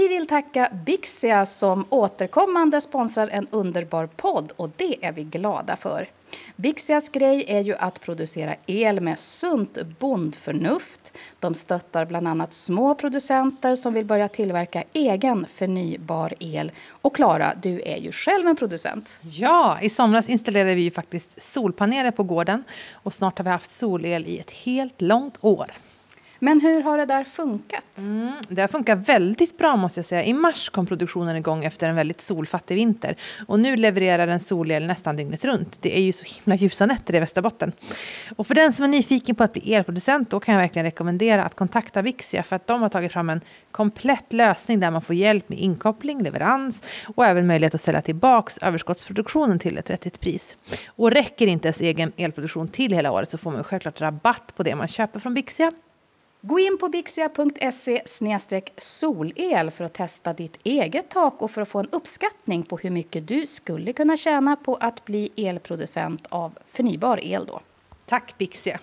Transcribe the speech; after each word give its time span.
Vi 0.00 0.08
vill 0.08 0.26
tacka 0.26 0.68
Bixia 0.86 1.46
som 1.46 1.84
återkommande 1.90 2.80
sponsrar 2.80 3.28
en 3.32 3.46
underbar 3.50 4.06
podd 4.06 4.52
och 4.56 4.70
det 4.76 5.06
är 5.06 5.12
vi 5.12 5.24
glada 5.24 5.76
för. 5.76 6.08
Bixias 6.56 7.08
grej 7.08 7.44
är 7.48 7.60
ju 7.60 7.74
att 7.74 8.00
producera 8.00 8.54
el 8.66 9.00
med 9.00 9.18
sunt 9.18 9.78
bondförnuft. 9.98 11.12
De 11.38 11.54
stöttar 11.54 12.04
bland 12.04 12.28
annat 12.28 12.54
små 12.54 12.94
producenter 12.94 13.76
som 13.76 13.94
vill 13.94 14.04
börja 14.04 14.28
tillverka 14.28 14.84
egen 14.92 15.46
förnybar 15.48 16.34
el. 16.38 16.72
Och 16.90 17.16
Klara, 17.16 17.52
du 17.62 17.80
är 17.80 17.96
ju 17.96 18.12
själv 18.12 18.46
en 18.46 18.56
producent. 18.56 19.20
Ja, 19.22 19.78
i 19.82 19.90
somras 19.90 20.28
installerade 20.28 20.74
vi 20.74 20.82
ju 20.82 20.90
faktiskt 20.90 21.42
solpaneler 21.42 22.10
på 22.10 22.22
gården 22.22 22.64
och 22.92 23.12
snart 23.12 23.38
har 23.38 23.44
vi 23.44 23.50
haft 23.50 23.70
solel 23.70 24.26
i 24.26 24.38
ett 24.38 24.50
helt 24.50 25.00
långt 25.00 25.38
år. 25.40 25.66
Men 26.42 26.60
hur 26.60 26.82
har 26.82 26.98
det 26.98 27.06
där 27.06 27.24
funkat? 27.24 27.84
Mm, 27.96 28.32
det 28.48 28.60
har 28.60 28.68
funkat 28.68 29.08
väldigt 29.08 29.58
bra 29.58 29.76
måste 29.76 29.98
jag 29.98 30.06
säga. 30.06 30.24
I 30.24 30.32
mars 30.32 30.70
kom 30.70 30.86
produktionen 30.86 31.36
igång 31.36 31.64
efter 31.64 31.88
en 31.88 31.96
väldigt 31.96 32.20
solfattig 32.20 32.74
vinter. 32.74 33.16
Och 33.46 33.60
nu 33.60 33.76
levererar 33.76 34.26
den 34.26 34.40
solel 34.40 34.86
nästan 34.86 35.16
dygnet 35.16 35.44
runt. 35.44 35.82
Det 35.82 35.96
är 35.96 36.00
ju 36.00 36.12
så 36.12 36.24
himla 36.24 36.56
ljusa 36.56 36.86
nätter 36.86 37.14
i 37.14 37.20
Västerbotten. 37.20 37.72
Och 38.36 38.46
för 38.46 38.54
den 38.54 38.72
som 38.72 38.84
är 38.84 38.88
nyfiken 38.88 39.34
på 39.34 39.44
att 39.44 39.52
bli 39.52 39.74
elproducent 39.74 40.30
då 40.30 40.40
kan 40.40 40.54
jag 40.54 40.60
verkligen 40.60 40.84
rekommendera 40.84 41.44
att 41.44 41.54
kontakta 41.54 42.02
Vixia 42.02 42.42
för 42.42 42.56
att 42.56 42.66
de 42.66 42.82
har 42.82 42.88
tagit 42.88 43.12
fram 43.12 43.30
en 43.30 43.40
komplett 43.70 44.32
lösning 44.32 44.80
där 44.80 44.90
man 44.90 45.02
får 45.02 45.16
hjälp 45.16 45.48
med 45.48 45.58
inkoppling, 45.58 46.22
leverans 46.22 46.84
och 47.16 47.26
även 47.26 47.46
möjlighet 47.46 47.74
att 47.74 47.80
sälja 47.80 48.02
tillbaks 48.02 48.58
överskottsproduktionen 48.58 49.58
till 49.58 49.78
ett 49.78 49.90
vettigt 49.90 50.20
pris. 50.20 50.56
Och 50.86 51.10
räcker 51.10 51.46
inte 51.46 51.68
ens 51.68 51.80
egen 51.80 52.12
elproduktion 52.16 52.68
till 52.68 52.92
hela 52.92 53.12
året 53.12 53.30
så 53.30 53.38
får 53.38 53.50
man 53.50 53.64
självklart 53.64 54.00
rabatt 54.00 54.52
på 54.56 54.62
det 54.62 54.74
man 54.74 54.88
köper 54.88 55.20
från 55.20 55.34
Vixia. 55.34 55.72
Gå 56.42 56.58
in 56.58 56.78
på 56.78 56.88
bixia.se 56.88 58.02
solel 58.78 59.70
för 59.70 59.84
att 59.84 59.92
testa 59.92 60.32
ditt 60.32 60.56
eget 60.64 61.08
tak 61.08 61.42
och 61.42 61.50
för 61.50 61.62
att 61.62 61.68
få 61.68 61.78
en 61.78 61.88
uppskattning 61.90 62.62
på 62.62 62.76
hur 62.76 62.90
mycket 62.90 63.28
du 63.28 63.46
skulle 63.46 63.92
kunna 63.92 64.16
tjäna 64.16 64.56
på 64.56 64.74
att 64.74 65.04
bli 65.04 65.30
elproducent 65.36 66.26
av 66.28 66.58
förnybar 66.66 67.24
el. 67.24 67.46
Då. 67.46 67.60
Tack 68.06 68.38
Bixia! 68.38 68.80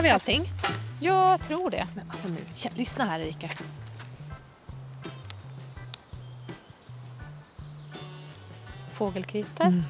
Har 0.00 0.04
vi 0.04 0.10
allting? 0.10 0.52
Jag 1.00 1.42
tror 1.42 1.70
det. 1.70 1.86
Men 1.94 2.10
alltså 2.10 2.28
nu, 2.28 2.36
lyssna 2.74 3.04
här 3.04 3.20
Erika. 3.20 3.50
Fågelkvitter. 8.94 9.64
Mm. 9.64 9.82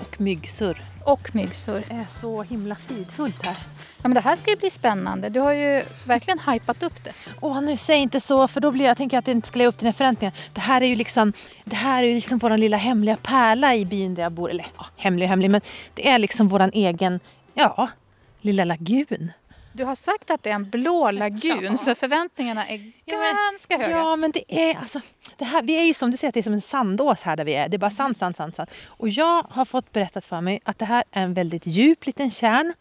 Och 0.00 0.20
myggsurr. 0.20 0.84
Och 1.04 1.34
myggsurr. 1.34 1.84
Det 1.88 1.94
är 1.94 2.06
så 2.20 2.42
himla 2.42 2.76
fridfullt 2.76 3.46
här. 3.46 3.56
Ja, 3.96 4.02
men 4.02 4.14
det 4.14 4.20
här 4.20 4.36
ska 4.36 4.50
ju 4.50 4.56
bli 4.56 4.70
spännande. 4.70 5.28
Du 5.28 5.40
har 5.40 5.52
ju 5.52 5.82
verkligen 6.04 6.38
hypat 6.38 6.82
upp 6.82 7.04
det. 7.04 7.12
Åh, 7.40 7.60
nu 7.60 7.76
säg 7.76 7.98
inte 7.98 8.20
så, 8.20 8.48
för 8.48 8.60
då 8.60 8.70
blir 8.70 8.84
jag, 8.84 8.96
tänker 8.96 9.16
jag 9.16 9.18
att 9.18 9.26
det 9.26 9.32
inte 9.32 9.48
ska 9.48 9.58
leva 9.58 9.68
upp 9.68 9.78
till 9.78 9.84
den 9.84 9.94
förväntningen. 9.94 10.34
Det 10.52 10.60
här 10.60 10.80
är 10.80 10.86
ju 10.86 10.96
liksom, 10.96 11.32
det 11.64 11.76
här 11.76 12.04
är 12.04 12.14
liksom 12.14 12.38
vår 12.38 12.56
lilla 12.56 12.76
hemliga 12.76 13.16
pärla 13.16 13.74
i 13.74 13.84
byn 13.84 14.14
där 14.14 14.22
jag 14.22 14.32
bor. 14.32 14.50
Eller 14.50 14.66
ja, 14.76 14.86
hemlig 14.96 15.24
och 15.24 15.30
hemlig, 15.30 15.50
men 15.50 15.60
det 15.94 16.08
är 16.08 16.18
liksom 16.18 16.48
vår 16.48 16.70
egen, 16.72 17.20
ja, 17.54 17.88
lilla 18.40 18.64
lagun. 18.64 19.32
Du 19.72 19.84
har 19.84 19.94
sagt 19.94 20.30
att 20.30 20.42
det 20.42 20.50
är 20.50 20.54
en 20.54 20.70
blå 20.70 21.10
lagun, 21.10 21.62
ja. 21.62 21.76
så 21.76 21.94
förväntningarna 21.94 22.68
är 22.68 22.92
ja, 23.04 23.16
ganska 23.50 23.78
höga. 23.78 23.96
Ja, 23.96 24.16
men 24.16 24.30
det 24.30 24.44
är 24.48 24.78
alltså... 24.78 25.00
Det 25.36 25.44
här, 25.44 25.62
vi 25.62 25.76
är 25.76 25.84
ju 25.84 25.94
som 25.94 26.10
du 26.10 26.16
säger, 26.16 26.28
att 26.28 26.34
det 26.34 26.40
är 26.40 26.42
som 26.42 26.52
en 26.52 26.60
sandås 26.60 27.22
här 27.22 27.36
där 27.36 27.44
vi 27.44 27.54
är. 27.54 27.68
Det 27.68 27.76
är 27.76 27.78
bara 27.78 27.90
sand, 27.90 28.16
sand, 28.16 28.36
sand, 28.36 28.54
sand. 28.56 28.70
Och 28.86 29.08
jag 29.08 29.42
har 29.50 29.64
fått 29.64 29.92
berättat 29.92 30.24
för 30.24 30.40
mig 30.40 30.60
att 30.64 30.78
det 30.78 30.84
här 30.84 31.04
är 31.10 31.22
en 31.22 31.34
väldigt 31.34 31.66
djup 31.66 32.06
liten 32.06 32.30
kärn. 32.30 32.74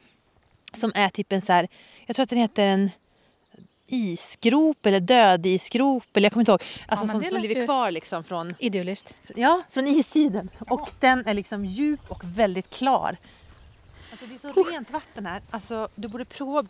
Som 0.74 0.92
är 0.96 1.10
typ 1.10 1.32
en 1.32 1.42
så 1.42 1.54
här... 1.54 1.68
Jag 2.06 2.16
tror 2.16 2.24
att 2.24 2.30
den 2.30 2.40
heter 2.40 2.68
en 2.68 2.92
isgrop 3.88 4.86
eller 4.86 5.00
dödisgrop. 5.00 6.18
Eller 6.18 6.26
jag 6.26 6.34
kommer 6.34 6.42
inte 6.42 6.52
ihåg. 6.52 6.64
Alltså 6.88 7.06
ja, 7.06 7.12
som, 7.12 7.24
som 7.24 7.42
lever 7.42 7.66
kvar 7.66 7.92
liksom 7.92 8.24
från... 8.24 8.56
Idylliskt. 8.60 9.14
Ja, 9.36 9.62
från 9.70 9.88
istiden. 9.98 10.50
Och 10.70 10.90
den 11.00 11.28
är 11.28 11.34
liksom 11.34 11.66
djup 11.66 12.12
och 12.12 12.22
väldigt 12.24 12.70
klar. 12.70 13.18
Alltså 14.22 14.48
det 14.48 14.50
är 14.50 14.54
så 14.54 14.62
oh. 14.62 14.72
rent 14.72 14.92
vatten 14.92 15.26
här. 15.26 15.42
Alltså, 15.50 15.90
du 15.96 16.08
borde 16.08 16.26
prova, 16.26 16.68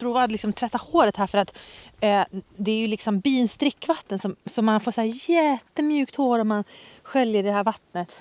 prova 0.00 0.22
att 0.22 0.30
liksom 0.30 0.52
tvätta 0.52 0.78
håret 0.78 1.16
här 1.16 1.26
för 1.26 1.38
att 1.38 1.58
eh, 2.00 2.24
det 2.56 2.70
är 2.70 2.76
ju 2.76 2.86
liksom 2.86 3.20
byns 3.20 3.56
drickvatten 3.56 4.18
som, 4.18 4.36
så 4.46 4.62
man 4.62 4.80
får 4.80 4.92
så 4.92 5.00
här 5.00 5.30
jättemjukt 5.30 6.16
hår 6.16 6.38
om 6.38 6.48
man 6.48 6.64
sköljer 7.02 7.42
det 7.42 7.52
här 7.52 7.64
vattnet. 7.64 8.16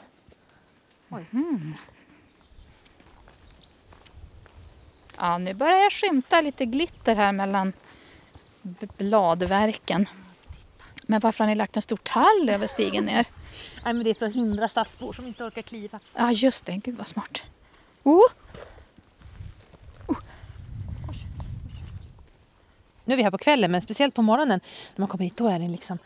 Oj. 1.09 1.25
Mm. 1.33 1.73
Ja, 5.17 5.37
nu 5.37 5.53
börjar 5.53 5.77
jag 5.77 5.91
skymta 5.91 6.41
lite 6.41 6.65
glitter 6.65 7.15
här 7.15 7.31
mellan 7.31 7.73
bladverken. 8.97 10.09
Men 11.03 11.19
varför 11.19 11.43
har 11.43 11.49
ni 11.49 11.55
lagt 11.55 11.75
en 11.75 11.81
stor 11.81 11.97
tall 11.97 12.49
över 12.49 12.67
stigen 12.67 13.05
ner? 13.05 13.25
Nej, 13.83 13.93
men 13.93 14.03
det 14.03 14.09
är 14.09 14.13
för 14.13 14.25
att 14.25 14.35
hindra 14.35 14.69
stadsbor 14.69 15.13
som 15.13 15.27
inte 15.27 15.43
orkar 15.43 15.61
kliva. 15.61 15.99
Ja, 16.15 16.31
just 16.31 16.65
det. 16.65 16.77
Gud 16.77 16.97
vad 16.97 17.07
smart. 17.07 17.41
Oh. 18.03 18.21
Oh. 20.07 20.17
Nu 23.05 23.13
är 23.13 23.17
vi 23.17 23.23
här 23.23 23.31
på 23.31 23.37
kvällen, 23.37 23.71
men 23.71 23.81
speciellt 23.81 24.15
på 24.15 24.21
morgonen 24.21 24.59
när 24.95 25.01
man 25.01 25.07
kommer 25.07 25.23
hit 25.23 25.37
då 25.37 25.47
är 25.47 25.59
den 25.59 25.71
liksom 25.71 25.97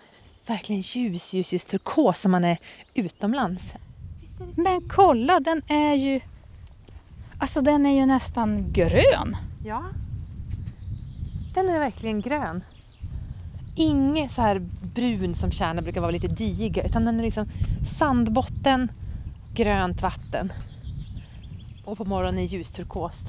verkligen 0.45 0.81
ljus, 0.81 1.33
ljus, 1.33 1.53
ljus 1.53 1.65
turkos 1.65 2.21
som 2.21 2.31
man 2.31 2.43
är 2.43 2.57
utomlands. 2.93 3.73
Men 4.55 4.89
kolla, 4.89 5.39
den 5.39 5.61
är 5.67 5.93
ju... 5.93 6.21
Alltså 7.39 7.61
den 7.61 7.85
är 7.85 7.95
ju 7.95 8.05
nästan 8.05 8.73
grön. 8.73 9.37
Ja. 9.65 9.83
Den 11.53 11.69
är 11.69 11.79
verkligen 11.79 12.21
grön. 12.21 12.63
Inget 13.75 14.31
så 14.31 14.41
här 14.41 14.59
brun 14.95 15.35
som 15.35 15.51
kärnan 15.51 15.83
brukar 15.83 16.01
vara 16.01 16.11
lite 16.11 16.27
diiga 16.27 16.83
utan 16.83 17.05
den 17.05 17.19
är 17.19 17.23
liksom 17.23 17.49
sandbotten, 17.99 18.91
grönt 19.53 20.01
vatten 20.01 20.51
och 21.87 21.97
på 21.97 22.05
morgonen 22.05 22.39
är 22.39 22.43
ljusturkost. 22.43 23.27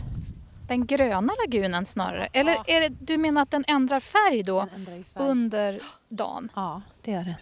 Den 0.69 0.87
gröna 0.87 1.33
lagunen 1.45 1.87
snarare? 1.87 2.29
Eller 2.33 2.53
ja. 2.53 2.65
är 2.67 2.81
det, 2.81 2.89
du 2.89 3.19
menar 3.19 3.43
att 3.43 3.51
den 3.51 3.65
ändrar 3.69 4.01
färg 4.01 4.43
då 4.43 4.69
ändrar 4.75 4.93
färg. 4.93 5.05
under 5.15 5.81
dagen? 6.09 6.49
Ja, 6.55 6.83
det 7.03 7.11
gör 7.11 7.23
den. 7.23 7.35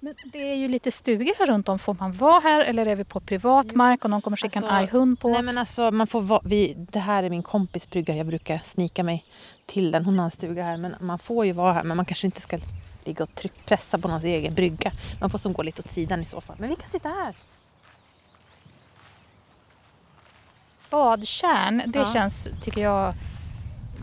Men 0.00 0.14
det 0.32 0.52
är 0.52 0.54
ju 0.54 0.68
lite 0.68 0.90
stugor 0.92 1.32
här 1.38 1.46
runt 1.46 1.68
om. 1.68 1.78
Får 1.78 1.96
man 2.00 2.12
vara 2.12 2.40
här 2.40 2.64
eller 2.64 2.86
är 2.86 2.96
vi 2.96 3.04
på 3.04 3.20
privat 3.20 3.74
mark 3.74 4.04
och 4.04 4.10
någon 4.10 4.22
kommer 4.22 4.36
skicka 4.36 4.58
alltså, 4.58 4.72
en 4.72 4.76
arg 4.76 4.86
hund 4.86 5.20
på 5.20 5.28
oss? 5.28 5.34
Nej 5.34 5.44
men 5.44 5.58
alltså, 5.58 5.90
man 5.90 6.06
får 6.06 6.20
vara, 6.20 6.40
vi, 6.44 6.74
det 6.90 6.98
här 6.98 7.22
är 7.22 7.30
min 7.30 7.42
kompis 7.42 7.90
brygga. 7.90 8.16
Jag 8.16 8.26
brukar 8.26 8.58
snika 8.64 9.02
mig 9.04 9.24
till 9.66 9.90
den. 9.90 10.04
Hon 10.04 10.18
har 10.18 10.24
en 10.24 10.30
stuga 10.30 10.64
här. 10.64 10.76
Men 10.76 10.94
man 11.00 11.18
får 11.18 11.46
ju 11.46 11.52
vara 11.52 11.72
här. 11.72 11.84
Men 11.84 11.96
man 11.96 12.06
kanske 12.06 12.26
inte 12.26 12.40
ska 12.40 12.58
ligga 13.04 13.22
och 13.22 13.34
tryck, 13.34 13.66
pressa 13.66 13.98
på 13.98 14.08
någons 14.08 14.24
egen 14.24 14.54
brygga. 14.54 14.92
Man 15.20 15.30
får 15.30 15.38
som 15.38 15.52
gå 15.52 15.62
lite 15.62 15.82
åt 15.82 15.90
sidan 15.90 16.22
i 16.22 16.26
så 16.26 16.40
fall. 16.40 16.56
Men 16.58 16.68
vi 16.68 16.76
kan 16.76 16.90
sitta 16.90 17.08
här. 17.08 17.34
Badkärn, 20.90 21.82
det 21.86 21.98
ja. 21.98 22.06
känns, 22.06 22.48
tycker 22.60 22.80
jag, 22.80 23.14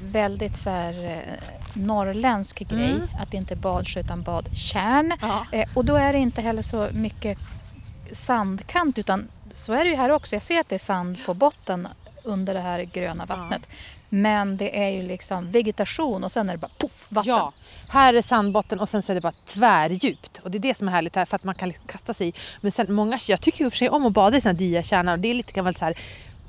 väldigt 0.01 0.57
så 0.57 0.69
här, 0.69 1.03
eh, 1.03 1.43
norrländsk 1.73 2.59
grej. 2.59 2.91
Mm. 2.91 3.07
Att 3.19 3.31
det 3.31 3.37
inte 3.37 3.53
är 3.53 3.57
badsjö 3.57 3.99
utan 3.99 4.21
badkärn. 4.21 5.13
Ja. 5.21 5.45
Eh, 5.51 5.69
och 5.73 5.85
då 5.85 5.95
är 5.95 6.13
det 6.13 6.19
inte 6.19 6.41
heller 6.41 6.61
så 6.61 6.87
mycket 6.91 7.37
sandkant 8.11 8.97
utan 8.97 9.27
så 9.51 9.73
är 9.73 9.83
det 9.83 9.89
ju 9.89 9.95
här 9.95 10.11
också. 10.11 10.35
Jag 10.35 10.43
ser 10.43 10.59
att 10.59 10.69
det 10.69 10.75
är 10.75 10.79
sand 10.79 11.17
på 11.25 11.33
botten 11.33 11.87
under 12.23 12.53
det 12.53 12.59
här 12.59 12.79
gröna 12.79 13.25
vattnet. 13.25 13.61
Ja. 13.69 13.75
Men 14.09 14.57
det 14.57 14.83
är 14.83 14.89
ju 14.89 15.03
liksom 15.03 15.51
vegetation 15.51 16.23
och 16.23 16.31
sen 16.31 16.49
är 16.49 16.53
det 16.53 16.57
bara 16.57 16.71
poff, 16.77 17.05
vatten. 17.09 17.33
Ja, 17.33 17.53
här 17.89 18.13
är 18.13 18.21
sandbotten 18.21 18.79
och 18.79 18.89
sen 18.89 19.01
så 19.01 19.11
är 19.11 19.15
det 19.15 19.21
bara 19.21 19.33
tvärdjupt. 19.47 20.39
Och 20.43 20.51
det 20.51 20.57
är 20.57 20.59
det 20.59 20.77
som 20.77 20.87
är 20.87 20.91
härligt 20.91 21.15
här 21.15 21.25
för 21.25 21.35
att 21.35 21.43
man 21.43 21.55
kan 21.55 21.73
kasta 21.73 22.13
sig 22.13 22.27
i. 22.27 22.33
Men 22.61 22.71
sen 22.71 22.93
många, 22.93 23.19
jag 23.27 23.41
tycker 23.41 23.63
ju 23.63 23.69
för 23.69 23.77
sig 23.77 23.89
om 23.89 24.05
att 24.05 24.13
bada 24.13 24.37
i 24.37 24.41
sådana 24.41 24.57
diakärnor 24.57 25.13
och 25.13 25.19
det 25.19 25.27
är 25.27 25.33
lite 25.33 25.51
gammalt 25.51 25.77
så 25.77 25.85
här 25.85 25.97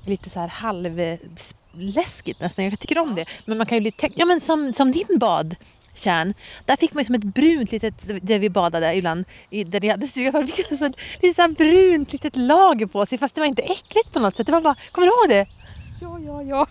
lite 0.07 0.31
så 0.31 0.41
här 0.41 0.49
halvläskigt 0.49 2.41
nästan. 2.41 2.65
Jag 2.65 2.81
tycker 2.81 2.99
om 2.99 3.15
det. 3.15 3.25
Men 3.45 3.59
man 3.59 3.67
kan 3.67 3.79
ju 3.79 3.83
bli 3.83 4.11
ja 4.15 4.27
men 4.27 4.41
som, 4.41 4.73
som 4.73 4.93
din 4.93 5.19
badkärn. 5.19 6.35
Där 6.65 6.77
fick 6.77 6.95
man 6.95 7.01
ju 7.01 7.05
som 7.05 7.15
ett 7.15 7.25
brunt 7.25 7.73
litet, 7.73 8.27
där 8.27 8.39
vi 8.39 8.51
badade 8.51 8.95
ibland, 8.95 9.25
där 9.51 9.81
vi 9.81 9.89
hade 9.89 10.07
stugan, 10.07 10.47
fick 10.57 10.71
man 10.71 10.79
som 10.79 10.87
ett 10.87 10.97
lite 11.23 11.43
så 11.43 11.49
brunt 11.49 12.13
litet 12.13 12.37
lager 12.37 12.87
på 12.87 13.07
sig 13.07 13.19
fast 13.19 13.35
det 13.35 13.41
var 13.41 13.49
inte 13.49 13.63
äckligt 13.63 14.13
på 14.13 14.19
något 14.19 14.37
sätt. 14.37 14.47
Det 14.47 14.53
var 14.53 14.61
bara, 14.61 14.77
kommer 14.93 15.07
du 15.07 15.13
ihåg 15.13 15.29
det? 15.29 15.47
Ja, 16.01 16.19
ja, 16.21 16.43
ja. 16.43 16.67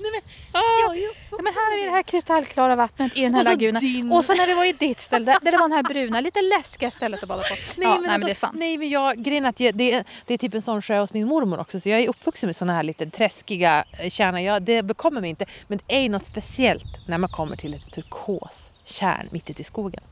Nej, 0.00 0.10
men, 0.12 0.20
Ah, 0.52 0.62
jag 0.82 0.96
är 0.98 1.42
men 1.42 1.52
här 1.54 1.76
vi 1.76 1.84
det 1.84 1.90
här 1.90 2.02
kristallklara 2.02 2.76
vattnet 2.76 3.16
i 3.16 3.22
den 3.22 3.34
här 3.34 3.40
Och 3.40 3.44
lagunen. 3.44 3.80
din- 3.82 4.12
Och 4.12 4.24
så 4.24 4.34
när 4.34 4.46
vi 4.46 4.54
var 4.54 4.64
i 4.64 4.72
ditt 4.72 5.00
ställe, 5.00 5.24
där, 5.24 5.38
där 5.42 5.52
det 5.52 5.58
var 5.58 5.68
den 5.68 5.72
här 5.76 5.82
bruna, 5.82 6.20
lite 6.20 6.42
läskiga 6.42 6.90
stället 6.90 7.22
att 7.22 7.28
bada 7.28 7.42
på. 7.42 7.48
Nej, 7.76 7.88
ja, 7.88 7.94
men, 7.94 8.02
nej, 8.02 8.10
alltså, 8.10 8.10
men 8.10 8.20
det 8.20 8.30
är 8.30 8.34
sant. 8.34 8.56
Nej, 8.58 8.78
men 8.78 8.88
jag, 8.90 9.16
grejen 9.24 9.44
är 9.44 9.48
att 9.48 9.60
jag, 9.60 9.74
det, 9.74 9.92
är, 9.92 10.04
det 10.26 10.34
är 10.34 10.38
typ 10.38 10.54
en 10.54 10.62
sån 10.62 10.82
sjö 10.82 11.00
hos 11.00 11.12
min 11.12 11.26
mormor 11.26 11.58
också. 11.60 11.80
Så 11.80 11.88
jag 11.88 12.00
är 12.00 12.08
uppvuxen 12.08 12.46
med 12.48 12.56
såna 12.56 12.72
här 12.72 12.82
lite 12.82 13.10
träskiga 13.10 13.84
eh, 13.98 14.10
kärnor. 14.10 14.40
Jag, 14.40 14.62
det 14.62 14.82
bekommer 14.82 15.20
mig 15.20 15.30
inte. 15.30 15.46
Men 15.68 15.78
det 15.86 15.94
är 16.04 16.08
något 16.08 16.24
speciellt 16.24 16.84
när 17.08 17.18
man 17.18 17.30
kommer 17.30 17.56
till 17.56 17.74
en 17.74 17.80
turkos 17.92 18.70
kärn 18.84 19.28
mitt 19.30 19.50
ute 19.50 19.60
i 19.60 19.64
skogen. 19.64 20.02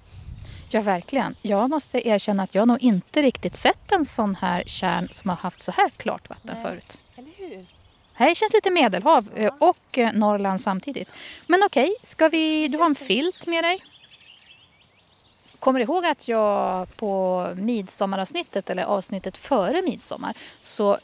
Ja, 0.70 0.81
verkligen. 0.81 1.34
Jag 1.43 1.70
måste 1.70 2.08
erkänna 2.08 2.43
att 2.43 2.55
jag 2.55 2.69
nog 2.69 2.82
inte 2.82 3.23
riktigt 3.23 3.56
sett 3.56 3.93
en 3.93 4.05
sån 4.05 4.34
här 4.34 4.62
kärn 4.67 5.08
som 5.11 5.31
har 5.31 5.37
haft 5.37 5.61
så 5.61 5.73
här 5.73 5.88
klart 5.96 6.29
vatten 6.29 6.50
Nej. 6.55 6.62
förut. 6.64 6.99
Eller 7.17 7.31
hur? 7.37 7.67
Här 8.19 8.35
känns 8.35 8.53
lite 8.53 8.70
medelhav 8.70 9.31
eh, 9.35 9.53
och 9.59 9.99
eh, 9.99 10.12
Norrland 10.12 10.61
samtidigt. 10.61 11.09
Men 11.47 11.62
okej, 11.62 11.94
ska 12.03 12.29
vi... 12.29 12.69
Du 12.69 12.79
har 12.79 12.87
en 12.87 12.94
filt 12.94 13.47
med 13.47 13.65
dig. 13.65 13.85
Kommer 15.59 15.79
du 15.79 15.85
ihåg 15.85 16.06
att 16.06 16.29
jag 16.29 16.97
på 16.97 17.47
midsommaravsnittet, 17.56 18.70
eller 18.70 18.85
avsnittet 18.85 19.37
före 19.37 19.82
midsommar, 19.82 20.37
så 20.62 20.99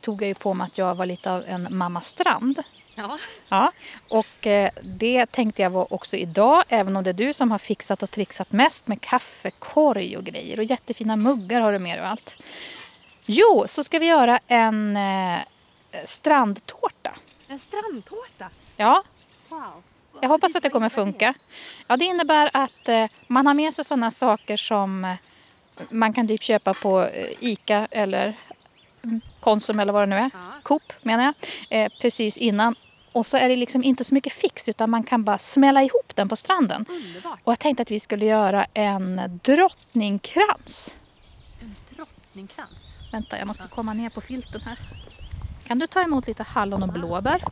tog 0.00 0.22
jag 0.22 0.28
ju 0.28 0.34
på 0.34 0.54
mig 0.54 0.64
att 0.64 0.78
jag 0.78 0.94
var 0.94 1.06
lite 1.06 1.32
av 1.32 1.44
en 1.46 1.68
mamma 1.70 2.00
Strand. 2.00 2.62
Ja. 2.94 3.18
Ja, 3.48 3.72
och 4.08 4.46
eh, 4.46 4.70
det 4.82 5.26
tänkte 5.26 5.62
jag 5.62 5.70
vara 5.70 5.86
också 5.90 6.16
idag, 6.16 6.64
även 6.68 6.96
om 6.96 7.04
det 7.04 7.10
är 7.10 7.14
du 7.14 7.32
som 7.32 7.50
har 7.50 7.58
fixat 7.58 8.02
och 8.02 8.10
trixat 8.10 8.52
mest 8.52 8.88
med 8.88 9.00
kaffekorg 9.00 10.16
och 10.16 10.24
grejer. 10.24 10.58
Och 10.58 10.64
jättefina 10.64 11.16
muggar 11.16 11.60
har 11.60 11.72
du 11.72 11.78
med 11.78 11.98
dig 11.98 12.02
och 12.02 12.08
allt. 12.08 12.36
Jo, 13.26 13.64
så 13.66 13.84
ska 13.84 13.98
vi 13.98 14.06
göra 14.06 14.40
en 14.46 14.98
strandtårta. 16.04 17.14
En 17.48 17.58
strandtårta. 17.58 18.50
Ja, 18.76 19.02
Wow. 19.48 19.82
jag 20.20 20.28
hoppas 20.28 20.56
att 20.56 20.62
det 20.62 20.70
kommer 20.70 20.88
funka. 20.88 21.34
Ja, 21.88 21.96
det 21.96 22.04
innebär 22.04 22.50
att 22.52 22.88
eh, 22.88 23.06
man 23.26 23.46
har 23.46 23.54
med 23.54 23.74
sig 23.74 23.84
sådana 23.84 24.10
saker 24.10 24.56
som 24.56 25.04
eh, 25.04 25.14
man 25.90 26.12
kan 26.12 26.28
typ 26.28 26.42
köpa 26.42 26.74
på 26.74 27.00
eh, 27.02 27.26
ICA 27.40 27.88
eller 27.90 28.36
mm, 29.04 29.20
Konsum 29.40 29.80
eller 29.80 29.92
vad 29.92 30.02
det 30.02 30.06
nu 30.06 30.16
är. 30.16 30.30
Ja. 30.34 30.38
Coop 30.62 30.92
menar 31.02 31.24
jag. 31.24 31.34
Eh, 31.84 31.92
precis 32.00 32.38
innan. 32.38 32.74
Och 33.12 33.26
så 33.26 33.36
är 33.36 33.48
det 33.48 33.56
liksom 33.56 33.82
inte 33.84 34.04
så 34.04 34.14
mycket 34.14 34.32
fix 34.32 34.68
utan 34.68 34.90
man 34.90 35.02
kan 35.02 35.24
bara 35.24 35.38
smälla 35.38 35.82
ihop 35.82 36.12
den 36.16 36.28
på 36.28 36.36
stranden. 36.36 36.86
Underbart. 36.88 37.38
Och 37.44 37.52
jag 37.52 37.58
tänkte 37.58 37.82
att 37.82 37.90
vi 37.90 38.00
skulle 38.00 38.24
göra 38.24 38.66
en 38.74 39.40
drottningkrans. 39.44 40.96
En 41.60 41.74
drottningkrans. 41.96 42.96
Vänta, 43.12 43.38
jag 43.38 43.46
måste 43.46 43.68
komma 43.68 43.92
ner 43.94 44.10
på 44.10 44.20
filten 44.20 44.60
här. 44.60 44.78
Kan 45.70 45.78
du 45.78 45.86
ta 45.86 46.02
emot 46.02 46.26
lite 46.26 46.42
hallon 46.42 46.82
och 46.82 46.88
blåbär? 46.88 47.44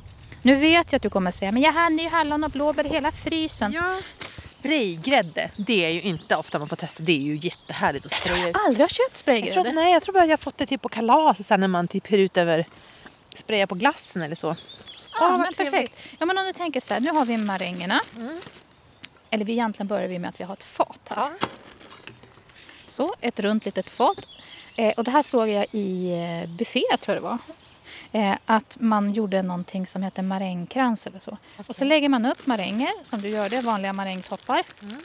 Nu 0.43 0.55
vet 0.55 0.93
jag 0.93 0.97
att 0.97 1.03
du 1.03 1.11
kommer 1.11 1.31
säga, 1.31 1.53
men 1.53 1.63
jag 1.63 1.73
hann 1.73 1.99
ju 1.99 2.09
hallon 2.09 2.45
och 2.45 2.51
blåbär 2.51 2.87
i 2.87 2.89
hela 2.89 3.13
frysen. 3.13 3.73
Ja. 3.73 4.01
Spraygrädde, 4.29 5.51
det 5.57 5.85
är 5.85 5.91
ju 5.91 6.03
inte 6.03 6.37
ofta 6.37 6.59
man 6.59 6.69
får 6.69 6.77
testa. 6.77 7.03
Det 7.03 7.13
är 7.13 7.19
ju 7.19 7.37
jättehärligt 7.37 8.07
att 8.07 8.13
Jag 8.13 8.21
tror 8.21 8.37
spraya. 8.37 8.49
jag 8.53 8.61
aldrig 8.67 8.81
har 8.83 8.89
köpt 8.89 8.99
Jag 8.99 9.13
tror, 9.13 9.41
spraygrädde. 9.43 9.73
nej, 9.73 9.93
jag 9.93 10.03
tror 10.03 10.13
bara 10.13 10.25
jag 10.25 10.31
har 10.33 10.37
fått 10.37 10.59
det 10.59 10.67
typ 10.67 10.83
på 10.83 10.89
kalas 10.89 11.47
sen 11.47 11.61
när 11.61 11.69
man 11.69 11.89
typ 11.89 12.13
hyr 12.13 12.19
ut 12.19 12.37
över 12.37 12.67
spraya 13.37 13.67
på 13.67 13.75
glassen 13.75 14.23
eller 14.23 14.37
så. 14.37 14.47
Ja, 14.47 14.55
Åh, 15.21 15.31
vad 15.31 15.41
men 15.41 15.55
perfekt. 15.55 16.03
Ja, 16.19 16.27
men 16.27 16.39
om 16.39 16.45
du 16.45 16.53
tänker 16.53 16.81
så 16.81 16.95
här, 16.95 17.01
nu 17.01 17.11
har 17.11 17.25
vi 17.25 17.37
marängerna. 17.37 18.01
Mm. 18.17 18.39
Eller 19.31 19.45
vi 19.45 19.53
egentligen 19.53 19.87
börjar 19.89 20.09
vi 20.09 20.19
med 20.19 20.29
att 20.29 20.41
vi 20.41 20.45
har 20.45 20.53
ett 20.53 20.63
fat 20.63 21.01
här. 21.11 21.17
Ja. 21.17 21.47
Så, 22.87 23.15
ett 23.21 23.41
runt 23.41 23.65
litet 23.65 23.91
fat. 23.91 24.19
Eh, 24.77 24.93
och 24.97 25.05
det 25.05 25.11
här 25.11 25.23
såg 25.23 25.49
jag 25.49 25.67
i 25.73 26.13
eh, 26.43 26.49
buffé, 26.51 26.83
tror 27.01 27.15
jag 27.17 27.23
det 27.25 27.29
var. 27.29 27.39
Eh, 28.13 28.35
att 28.47 28.77
man 28.81 29.13
gjorde 29.13 29.43
någonting 29.43 29.87
som 29.87 30.03
heter 30.03 30.23
marängkrans 30.23 31.07
eller 31.07 31.19
så. 31.19 31.39
Och 31.67 31.77
så 31.77 31.85
lägger 31.85 32.09
man 32.09 32.27
upp 32.27 32.47
maränger, 32.47 32.91
som 33.05 33.21
du 33.23 33.29
gör 33.29 33.49
det, 33.49 33.61
vanliga 33.61 33.93
marängtoppar. 33.93 34.63
Mm. 34.83 34.97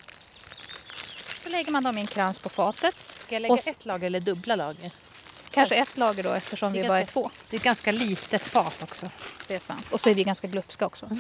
Så 1.44 1.50
lägger 1.50 1.72
man 1.72 1.84
dem 1.84 1.98
i 1.98 2.02
en 2.02 2.08
krans 2.08 2.40
på 2.40 2.50
fatet. 2.50 2.96
Ska 3.20 3.36
jag 3.36 3.42
lägga 3.42 3.54
Och 3.54 3.60
s- 3.60 3.68
ett 3.68 3.86
lager 3.86 4.08
eller 4.08 4.20
dubbla 4.20 4.56
lager? 4.56 4.92
Kanske 5.52 5.76
ett 5.76 5.98
lager 5.98 6.24
då 6.24 6.32
eftersom 6.34 6.74
vi 6.74 6.88
bara 6.88 7.00
är 7.02 7.06
två. 7.06 7.30
Det 7.50 7.56
är 7.56 7.60
ett 7.60 7.64
ganska 7.64 7.92
litet 7.92 8.44
fat 8.44 8.84
också. 8.84 9.10
Det 9.48 9.56
är 9.56 9.60
sant. 9.60 9.86
Och 9.92 10.02
så 10.02 10.10
är 10.10 10.14
vi 10.16 10.24
ganska 10.24 10.48
glupska 10.48 10.86
också. 10.86 11.10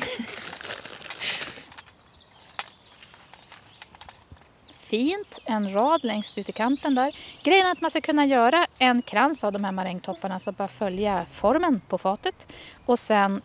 Fint, 4.93 5.39
en 5.45 5.73
rad 5.73 6.03
längst 6.03 6.37
ut 6.37 6.49
i 6.49 6.51
kanten 6.51 6.95
där. 6.95 7.15
Grejen 7.43 7.67
är 7.67 7.71
att 7.71 7.81
man 7.81 7.91
ska 7.91 8.01
kunna 8.01 8.25
göra 8.25 8.65
en 8.77 9.01
krans 9.01 9.43
av 9.43 9.51
de 9.53 9.63
här 9.63 9.71
marängtopparna, 9.71 10.39
så 10.39 10.51
bara 10.51 10.67
följa 10.67 11.25
formen 11.31 11.81
på 11.87 11.97
fatet. 11.97 12.47
Och 12.85 12.99
sen 12.99 13.41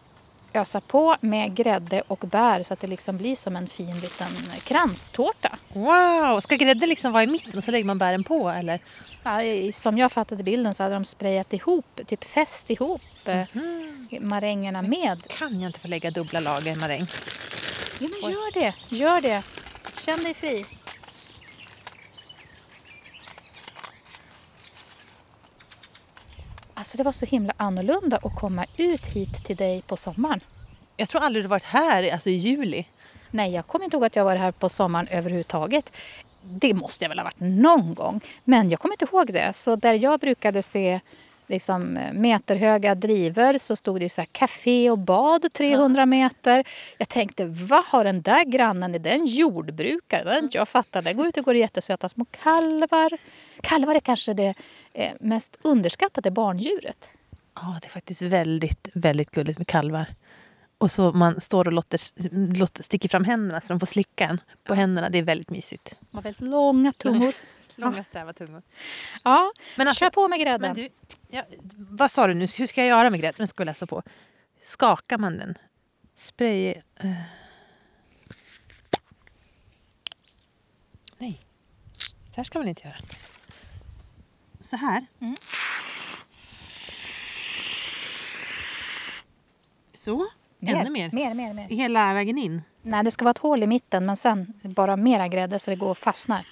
ösa 0.53 0.81
på 0.81 1.17
med 1.21 1.55
grädde 1.55 2.03
och 2.09 2.19
bär 2.19 2.63
så 2.63 2.75
att 2.75 2.81
det 2.81 2.87
liksom 2.87 3.19
blir 3.19 3.35
som 3.35 3.57
en 3.57 3.67
fin 3.67 4.01
liten 4.01 4.27
kranstårta. 4.65 5.59
Wow! 5.73 6.41
Ska 6.41 6.57
grädden 6.57 6.89
liksom 6.89 7.13
vara 7.13 7.23
i 7.23 7.27
mitten 7.27 7.59
och 7.59 7.65
så 7.65 7.71
lägger 7.71 7.85
man 7.85 7.99
bären 7.99 8.25
på 8.25 8.49
eller? 8.51 8.81
Ja, 9.23 9.41
som 9.73 9.99
jag 9.99 10.13
fattade 10.13 10.45
bilden 10.45 10.75
så 10.75 10.83
hade 10.83 10.95
de 10.95 11.05
sprayat 11.05 11.53
ihop, 11.53 12.01
typ 12.07 12.25
fäst 12.25 12.71
ihop 12.71 13.03
eh, 13.25 13.45
marängerna 14.21 14.83
med 14.83 15.27
Kan 15.29 15.61
jag 15.61 15.69
inte 15.69 15.81
få 15.81 15.89
lägga 15.89 16.11
dubbla 16.11 16.41
lager 16.41 16.75
maräng? 16.75 17.07
Ja, 18.01 18.09
men 18.09 18.31
gör 18.31 18.53
det. 18.53 18.75
Gör 18.89 19.21
det. 19.21 19.43
Känn 19.95 20.23
dig 20.23 20.35
fri. 20.35 20.65
Alltså 26.79 26.97
det 26.97 27.03
var 27.03 27.13
så 27.13 27.27
himla 27.27 27.53
annorlunda 27.57 28.17
att 28.23 28.37
komma 28.37 28.65
ut 28.77 29.07
hit 29.07 29.45
till 29.45 29.57
dig 29.57 29.83
på 29.87 29.97
sommaren. 29.97 30.41
Jag 30.97 31.09
tror 31.09 31.23
aldrig 31.23 31.45
du 31.45 31.49
varit 31.49 31.65
här 31.65 32.13
alltså 32.13 32.31
i 32.31 32.33
juli. 32.33 32.85
Nej, 33.31 33.53
jag 33.55 33.67
kommer 33.67 33.85
inte 33.85 33.97
ihåg 33.97 34.05
att 34.05 34.17
jag 34.17 34.25
var 34.25 34.37
här 34.37 34.53
på 34.53 34.69
sommaren 34.69 35.09
överhuvudtaget. 35.11 35.97
Det 36.43 36.75
måste 36.75 37.05
jag 37.05 37.09
väl 37.09 37.19
ha 37.19 37.25
varit 37.25 37.41
någon 37.41 37.95
gång. 37.95 38.21
Men 38.45 38.71
jag 38.71 38.81
kommer 38.81 38.95
inte 38.95 39.05
ihåg 39.05 39.33
det. 39.33 39.57
Så 39.57 39.77
där 39.77 39.95
jag 39.95 40.21
brukade 40.21 40.63
se 40.63 41.01
liksom, 41.47 41.99
meterhöga 42.13 42.95
driver 42.95 43.59
så 43.59 43.77
stod 43.77 44.01
det 44.01 44.09
så 44.09 44.21
här 44.21 44.29
café 44.33 44.91
och 44.91 44.99
bad 44.99 45.53
300 45.53 46.07
meter. 46.07 46.65
Jag 46.99 47.09
tänkte, 47.09 47.45
vad 47.47 47.85
har 47.85 48.05
den 48.05 48.23
där 48.23 48.45
grannen? 48.45 48.95
Är 48.95 48.99
den 48.99 49.27
jordbrukare? 49.27 50.25
Det 50.25 50.31
hade 50.31 50.45
inte 50.45 50.59
jag 50.59 50.69
fattat. 50.69 51.05
Där 51.05 51.13
går 51.13 51.27
ut 51.27 51.37
och 51.37 51.45
går 51.45 51.57
jättesöta 51.57 52.09
små 52.09 52.25
kalvar. 52.25 53.19
Kalvar 53.61 53.95
är 53.95 54.01
kanske 54.01 54.35
det 54.35 54.55
mest 55.21 55.59
underskattade 55.63 56.31
barndjuret. 56.31 57.11
Ja, 57.55 57.79
det 57.81 57.87
är 57.87 57.91
faktiskt 57.91 58.23
väldigt, 58.23 58.89
väldigt 58.95 59.31
gulligt 59.31 59.59
med 59.59 59.67
kalvar. 59.67 60.07
Och 60.79 60.91
så 60.91 61.13
man 61.13 61.41
står 61.41 61.67
och 61.67 61.73
låter, 61.73 62.01
låter, 62.59 62.83
sticker 62.83 63.09
fram 63.09 63.25
händerna 63.25 63.61
så 63.61 63.67
de 63.69 63.81
får 63.81 63.87
slicka 63.87 64.25
en 64.25 64.41
på 64.65 64.75
händerna. 64.75 65.11
Det 65.11 65.19
är 65.19 65.23
väldigt 65.23 65.51
mysigt. 65.51 65.95
De 66.11 66.17
har 66.17 66.23
väldigt 66.23 66.41
långa 66.41 66.93
tungor. 66.93 67.35
Långa 67.77 68.05
sträva 68.05 68.33
tungor. 68.33 68.63
Ja, 69.25 69.53
Men 69.77 69.89
alltså- 69.89 70.01
kör 70.01 70.11
på 70.11 70.29
med 70.29 70.41
grädden. 70.41 70.73
Men 70.77 70.85
du, 70.85 70.89
ja, 71.29 71.43
vad 71.77 72.11
sa 72.11 72.27
du 72.27 72.35
nu? 72.35 72.47
Hur 72.59 72.67
ska 72.67 72.81
jag 72.81 72.89
göra 72.89 73.11
med 73.11 73.21
grädden? 73.21 73.35
Den 73.39 73.49
ska 73.49 73.63
vi 73.63 73.65
läsa 73.65 73.87
på. 73.87 74.03
Skakar 74.63 75.19
man 75.19 75.39
den? 75.39 75.59
Spray... 76.17 76.69
eh. 76.97 77.13
Nej. 81.19 81.41
Så 81.99 82.37
här 82.37 82.45
ska 82.45 82.59
man 82.59 82.69
inte 82.69 82.83
göra. 82.83 82.97
Så 84.61 84.77
här. 84.77 85.07
Mm. 85.21 85.37
Så. 89.93 90.29
Ännu 90.61 90.91
mer. 90.91 91.11
Mer, 91.13 91.35
mer, 91.35 91.55
mer. 91.55 91.69
Hela 91.69 92.15
vägen 92.15 92.39
in. 92.39 92.63
Nej, 92.83 93.05
det 93.05 93.11
ska 93.11 93.25
vara 93.25 93.31
ett 93.31 93.39
hål 93.39 93.63
i 93.63 93.67
mitten 93.67 94.07
men 94.07 94.17
sen 94.17 94.55
bara 94.63 94.97
mera 94.97 95.29
grädde 95.29 95.59
så 95.59 95.71
det 95.71 95.77
går 95.77 95.91
och 95.91 95.99
fastnar. 95.99 96.47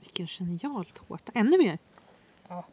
Vilken 0.00 0.26
genial 0.26 0.84
tårta. 0.84 1.32
Ännu 1.34 1.58
mer. 1.58 1.78
Ja. 2.48 2.64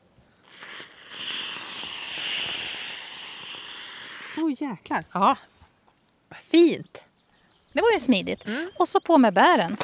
Åh 4.38 4.46
oh, 4.46 4.64
jäklar. 4.64 5.04
Ja. 5.14 5.38
Fint. 6.32 7.04
Det 7.74 7.82
var 7.82 7.92
ju 7.92 8.00
smidigt. 8.00 8.46
Och 8.80 8.88
så 8.88 9.00
på 9.00 9.18
med 9.18 9.34
bären. 9.34 9.78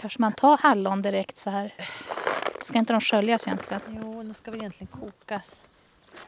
Törs 0.00 0.18
man 0.18 0.32
ta 0.32 0.56
hallon 0.62 1.02
direkt 1.02 1.36
så 1.38 1.50
här? 1.50 1.74
Ska 2.60 2.78
inte 2.78 2.92
de 2.92 3.00
sköljas 3.00 3.46
egentligen? 3.46 3.82
Jo, 4.02 4.22
de 4.22 4.34
ska 4.34 4.50
väl 4.50 4.60
egentligen 4.60 4.86
kokas. 5.00 5.60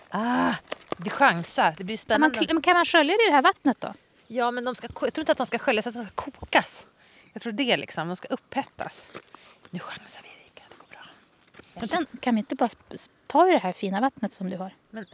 Ah, 0.09 0.55
vi 0.97 1.11
chansar. 1.11 1.75
Det 1.79 1.85
blir 1.85 1.97
Kan 1.97 2.21
man, 2.21 2.31
spännande. 2.31 2.63
kan 2.63 2.75
man 2.77 2.85
skölja 2.85 3.17
det 3.17 3.23
i 3.23 3.27
det 3.27 3.33
här 3.35 3.43
vattnet 3.43 3.81
då? 3.81 3.95
Ja, 4.27 4.51
men 4.51 4.65
de 4.65 4.75
ska, 4.75 4.89
jag 5.01 5.15
tror 5.15 5.19
inte 5.19 5.33
att 5.33 5.39
de 5.39 5.47
ska 5.47 5.59
sköljas, 5.59 5.87
att 5.87 5.95
de 5.95 6.05
ska 6.07 6.15
kokas. 6.15 6.87
Jag 7.33 7.43
tror 7.43 7.53
det 7.53 7.77
liksom. 7.77 8.09
De 8.09 8.17
ska 8.17 8.29
upphettas. 8.29 9.13
Nu 9.71 9.79
chansar 9.79 10.23
vi, 10.23 10.29
Erika. 10.29 10.63
Det 10.69 10.77
går 10.79 10.87
bra. 11.81 11.87
Sen 11.87 12.07
kan 12.21 12.35
vi 12.35 12.39
inte 12.39 12.55
bara 12.55 12.69
ta 13.27 13.49
i 13.49 13.53
det 13.53 13.59
här 13.59 13.73
fina 13.73 14.01
vattnet 14.01 14.33
som 14.33 14.51
du 14.51 14.57
har? 14.57 14.75
Men 14.91 15.07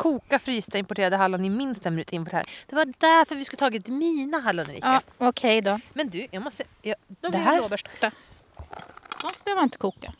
koka 0.00 0.38
frysta 0.38 0.78
importerade 0.78 1.16
hallon 1.16 1.44
i 1.44 1.50
minst 1.50 1.86
en 1.86 1.94
minut 1.94 2.12
inför 2.12 2.30
det 2.30 2.36
här. 2.36 2.46
Det 2.66 2.76
var 2.76 2.84
därför 2.98 3.34
vi 3.34 3.44
skulle 3.44 3.58
tagit 3.58 3.88
mina 3.88 4.40
hallon, 4.40 4.70
Erika. 4.70 5.02
Ja, 5.18 5.28
okej 5.28 5.60
då. 5.60 5.80
Men 5.92 6.10
du, 6.10 6.26
jag 6.30 6.42
måste... 6.42 6.64
Jag, 6.82 6.96
Då 7.08 7.30
blir 7.30 7.40
det 7.40 7.56
blåbärstårta. 7.56 8.10
De 9.22 9.30
behöver 9.44 9.60
man 9.60 9.64
inte 9.64 9.78
koka. 9.78 10.12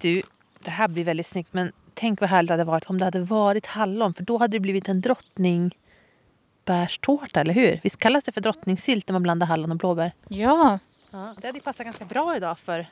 du, 0.00 0.22
det 0.64 0.70
här 0.70 0.88
blir 0.88 1.04
väldigt 1.04 1.26
snyggt 1.26 1.52
men 1.52 1.72
tänk 1.94 2.20
vad 2.20 2.30
härligt 2.30 2.48
det 2.48 2.52
hade 2.52 2.64
varit 2.64 2.84
om 2.84 2.98
det 2.98 3.04
hade 3.04 3.20
varit 3.20 3.66
hallon 3.66 4.14
för 4.14 4.22
då 4.22 4.38
hade 4.38 4.56
det 4.56 4.60
blivit 4.60 4.88
en 4.88 5.00
drottningbärstårta, 5.00 7.40
eller 7.40 7.54
hur? 7.54 7.80
Visst 7.82 7.96
kallas 7.96 8.24
det 8.24 8.32
för 8.32 8.40
drottningsylt 8.40 9.08
när 9.08 9.12
man 9.12 9.22
blandar 9.22 9.46
hallon 9.46 9.70
och 9.70 9.76
blåbär? 9.76 10.12
Ja. 10.28 10.78
ja 11.10 11.34
det 11.40 11.46
hade 11.46 11.60
passat 11.60 11.84
ganska 11.84 12.04
bra 12.04 12.36
idag 12.36 12.58
för, 12.58 12.86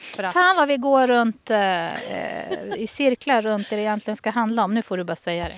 för 0.00 0.22
att... 0.22 0.32
Fan 0.32 0.56
vad 0.56 0.68
vi 0.68 0.76
går 0.76 1.06
runt 1.06 1.50
eh, 1.50 2.74
i 2.76 2.86
cirklar 2.86 3.42
runt 3.42 3.70
det 3.70 3.76
det 3.76 3.82
egentligen 3.82 4.16
ska 4.16 4.30
handla 4.30 4.64
om. 4.64 4.74
Nu 4.74 4.82
får 4.82 4.96
du 4.96 5.04
bara 5.04 5.16
säga 5.16 5.48
det. 5.48 5.56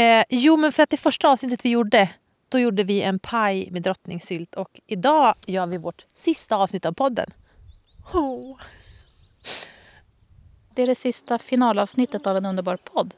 Eh, 0.00 0.24
jo, 0.28 0.56
men 0.56 0.72
för 0.72 0.82
att 0.82 0.90
det 0.90 0.96
första 0.96 1.28
avsnittet 1.28 1.64
vi 1.64 1.70
gjorde 1.70 2.08
då 2.48 2.58
gjorde 2.58 2.84
vi 2.84 3.02
en 3.02 3.18
paj 3.18 3.68
med 3.70 3.82
drottningsylt 3.82 4.54
och 4.54 4.80
idag 4.86 5.34
gör 5.46 5.66
vi 5.66 5.76
vårt 5.76 6.06
sista 6.14 6.56
avsnitt 6.56 6.86
av 6.86 6.92
podden. 6.92 7.30
Oh. 8.12 8.60
Det 10.74 10.82
är 10.82 10.86
det 10.86 10.94
sista 10.94 11.38
finalavsnittet 11.38 12.26
av 12.26 12.36
en 12.36 12.46
underbar 12.46 12.76
podd. 12.76 13.14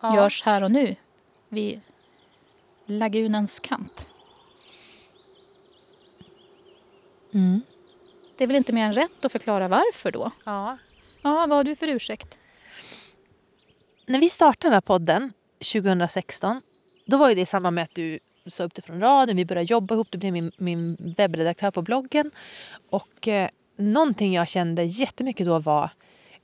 Ja. 0.00 0.16
Görs 0.16 0.42
här 0.42 0.62
och 0.62 0.70
nu 0.70 0.96
vid 1.48 1.80
lagunens 2.86 3.60
kant. 3.60 4.10
Mm. 7.34 7.62
Det 8.38 8.44
är 8.44 8.48
väl 8.48 8.56
inte 8.56 8.72
mer 8.72 8.84
än 8.84 8.92
rätt 8.92 9.24
att 9.24 9.32
förklara 9.32 9.68
varför 9.68 10.12
då? 10.12 10.30
Ja. 10.44 10.78
Ja, 11.22 11.46
vad 11.48 11.50
har 11.50 11.64
du 11.64 11.76
för 11.76 11.88
ursäkt? 11.88 12.38
När 14.06 14.20
vi 14.20 14.30
startade 14.30 14.68
den 14.68 14.72
här 14.72 14.80
podden 14.80 15.32
2016 15.72 16.62
då 17.06 17.16
var 17.16 17.34
det 17.34 17.40
i 17.40 17.46
samband 17.46 17.74
med 17.74 17.84
att 17.84 17.94
du 17.94 18.18
sa 18.46 18.64
upp 18.64 18.74
det 18.74 18.82
från 18.82 19.00
radion, 19.00 19.36
vi 19.36 19.44
började 19.44 19.72
jobba 19.72 19.94
ihop, 19.94 20.08
du 20.10 20.18
blev 20.18 20.32
min, 20.32 20.52
min 20.56 20.96
webbredaktör 21.16 21.70
på 21.70 21.82
bloggen. 21.82 22.30
Och 22.90 23.28
eh, 23.28 23.48
någonting 23.76 24.34
jag 24.34 24.48
kände 24.48 24.82
jättemycket 24.82 25.46
då 25.46 25.58
var 25.58 25.90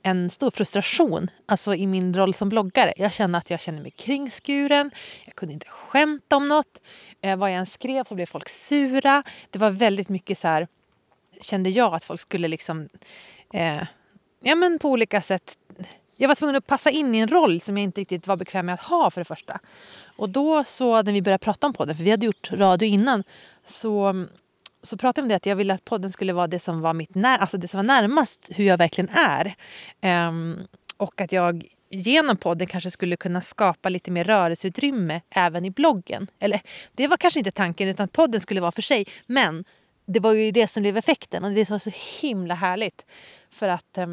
en 0.03 0.29
stor 0.29 0.51
frustration 0.51 1.29
alltså 1.45 1.75
i 1.75 1.87
min 1.87 2.13
roll 2.13 2.33
som 2.33 2.49
bloggare. 2.49 2.93
Jag 2.97 3.13
kände 3.13 3.37
att 3.37 3.49
jag 3.49 3.61
kände 3.61 3.81
mig 3.81 3.91
kringskuren. 3.91 4.91
Jag 5.25 5.35
kunde 5.35 5.53
inte 5.53 5.67
skämta 5.67 6.35
om 6.35 6.47
något. 6.47 6.81
Eh, 7.21 7.37
vad 7.37 7.51
jag 7.51 7.57
än 7.57 7.65
skrev 7.65 8.03
så 8.03 8.15
blev 8.15 8.25
folk 8.25 8.49
sura. 8.49 9.23
Det 9.49 9.59
var 9.59 9.71
väldigt 9.71 10.09
mycket 10.09 10.37
så 10.37 10.47
här, 10.47 10.67
kände 11.41 11.69
jag 11.69 11.93
att 11.93 12.03
folk 12.03 12.21
skulle 12.21 12.47
liksom 12.47 12.89
eh, 13.53 13.83
ja, 14.41 14.55
men 14.55 14.79
på 14.79 14.89
olika 14.89 15.21
sätt 15.21 15.57
jag 16.17 16.27
var 16.27 16.35
tvungen 16.35 16.55
att 16.55 16.67
passa 16.67 16.89
in 16.89 17.15
i 17.15 17.17
en 17.17 17.27
roll 17.27 17.61
som 17.61 17.77
jag 17.77 17.83
inte 17.83 18.01
riktigt 18.01 18.27
var 18.27 18.35
bekväm 18.35 18.65
med 18.65 18.73
att 18.73 18.81
ha 18.81 19.11
för 19.11 19.21
det 19.21 19.25
första. 19.25 19.59
Och 20.17 20.29
då 20.29 20.63
så 20.63 21.01
när 21.01 21.13
vi 21.13 21.21
började 21.21 21.43
prata 21.43 21.67
om 21.67 21.73
podden, 21.73 21.97
för 21.97 22.03
vi 22.03 22.11
hade 22.11 22.25
gjort 22.25 22.51
radio 22.51 22.87
innan, 22.87 23.23
så, 23.65 24.25
så 24.83 24.97
pratade 24.97 25.21
vi 25.21 25.25
om 25.25 25.29
det 25.29 25.35
att 25.35 25.45
jag 25.45 25.55
ville 25.55 25.73
att 25.73 25.85
podden 25.85 26.11
skulle 26.11 26.33
vara 26.33 26.47
det 26.47 26.59
som 26.59 26.81
var 26.81 26.93
mitt 26.93 27.15
när, 27.15 27.37
alltså 27.37 27.57
det 27.57 27.67
som 27.67 27.77
var 27.77 27.83
närmast 27.83 28.49
hur 28.49 28.65
jag 28.65 28.77
verkligen 28.77 29.09
är. 29.09 29.55
Um, 30.27 30.67
och 30.97 31.21
att 31.21 31.31
jag 31.31 31.65
genom 31.89 32.37
podden 32.37 32.67
kanske 32.67 32.91
skulle 32.91 33.17
kunna 33.17 33.41
skapa 33.41 33.89
lite 33.89 34.11
mer 34.11 34.23
rörelseutrymme 34.23 35.21
även 35.29 35.65
i 35.65 35.71
bloggen. 35.71 36.27
Eller 36.39 36.61
det 36.91 37.07
var 37.07 37.17
kanske 37.17 37.39
inte 37.39 37.51
tanken 37.51 37.89
utan 37.89 38.07
podden 38.07 38.41
skulle 38.41 38.61
vara 38.61 38.71
för 38.71 38.81
sig. 38.81 39.05
Men 39.25 39.65
det 40.05 40.19
var 40.19 40.33
ju 40.33 40.51
det 40.51 40.67
som 40.67 40.83
blev 40.83 40.97
effekten 40.97 41.43
och 41.43 41.51
det 41.51 41.69
var 41.69 41.79
så 41.79 41.91
himla 42.21 42.55
härligt. 42.55 43.05
För 43.49 43.69
att 43.69 43.97
eh, 43.97 44.07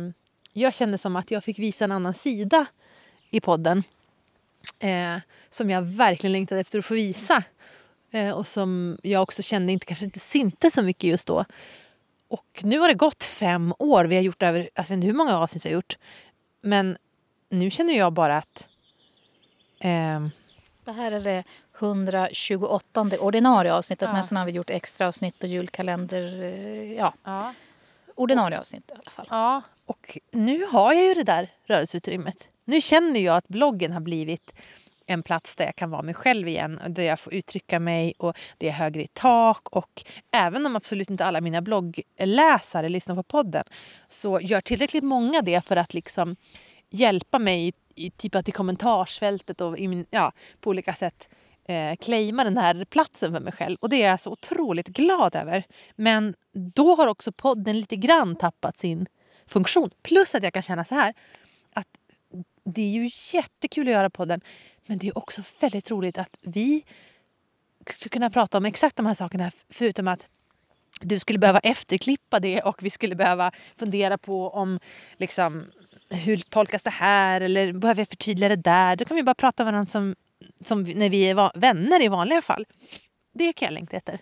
jag 0.53 0.75
kände 0.75 0.99
som 0.99 1.17
att 1.17 1.31
jag 1.31 1.45
fick 1.45 1.59
visa 1.59 1.85
en 1.85 1.93
annan 1.93 2.15
sida 2.15 2.67
i 3.31 3.41
podden. 3.41 3.83
Eh, 4.79 5.17
som 5.49 5.71
jag 5.71 5.83
verkligen 5.83 6.33
längtade 6.33 6.61
efter 6.61 6.79
att 6.79 6.85
få 6.85 6.95
visa. 6.95 7.43
Eh, 8.11 8.31
och 8.31 8.47
som 8.47 8.99
jag 9.03 9.23
också 9.23 9.43
kände 9.43 9.73
inte, 9.73 9.87
kanske 9.87 10.05
inte 10.05 10.21
syntes 10.21 10.75
så 10.75 10.83
mycket 10.83 11.11
just 11.11 11.27
då. 11.27 11.45
Och 12.29 12.61
nu 12.63 12.79
har 12.79 12.89
det 12.89 12.95
gått 12.95 13.25
fem 13.25 13.75
år. 13.79 14.05
Vi 14.05 14.17
har 14.17 14.23
gjort 14.23 14.43
över, 14.43 14.61
alltså, 14.61 14.93
jag 14.93 14.97
vet 14.97 15.05
inte 15.05 15.07
hur 15.07 15.15
många 15.15 15.39
avsnitt 15.39 15.65
vi 15.65 15.69
har 15.69 15.75
gjort. 15.75 15.99
Men 16.63 16.97
nu 17.51 17.71
känner 17.71 17.95
jag 17.95 18.13
bara 18.13 18.37
att... 18.37 18.69
Ehm, 19.81 20.31
det 20.85 20.93
här 20.93 21.13
är 21.13 21.21
det 21.21 21.45
128 21.79 23.07
ordinarie 23.21 23.75
avsnittet. 23.75 24.07
Ja. 24.07 24.13
Men 24.13 24.23
sen 24.23 24.37
har 24.37 24.47
vi 24.47 24.53
gjort 24.53 24.71
extra 24.71 25.09
avsnitt 25.09 25.43
och 25.43 25.49
julkalender. 25.49 26.43
Eh, 26.43 26.93
ja. 26.93 27.15
ja. 27.25 27.55
Ordinarie 28.15 28.59
avsnitt 28.59 28.91
i 28.91 28.93
alla 28.93 29.11
fall. 29.11 29.27
Ja, 29.31 29.63
och 29.87 30.19
nu 30.31 30.67
har 30.67 30.93
jag 30.93 31.05
ju 31.05 31.15
det 31.15 31.23
där 31.23 31.49
rörelseutrymmet. 31.67 32.49
Nu 32.65 32.81
känner 32.81 33.21
jag 33.21 33.37
att 33.37 33.49
bloggen 33.49 33.93
har 33.93 34.01
blivit 34.01 34.53
en 35.07 35.23
plats 35.23 35.57
där 35.57 35.65
jag 35.65 35.77
kan 35.77 35.91
vara 35.91 36.03
mig 36.03 36.15
själv 36.15 36.49
igen. 36.49 36.81
Där 36.89 37.03
jag 37.03 37.21
får 37.21 37.35
uttrycka 37.35 37.81
mig 37.81 38.15
och 38.19 38.39
det 38.59 38.69
är 38.69 38.73
högre 38.73 39.03
i 39.03 39.09
tak. 39.13 39.69
Och 39.69 40.05
även 40.31 40.67
om 40.67 40.77
absolut 40.77 41.11
inte 41.11 41.25
alla 41.25 41.41
mina 41.41 41.63
bloggläsare 41.63 42.89
lyssnar 42.89 43.15
på 43.15 43.23
podden 43.23 43.65
så 44.09 44.41
gör 44.41 44.61
tillräckligt 44.61 45.05
många 45.05 45.43
det 45.43 45.65
för 45.65 45.77
att 45.77 45.95
liksom 45.95 46.37
hjälpa 46.91 47.39
mig 47.39 47.73
i, 47.97 48.11
typ 48.11 48.35
att 48.35 48.49
i 48.49 48.53
kommentarsfältet 48.53 49.61
och 49.61 49.79
i 49.79 49.89
min, 49.89 50.07
ja, 50.11 50.33
på 50.61 50.71
olika 50.71 50.95
sätt 50.95 51.29
eh, 51.65 51.97
claima 51.97 52.45
den 52.45 52.59
här 52.59 52.85
platsen 52.85 53.33
för 53.33 53.41
mig 53.41 53.53
själv. 53.53 53.77
Och 53.81 53.89
det 53.89 54.03
är 54.03 54.09
jag 54.09 54.21
så 54.21 54.31
otroligt 54.31 54.89
glad 54.89 55.37
över. 55.37 55.65
Men 55.97 56.35
då 56.53 56.95
har 56.95 57.07
också 57.07 57.33
podden 57.33 57.81
lite 57.81 57.97
grann 57.97 58.37
tappat 58.37 58.77
sin 58.77 59.07
funktion. 59.47 59.91
Plus 60.03 60.35
att 60.35 60.43
jag 60.43 60.53
kan 60.53 60.63
känna 60.63 60.85
så 60.85 60.95
här 60.95 61.15
att 61.73 61.89
det 62.65 62.83
är 62.83 62.91
ju 62.91 63.11
jättekul 63.33 63.89
att 63.89 63.93
göra 63.93 64.11
podden 64.11 64.41
men 64.87 64.99
det 64.99 65.09
är 65.09 65.19
också 65.19 65.43
väldigt 65.61 65.91
roligt 65.91 66.19
att 66.19 66.39
vi 66.41 66.85
ska 67.97 68.09
kunna 68.09 68.31
prata 68.31 68.59
om 68.59 68.65
exakt 68.65 68.97
de 68.97 69.07
här 69.07 69.15
sakerna 69.15 69.51
förutom 69.69 70.09
att 70.09 70.29
du 71.01 71.19
skulle 71.19 71.39
behöva 71.39 71.59
efterklippa 71.59 72.41
det 72.41 72.63
och 72.63 72.83
vi 72.83 72.91
skulle 72.91 73.15
behöva 73.15 73.53
fundera 73.77 74.19
på 74.19 74.51
om 74.51 74.79
liksom, 75.17 75.67
hur 76.13 76.37
tolkas 76.37 76.83
det 76.83 76.91
här 76.91 77.41
eller 77.41 77.73
behöver 77.73 78.01
jag 78.01 78.09
förtydliga 78.09 78.49
det 78.49 78.57
där. 78.57 78.97
Då 78.97 79.05
kan 79.05 79.17
vi 79.17 79.23
bara 79.23 79.35
prata 79.35 79.65
med 79.65 79.73
varandra 79.73 79.91
som, 79.91 80.17
som 80.61 80.83
när 80.83 81.11
vi 81.11 81.31
är 81.31 81.59
vänner 81.59 82.03
i 82.03 82.09
vanliga 82.09 82.43
fall. 82.43 82.67
Det 83.35 83.53
kan 83.53 83.67
jag 83.67 83.75
längta 83.75 83.97
efter. 83.97 84.19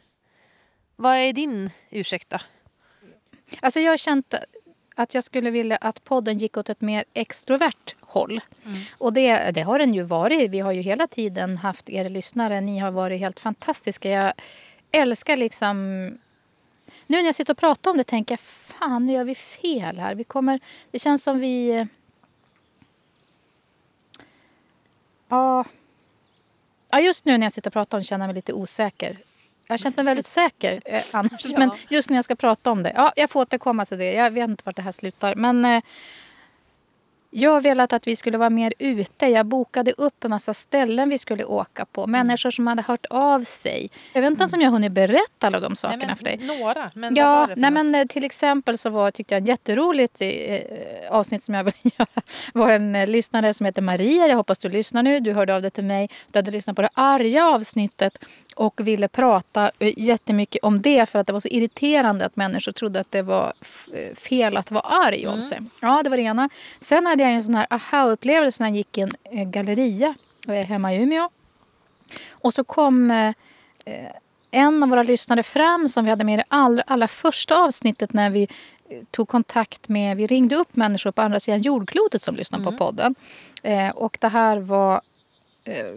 Vad 0.97 1.17
är 1.17 1.33
din 1.33 1.71
ursäkt 1.91 2.31
då? 2.31 2.39
Alltså 3.61 3.81
jag 3.81 3.93
har 3.93 3.97
känt 3.97 4.35
att 4.95 5.15
jag 5.15 5.25
skulle 5.25 5.51
vilja 5.51 5.77
att 5.77 6.05
podden 6.05 6.39
gick 6.39 6.57
åt 6.57 6.69
ett 6.69 6.81
mer 6.81 7.05
extrovert 7.15 7.95
håll. 8.01 8.41
Mm. 8.65 8.83
Och 8.99 9.13
det, 9.13 9.51
det 9.51 9.61
har 9.61 9.79
den 9.79 9.95
ju 9.95 10.03
varit. 10.03 10.51
Vi 10.51 10.61
har 10.61 10.73
ju 10.73 10.81
hela 10.81 11.07
tiden 11.07 11.57
haft 11.57 11.91
er 11.91 12.11
lyssnare. 12.11 12.61
Ni 12.61 12.79
har 12.79 12.91
varit 12.91 13.21
helt 13.21 13.41
fantastiska. 13.41 14.11
Jag 14.11 14.33
älskar 14.93 15.37
liksom... 15.37 16.09
Nu 17.11 17.17
när 17.17 17.25
jag 17.25 17.35
sitter 17.35 17.53
och 17.53 17.59
pratar 17.59 17.91
om 17.91 17.97
det 17.97 18.05
tänker 18.05 18.33
jag 18.33 18.41
fan 18.41 19.07
nu 19.07 19.13
gör 19.13 19.25
vi 19.25 19.35
fel 19.35 19.99
här. 19.99 20.15
Vi 20.15 20.25
kommer, 20.25 20.61
det 20.91 20.99
känns 20.99 21.23
som 21.23 21.39
vi... 21.39 21.87
Ja, 25.29 25.65
Ja, 26.91 27.01
just 27.01 27.25
nu 27.25 27.39
när 27.39 27.47
jag 27.47 27.53
sitter 27.53 27.71
och 27.71 27.73
pratar 27.73 27.99
om 27.99 28.01
det 28.01 28.05
känner 28.05 28.25
jag 28.25 28.29
mig 28.29 28.35
lite 28.35 28.53
osäker. 28.53 29.19
Jag 29.67 29.73
har 29.73 29.79
känt 29.79 29.97
mig 29.97 30.05
väldigt 30.05 30.27
säker 30.27 30.83
eh, 30.85 31.03
annars. 31.11 31.47
Ja. 31.49 31.59
Men 31.59 31.71
just 31.91 32.11
när 32.11 32.17
jag 32.17 32.25
ska 32.25 32.35
prata 32.35 32.71
om 32.71 32.83
det. 32.83 32.93
Ja, 32.97 33.13
jag 33.17 33.31
får 33.31 33.41
återkomma 33.41 33.87
till 33.87 33.99
det. 33.99 34.13
Jag 34.13 34.31
vet 34.31 34.51
inte 34.51 34.63
vart 34.67 34.77
det 34.77 34.83
här 34.83 34.93
slutar. 34.93 35.35
Men 35.35 35.65
eh, 35.65 35.83
jag 37.31 37.51
har 37.51 37.61
velat 37.61 37.93
att 37.93 38.07
vi 38.07 38.17
skulle 38.17 38.39
vara 38.39 38.51
mer 38.51 38.73
ute. 38.79 39.27
Jag 39.27 39.47
bokade 39.47 39.93
upp 39.93 40.25
en 40.25 40.31
massa 40.31 40.55
ställen 40.55 41.09
vi 41.09 41.19
skulle 41.19 41.45
åka 41.45 41.85
på. 41.85 42.01
Mm. 42.01 42.11
Människor 42.11 42.51
som 42.51 42.67
hade 42.67 42.83
hört 42.83 43.07
av 43.11 43.45
sig. 43.45 43.91
Jag 44.13 44.23
vet 44.23 44.31
inte 44.31 44.43
ens 44.43 44.53
om 44.53 44.61
jag 44.61 44.71
hunnit 44.71 44.93
berätta 44.93 45.47
alla 45.47 45.61
de 45.61 45.77
sakerna 45.77 46.07
nej, 46.07 46.17
för 46.17 46.25
dig. 46.25 46.37
Några. 46.37 46.91
Men 46.95 47.15
ja, 47.15 47.49
nej, 47.57 47.71
men 47.71 47.95
eh, 47.95 48.07
till 48.07 48.25
exempel 48.25 48.79
så 48.79 48.91
var, 48.91 49.11
tyckte 49.11 49.35
jag, 49.35 49.43
ett 49.43 49.49
jätteroligt 49.49 50.21
eh, 50.21 50.61
avsnitt 51.11 51.45
som 51.45 51.55
jag 51.55 51.65
ville 51.65 51.77
göra 51.99 52.23
var 52.55 52.69
en 52.69 52.95
eh, 52.95 53.07
lyssnare 53.07 53.55
som 53.55 53.67
heter 53.67 53.83
Maria. 53.83 54.27
Jag 54.27 54.37
hoppas 54.37 54.59
du 54.59 54.69
lyssnar 54.69 55.03
nu. 55.03 55.21
Du 55.21 55.33
hörde 55.33 55.55
av 55.55 55.63
dig 55.63 55.71
till 55.71 55.85
mig. 55.85 56.11
Du 56.33 56.39
hade 56.39 56.51
lyssnat 56.51 56.77
på 56.77 56.83
det 56.83 56.91
arga 56.95 57.47
avsnittet 57.47 58.19
och 58.61 58.81
ville 58.81 59.09
prata 59.09 59.71
eh, 59.79 59.99
jättemycket 59.99 60.65
om 60.65 60.83
det 60.83 61.09
för 61.09 61.19
att 61.19 61.27
det 61.27 61.33
var 61.33 61.41
så 61.41 61.49
irriterande 61.49 62.25
att 62.25 62.37
människor 62.37 62.73
trodde 62.73 63.01
att 63.01 63.11
det 63.11 63.23
var 63.23 63.53
fel 64.15 64.57
att 64.57 64.71
vara 64.71 64.83
arg 64.83 65.25
mm. 65.25 65.43
sig. 65.43 65.61
Ja, 65.81 66.03
det 66.03 66.11
var 66.11 66.17
det 66.17 66.23
ena. 66.23 66.49
Sen 66.81 67.07
hade 67.07 67.23
jag 67.23 67.33
en 67.33 67.43
sån 67.43 67.55
här 67.55 67.67
aha-upplevelse 67.71 68.63
när 68.63 68.71
jag 68.71 68.77
gick 68.77 68.99
i 68.99 69.01
en 69.01 69.13
eh, 69.25 69.45
galleria 69.45 70.15
hemma 70.67 70.95
i 70.95 71.03
Umeå. 71.03 71.29
Och 72.31 72.55
så 72.55 72.65
kom 72.65 73.11
eh, 73.11 73.35
en 74.51 74.83
av 74.83 74.89
våra 74.89 75.03
lyssnare 75.03 75.43
fram 75.43 75.89
som 75.89 76.05
vi 76.05 76.11
hade 76.11 76.25
med 76.25 76.35
i 76.35 76.37
det 76.37 76.45
allra, 76.49 76.83
allra 76.87 77.09
första 77.09 77.65
avsnittet 77.65 78.13
när 78.13 78.31
vi 78.31 78.49
tog 79.11 79.29
kontakt 79.29 79.89
med, 79.89 80.17
vi 80.17 80.27
ringde 80.27 80.57
upp 80.57 80.77
människor 80.77 81.11
på 81.11 81.23
andra 81.23 81.41
sidan 81.41 81.63
jordklotet 81.63 82.23
som 82.23 82.37
lyssnade 82.37 82.63
mm. 82.63 82.77
på 82.77 82.85
podden. 82.85 83.15
och 83.95 84.19
det 84.21 84.29
här 84.29 84.59
var 84.59 84.95
Eh, 84.95 85.10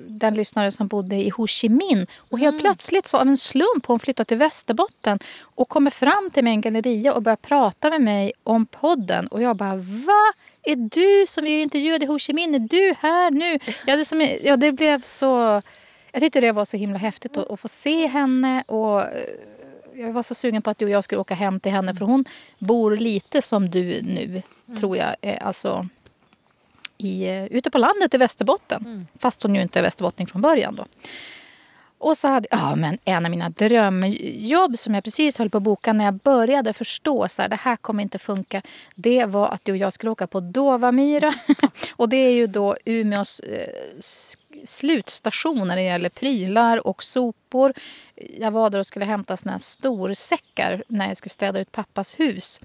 den 0.07 0.33
lyssnare 0.33 0.71
som 0.71 0.87
bodde 0.87 1.15
i 1.15 1.29
Ho 1.29 1.47
Chi 1.47 1.69
Minh. 1.69 2.05
Och 2.31 2.39
helt 2.39 2.53
mm. 2.53 2.61
plötsligt, 2.61 3.07
så 3.07 3.17
av 3.17 3.27
en 3.27 3.37
slump, 3.37 3.85
hon 3.85 3.99
flyttat 3.99 4.27
till 4.27 4.37
Västerbotten 4.37 5.19
och 5.41 5.69
kommer 5.69 5.91
fram 5.91 6.29
till 6.33 6.43
mig 6.43 6.51
i 6.51 6.55
en 6.55 6.61
galleria 6.61 7.13
och 7.13 7.21
börjar 7.21 7.35
prata 7.35 7.89
med 7.89 8.01
mig 8.01 8.31
om 8.43 8.65
podden. 8.65 9.27
Och 9.27 9.41
jag 9.41 9.55
bara, 9.55 9.75
va? 9.75 10.33
Är 10.63 10.75
du 10.75 11.25
som 11.27 11.43
vi 11.43 11.61
intervjuade 11.61 12.05
i 12.05 12.07
Ho 12.07 12.19
Chi 12.19 12.33
Minh, 12.33 12.55
är 12.55 12.59
du 12.59 12.95
här 12.99 13.31
nu? 13.31 13.59
Ja, 13.85 13.95
det, 13.95 14.05
som, 14.05 14.27
ja, 14.43 14.57
det 14.57 14.71
blev 14.71 15.01
så... 15.01 15.61
Jag 16.11 16.21
tyckte 16.21 16.41
det 16.41 16.51
var 16.51 16.65
så 16.65 16.77
himla 16.77 16.97
häftigt 16.97 17.37
att, 17.37 17.51
att 17.51 17.59
få 17.59 17.67
se 17.67 18.07
henne. 18.07 18.63
Och 18.67 19.01
eh, 19.01 19.07
jag 19.95 20.13
var 20.13 20.23
så 20.23 20.35
sugen 20.35 20.61
på 20.61 20.69
att 20.69 20.77
du 20.77 20.85
och 20.85 20.91
jag 20.91 21.03
skulle 21.03 21.21
åka 21.21 21.35
hem 21.35 21.59
till 21.59 21.71
henne 21.71 21.95
för 21.95 22.05
hon 22.05 22.25
bor 22.59 22.97
lite 22.97 23.41
som 23.41 23.69
du 23.69 24.01
nu 24.01 24.23
mm. 24.23 24.77
tror 24.79 24.97
jag. 24.97 25.15
Alltså, 25.41 25.87
i, 27.03 27.27
eh, 27.27 27.45
ute 27.45 27.71
på 27.71 27.77
landet 27.77 28.13
i 28.13 28.17
Västerbotten. 28.17 28.85
Mm. 28.85 29.07
Fast 29.19 29.43
hon 29.43 29.55
ju 29.55 29.61
inte 29.61 29.79
är 29.79 29.83
västerbottning 29.83 30.27
från 30.27 30.41
början. 30.41 30.75
Då. 30.75 30.85
Och 32.03 32.17
så 32.17 32.27
hade 32.27 32.47
ja, 32.51 32.75
men 32.75 32.97
en 33.05 33.25
av 33.25 33.31
mina 33.31 33.49
drömjobb 33.49 34.77
som 34.77 34.93
jag 34.93 35.03
precis 35.03 35.37
höll 35.37 35.49
på 35.49 35.57
att 35.57 35.63
boka 35.63 35.93
när 35.93 36.05
jag 36.05 36.13
började 36.13 36.73
förstå 36.73 37.23
att 37.23 37.37
det 37.37 37.59
här 37.61 37.75
kommer 37.75 38.03
inte 38.03 38.19
funka. 38.19 38.61
Det 38.95 39.25
var 39.25 39.47
att 39.47 39.65
du 39.65 39.71
och 39.71 39.77
jag 39.77 39.93
skulle 39.93 40.11
åka 40.11 40.27
på 40.27 40.39
Dovamyra. 40.39 41.33
och 41.91 42.09
det 42.09 42.17
är 42.17 42.31
ju 42.31 42.47
då 42.47 42.75
Umeås 42.85 43.39
eh, 43.39 43.67
slutstation 44.65 45.67
när 45.67 45.75
det 45.75 45.81
gäller 45.81 46.09
prylar 46.09 46.87
och 46.87 47.03
sopor. 47.03 47.73
Jag 48.39 48.51
var 48.51 48.69
där 48.69 48.79
och 48.79 48.87
skulle 48.87 49.05
hämta 49.05 49.37
såna 49.37 49.51
här 49.51 49.59
storsäckar 49.59 50.83
när 50.87 51.07
jag 51.07 51.17
skulle 51.17 51.29
städa 51.29 51.59
ut 51.59 51.71
pappas 51.71 52.19
hus. 52.19 52.61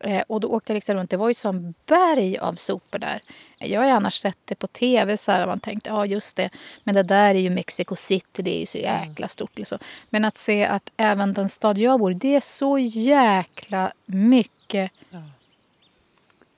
Eh, 0.00 0.22
och 0.26 0.40
då 0.40 0.48
åkte 0.48 0.72
jag 0.72 0.74
liksom 0.74 0.94
runt. 0.94 1.10
Det 1.10 1.16
var 1.16 1.28
ju 1.28 1.34
som 1.34 1.74
berg 1.86 2.38
av 2.38 2.54
sopor 2.54 2.98
där. 2.98 3.22
Jag 3.58 3.80
har 3.80 3.88
annars 3.88 4.14
sett 4.14 4.38
det 4.44 4.54
på 4.54 4.66
tv. 4.66 5.16
Så 5.16 5.32
här, 5.32 5.46
man 5.46 5.60
tänkte, 5.60 5.90
ja 5.90 6.06
just 6.06 6.36
det. 6.36 6.50
Men 6.84 6.94
det 6.94 7.02
där 7.02 7.34
är 7.34 7.38
ju 7.38 7.50
Mexico 7.50 7.96
City. 7.96 8.42
Det 8.42 8.56
är 8.56 8.60
ju 8.60 8.66
så 8.66 8.78
mm. 8.78 9.08
jäkla 9.08 9.28
stort. 9.28 9.58
Liksom. 9.58 9.78
Men 10.10 10.24
att 10.24 10.36
se 10.36 10.66
att 10.66 10.90
även 10.96 11.32
den 11.32 11.48
stad 11.48 11.78
jag 11.78 12.00
bor 12.00 12.14
det 12.14 12.34
är 12.34 12.40
så 12.40 12.78
jäkla 12.78 13.92
mycket 14.06 14.90
ja. 15.10 15.22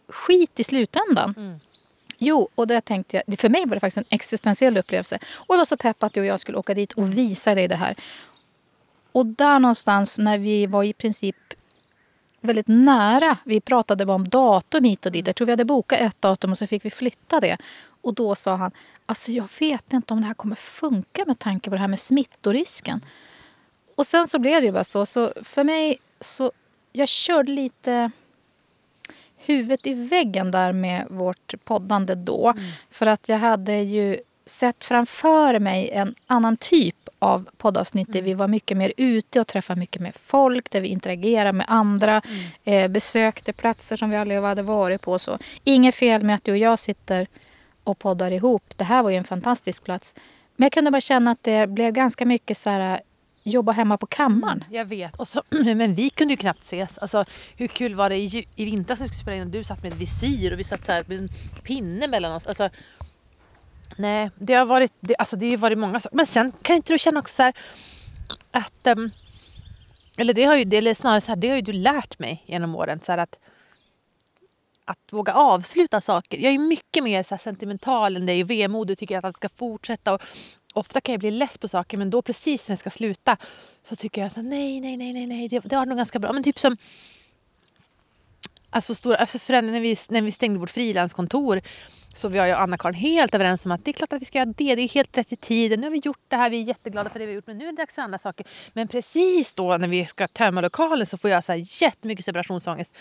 skit 0.08 0.60
i 0.60 0.64
slutändan. 0.64 1.34
Mm. 1.36 1.60
Jo, 2.18 2.48
och 2.54 2.66
det 2.66 2.80
tänkte 2.80 3.22
jag, 3.26 3.38
för 3.38 3.48
mig 3.48 3.66
var 3.66 3.74
det 3.74 3.80
faktiskt 3.80 3.98
en 3.98 4.16
existentiell 4.16 4.76
upplevelse. 4.76 5.18
Och 5.32 5.54
jag 5.54 5.58
var 5.58 5.64
så 5.64 5.76
pepp 5.76 6.02
att 6.02 6.12
du 6.12 6.20
och 6.20 6.26
jag 6.26 6.40
skulle 6.40 6.58
åka 6.58 6.74
dit 6.74 6.92
och 6.92 7.18
visa 7.18 7.54
dig 7.54 7.68
det 7.68 7.76
här. 7.76 7.96
Och 9.12 9.26
där 9.26 9.58
någonstans 9.58 10.18
när 10.18 10.38
vi 10.38 10.66
var 10.66 10.84
i 10.84 10.92
princip 10.92 11.36
väldigt 12.40 12.68
nära. 12.68 13.36
Vi 13.44 13.60
pratade 13.60 14.04
om 14.12 14.28
datum 14.28 14.84
hit 14.84 15.06
och 15.06 15.12
dit. 15.12 15.26
Jag 15.26 15.36
tror 15.36 15.46
vi 15.46 15.52
hade 15.52 15.64
bokat 15.64 16.00
ett 16.00 16.22
datum 16.22 16.50
och 16.50 16.58
så 16.58 16.66
fick 16.66 16.84
vi 16.84 16.90
flytta 16.90 17.40
det. 17.40 17.56
Och 18.02 18.14
då 18.14 18.34
sa 18.34 18.56
han, 18.56 18.70
alltså 19.06 19.32
jag 19.32 19.48
vet 19.60 19.92
inte 19.92 20.14
om 20.14 20.20
det 20.20 20.26
här 20.26 20.34
kommer 20.34 20.56
funka 20.56 21.24
med 21.26 21.38
tanke 21.38 21.70
på 21.70 21.76
det 21.76 21.80
här 21.80 21.88
med 21.88 22.00
smittorisken. 22.00 23.00
Och 23.94 24.06
sen 24.06 24.28
så 24.28 24.38
blev 24.38 24.60
det 24.60 24.66
ju 24.66 24.72
bara 24.72 24.84
så. 24.84 25.06
Så 25.06 25.32
för 25.42 25.64
mig 25.64 25.98
så, 26.20 26.52
jag 26.92 27.08
körde 27.08 27.52
lite 27.52 28.10
huvudet 29.36 29.86
i 29.86 29.94
väggen 29.94 30.50
där 30.50 30.72
med 30.72 31.06
vårt 31.10 31.54
poddande 31.64 32.14
då. 32.14 32.48
Mm. 32.48 32.64
För 32.90 33.06
att 33.06 33.28
jag 33.28 33.38
hade 33.38 33.76
ju 33.76 34.18
sett 34.50 34.84
framför 34.84 35.58
mig 35.58 35.90
en 35.90 36.14
annan 36.26 36.56
typ 36.56 36.96
av 37.18 37.48
poddavsnitt 37.56 38.08
mm. 38.08 38.16
där 38.16 38.22
vi 38.22 38.34
var 38.34 38.48
mycket 38.48 38.76
mer 38.76 38.92
ute 38.96 39.40
och 39.40 39.46
träffade 39.46 39.80
mycket 39.80 40.02
mer 40.02 40.12
folk, 40.16 40.70
där 40.70 40.80
vi 40.80 40.88
interagerade 40.88 41.52
med 41.52 41.66
andra, 41.68 42.22
mm. 42.64 42.84
eh, 42.84 42.88
besökte 42.88 43.52
platser 43.52 43.96
som 43.96 44.10
vi 44.10 44.16
aldrig 44.16 44.40
hade 44.40 44.62
varit 44.62 45.00
på. 45.00 45.18
Så. 45.18 45.38
Inget 45.64 45.94
fel 45.94 46.24
med 46.24 46.34
att 46.34 46.44
du 46.44 46.52
och 46.52 46.58
jag 46.58 46.78
sitter 46.78 47.26
och 47.84 47.98
poddar 47.98 48.30
ihop. 48.30 48.62
Det 48.76 48.84
här 48.84 49.02
var 49.02 49.10
ju 49.10 49.16
en 49.16 49.24
fantastisk 49.24 49.84
plats. 49.84 50.14
Men 50.56 50.64
jag 50.64 50.72
kunde 50.72 50.90
bara 50.90 51.00
känna 51.00 51.30
att 51.30 51.42
det 51.42 51.66
blev 51.70 51.92
ganska 51.92 52.24
mycket 52.24 52.58
så 52.58 52.70
här 52.70 53.00
jobba 53.42 53.72
hemma 53.72 53.96
på 53.96 54.06
kammaren. 54.06 54.64
Jag 54.70 54.84
vet. 54.84 55.16
Och 55.16 55.28
så, 55.28 55.42
men 55.50 55.94
vi 55.94 56.10
kunde 56.10 56.32
ju 56.34 56.36
knappt 56.36 56.62
ses. 56.62 56.98
Alltså, 56.98 57.24
hur 57.56 57.66
kul 57.66 57.94
var 57.94 58.10
det 58.10 58.16
i, 58.16 58.46
i 58.56 58.64
vintras 58.64 59.00
när 59.00 59.06
vi 59.06 59.08
skulle 59.08 59.22
spela 59.22 59.36
in 59.36 59.42
och 59.42 59.48
du 59.48 59.64
satt 59.64 59.82
med 59.82 59.92
ett 59.92 59.98
visir 59.98 60.52
och 60.52 60.58
vi 60.58 60.64
satt 60.64 60.84
så 60.86 60.92
här 60.92 61.04
med 61.06 61.18
en 61.18 61.28
pinne 61.62 62.08
mellan 62.08 62.32
oss. 62.32 62.46
Alltså, 62.46 62.68
Nej, 64.00 64.30
det 64.38 64.54
har 64.54 64.64
varit, 64.66 64.92
det, 65.00 65.14
alltså 65.18 65.36
det 65.36 65.50
har 65.50 65.56
varit 65.56 65.78
många 65.78 66.00
saker. 66.00 66.16
Men 66.16 66.26
sen 66.26 66.52
kan 66.62 66.76
inte 66.76 66.92
du 66.92 66.98
känna 66.98 67.20
också 67.20 67.34
så 67.34 67.42
här 67.42 67.54
att... 68.50 68.86
Um, 68.96 69.10
eller 70.16 70.34
det 70.34 70.44
har 70.44 70.56
ju, 70.56 70.78
eller 70.78 70.94
snarare 70.94 71.20
så 71.20 71.32
här, 71.32 71.36
det 71.36 71.48
har 71.48 71.56
ju 71.56 71.62
du 71.62 71.72
lärt 71.72 72.18
mig 72.18 72.42
genom 72.46 72.74
åren. 72.74 73.00
Så 73.02 73.12
att, 73.12 73.38
att 74.84 75.12
våga 75.12 75.32
avsluta 75.32 76.00
saker. 76.00 76.38
Jag 76.38 76.52
är 76.52 76.58
mycket 76.58 77.04
mer 77.04 77.22
så 77.22 77.38
sentimental 77.38 78.16
än 78.16 78.26
dig, 78.26 78.42
och 78.42 78.50
vemodig 78.50 78.94
och 78.94 78.98
tycker 78.98 79.18
att 79.18 79.24
allt 79.24 79.36
ska 79.36 79.48
fortsätta. 79.48 80.14
Och 80.14 80.22
ofta 80.74 81.00
kan 81.00 81.12
jag 81.12 81.20
bli 81.20 81.30
less 81.30 81.58
på 81.58 81.68
saker 81.68 81.96
men 81.96 82.10
då 82.10 82.22
precis 82.22 82.68
när 82.68 82.76
det 82.76 82.80
ska 82.80 82.90
sluta 82.90 83.36
så 83.82 83.96
tycker 83.96 84.22
jag 84.22 84.32
så 84.32 84.42
nej, 84.42 84.80
nej, 84.80 84.96
nej, 84.96 85.12
nej, 85.12 85.26
nej, 85.26 85.48
det, 85.48 85.58
det 85.58 85.76
var 85.76 85.86
nog 85.86 85.96
ganska 85.96 86.18
bra. 86.18 86.32
Men 86.32 86.42
typ 86.42 86.58
som 86.58 86.76
alltså 88.70 88.94
stora, 88.94 89.16
alltså 89.16 89.38
när, 89.52 89.80
vi, 89.80 89.96
när 90.08 90.22
vi 90.22 90.32
stängde 90.32 90.60
vårt 90.60 90.70
frilanskontor 90.70 91.60
så 92.14 92.28
vi 92.28 92.38
har 92.38 92.46
ju 92.46 92.52
Anna-Karin 92.52 92.94
helt 92.94 93.34
överens 93.34 93.66
om 93.66 93.72
att 93.72 93.84
det 93.84 93.90
är 93.90 93.92
klart 93.92 94.12
att 94.12 94.22
vi 94.22 94.24
ska 94.24 94.38
göra 94.38 94.52
det. 94.56 94.74
Det 94.74 94.82
är 94.82 94.88
helt 94.88 95.18
rätt 95.18 95.32
i 95.32 95.36
tiden. 95.36 95.80
Nu 95.80 95.86
har 95.86 95.90
vi 95.90 96.00
gjort 96.04 96.24
det 96.28 96.36
här. 96.36 96.50
Vi 96.50 96.60
är 96.60 96.64
jätteglada 96.64 97.10
för 97.10 97.18
det 97.18 97.26
vi 97.26 97.32
har 97.32 97.36
gjort. 97.36 97.46
Men 97.46 97.58
nu 97.58 97.68
är 97.68 97.72
det 97.72 97.76
dags 97.76 97.94
för 97.94 98.02
andra 98.02 98.18
saker. 98.18 98.46
Men 98.72 98.88
precis 98.88 99.54
då 99.54 99.76
när 99.76 99.88
vi 99.88 100.06
ska 100.06 100.28
tömma 100.28 100.60
lokalen 100.60 101.06
så 101.06 101.18
får 101.18 101.30
jag 101.30 101.44
så 101.44 101.52
här 101.52 101.82
jättemycket 101.82 102.24
separationsångest. 102.24 102.96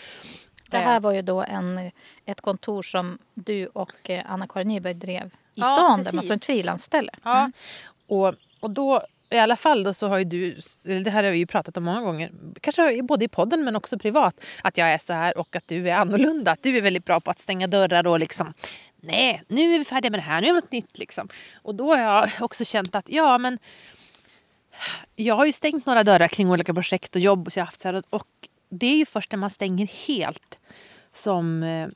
Det 0.70 0.78
här 0.78 1.00
var 1.00 1.12
ju 1.12 1.22
då 1.22 1.42
en, 1.42 1.90
ett 2.26 2.40
kontor 2.40 2.82
som 2.82 3.18
du 3.34 3.66
och 3.66 4.10
eh, 4.10 4.22
Anna-Karin 4.28 4.68
Nyberg 4.68 4.94
drev 4.94 5.26
i 5.26 5.30
ja, 5.54 5.64
stan. 5.64 5.98
Precis. 5.98 6.20
Där 6.20 6.28
man 6.28 6.36
ett 6.36 6.44
frilansställe. 6.44 7.12
Ja. 7.22 7.38
Mm. 7.38 7.52
Och, 8.06 8.34
och 8.60 8.70
då 8.70 9.02
i 9.30 9.38
alla 9.38 9.56
fall 9.56 9.82
då 9.82 9.94
så 9.94 10.08
har 10.08 10.18
ju 10.18 10.24
du, 10.24 10.58
det 10.82 11.10
här 11.10 11.24
har 11.24 11.30
vi 11.30 11.38
ju 11.38 11.46
pratat 11.46 11.76
om 11.76 11.84
många 11.84 12.00
gånger, 12.00 12.32
kanske 12.60 13.02
både 13.02 13.24
i 13.24 13.28
podden 13.28 13.64
men 13.64 13.76
också 13.76 13.98
privat, 13.98 14.44
att 14.62 14.78
jag 14.78 14.92
är 14.92 14.98
så 14.98 15.12
här 15.12 15.38
och 15.38 15.56
att 15.56 15.68
du 15.68 15.90
är 15.90 15.94
annorlunda. 15.94 16.52
Att 16.52 16.62
du 16.62 16.76
är 16.76 16.82
väldigt 16.82 17.04
bra 17.04 17.20
på 17.20 17.30
att 17.30 17.38
stänga 17.38 17.66
dörrar 17.66 18.06
och 18.06 18.18
liksom 18.18 18.54
nej, 19.02 19.42
nu 19.48 19.74
är 19.74 19.78
vi 19.78 19.84
färdiga 19.84 20.10
med 20.10 20.18
det 20.18 20.24
här, 20.24 20.40
nu 20.40 20.48
är 20.48 20.52
det 20.52 20.60
något 20.60 20.72
nytt 20.72 20.98
liksom. 20.98 21.28
Och 21.62 21.74
då 21.74 21.94
har 21.94 21.98
jag 21.98 22.30
också 22.40 22.64
känt 22.64 22.94
att 22.94 23.08
ja 23.08 23.38
men 23.38 23.58
jag 25.16 25.34
har 25.34 25.46
ju 25.46 25.52
stängt 25.52 25.86
några 25.86 26.04
dörrar 26.04 26.28
kring 26.28 26.50
olika 26.50 26.74
projekt 26.74 27.16
och 27.16 27.22
jobb 27.22 27.46
och 27.46 27.52
så 27.52 27.58
jag 27.58 27.64
haft 27.64 27.80
så 27.80 27.88
här, 27.88 28.02
och 28.10 28.28
det 28.68 28.86
är 28.86 28.96
ju 28.96 29.06
först 29.06 29.32
när 29.32 29.38
man 29.38 29.50
stänger 29.50 29.86
helt 30.06 30.58
som 31.14 31.62
eh, 31.62 31.88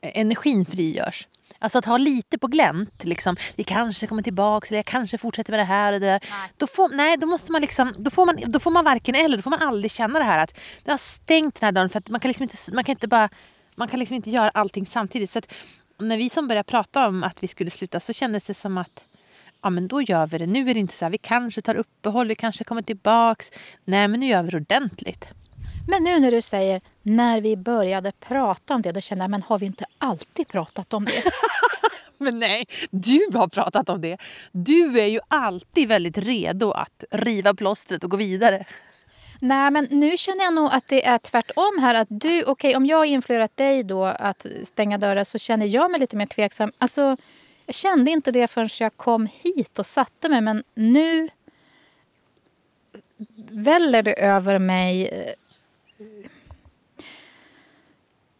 energin 0.00 0.66
frigörs. 0.66 1.28
Alltså 1.60 1.78
att 1.78 1.84
ha 1.84 1.96
lite 1.96 2.38
på 2.38 2.46
glänt. 2.46 3.04
Liksom. 3.04 3.36
Vi 3.56 3.64
kanske 3.64 4.06
kommer 4.06 4.22
tillbaka, 4.22 4.66
eller 4.68 4.78
jag 4.78 4.86
kanske 4.86 5.18
fortsätter 5.18 5.52
med 5.52 5.60
det 5.60 5.64
här 5.64 5.92
och 5.92 6.00
det 6.00 6.06
där. 6.06 6.20
Nej. 6.30 6.52
Då, 6.56 6.66
får, 6.66 6.88
nej, 6.88 7.16
då, 7.16 7.26
måste 7.26 7.52
man 7.52 7.60
liksom, 7.60 7.94
då, 7.98 8.10
får 8.10 8.26
man, 8.26 8.38
då 8.46 8.60
får 8.60 8.70
man 8.70 8.84
varken 8.84 9.14
eller. 9.14 9.36
Då 9.36 9.42
får 9.42 9.50
man 9.50 9.62
aldrig 9.62 9.90
känna 9.90 10.18
det 10.18 10.24
här 10.24 10.38
att 10.38 10.58
du 10.84 10.90
har 10.90 10.98
stängt 10.98 11.60
den 11.60 11.66
här 11.66 11.72
dörren. 11.72 11.90
För 11.90 11.98
att 11.98 12.08
man 12.08 12.20
kan 12.20 12.28
liksom 12.28 12.42
inte, 12.42 12.56
man 12.74 12.84
kan 12.84 12.92
inte 12.92 13.08
bara 13.08 13.28
man 13.74 13.88
kan 13.88 14.00
liksom 14.00 14.14
inte 14.14 14.30
göra 14.30 14.50
allting 14.50 14.86
samtidigt. 14.86 15.30
Så 15.30 15.40
när 15.98 16.16
vi 16.16 16.30
som 16.30 16.48
började 16.48 16.66
prata 16.66 17.08
om 17.08 17.24
att 17.24 17.42
vi 17.42 17.48
skulle 17.48 17.70
sluta 17.70 18.00
så 18.00 18.12
kändes 18.12 18.44
det 18.44 18.54
som 18.54 18.78
att 18.78 19.04
ja 19.62 19.70
men 19.70 19.88
då 19.88 20.02
gör 20.02 20.26
vi 20.26 20.38
det. 20.38 20.46
Nu 20.46 20.70
är 20.70 20.74
det 20.74 20.80
inte 20.80 20.94
så 20.94 21.04
här, 21.04 21.10
vi 21.10 21.18
kanske 21.18 21.60
tar 21.60 21.74
uppehåll, 21.74 22.28
vi 22.28 22.34
kanske 22.34 22.64
kommer 22.64 22.82
tillbaks. 22.82 23.52
Nej 23.84 24.08
men 24.08 24.20
nu 24.20 24.26
gör 24.26 24.42
vi 24.42 24.50
det 24.50 24.56
ordentligt. 24.56 25.28
Men 25.88 26.04
nu 26.04 26.20
när 26.20 26.30
du 26.30 26.42
säger 26.42 26.80
när 27.02 27.40
vi 27.40 27.56
började 27.56 28.12
prata 28.12 28.74
om 28.74 28.82
det, 28.82 28.92
då 28.92 29.00
känner 29.00 29.22
jag, 29.22 29.30
men 29.30 29.42
har 29.42 29.58
vi 29.58 29.66
inte 29.66 29.84
alltid 29.98 30.48
pratat 30.48 30.92
om 30.92 31.04
det? 31.04 31.22
men 32.18 32.38
nej, 32.38 32.66
du 32.90 33.30
har 33.34 33.48
pratat 33.48 33.88
om 33.88 34.00
det. 34.00 34.18
Du 34.52 35.00
är 35.00 35.06
ju 35.06 35.20
alltid 35.28 35.88
väldigt 35.88 36.18
redo 36.18 36.70
att 36.70 37.04
riva 37.10 37.54
plåstret 37.54 38.04
och 38.04 38.10
gå 38.10 38.16
vidare. 38.16 38.64
Nej, 39.40 39.70
men 39.70 39.84
nu 39.90 40.16
känner 40.16 40.44
jag 40.44 40.54
nog 40.54 40.68
att 40.72 40.88
det 40.88 41.06
är 41.06 41.18
tvärtom 41.18 41.78
här. 41.80 41.94
Att 41.94 42.08
du, 42.10 42.44
okay, 42.44 42.74
om 42.74 42.86
jag 42.86 42.96
har 42.96 43.04
influerat 43.04 43.56
dig 43.56 43.82
då 43.82 44.04
att 44.04 44.46
stänga 44.64 44.98
dörrar 44.98 45.24
så 45.24 45.38
känner 45.38 45.66
jag 45.66 45.90
mig 45.90 46.00
lite 46.00 46.16
mer 46.16 46.26
tveksam. 46.26 46.72
Alltså, 46.78 47.16
jag 47.66 47.74
kände 47.74 48.10
inte 48.10 48.32
det 48.32 48.48
förrän 48.48 48.68
jag 48.80 48.96
kom 48.96 49.28
hit 49.32 49.78
och 49.78 49.86
satte 49.86 50.28
mig. 50.28 50.40
Men 50.40 50.64
nu 50.74 51.28
väller 53.50 54.02
det 54.02 54.22
över 54.22 54.58
mig 54.58 55.08
eh, 55.08 55.32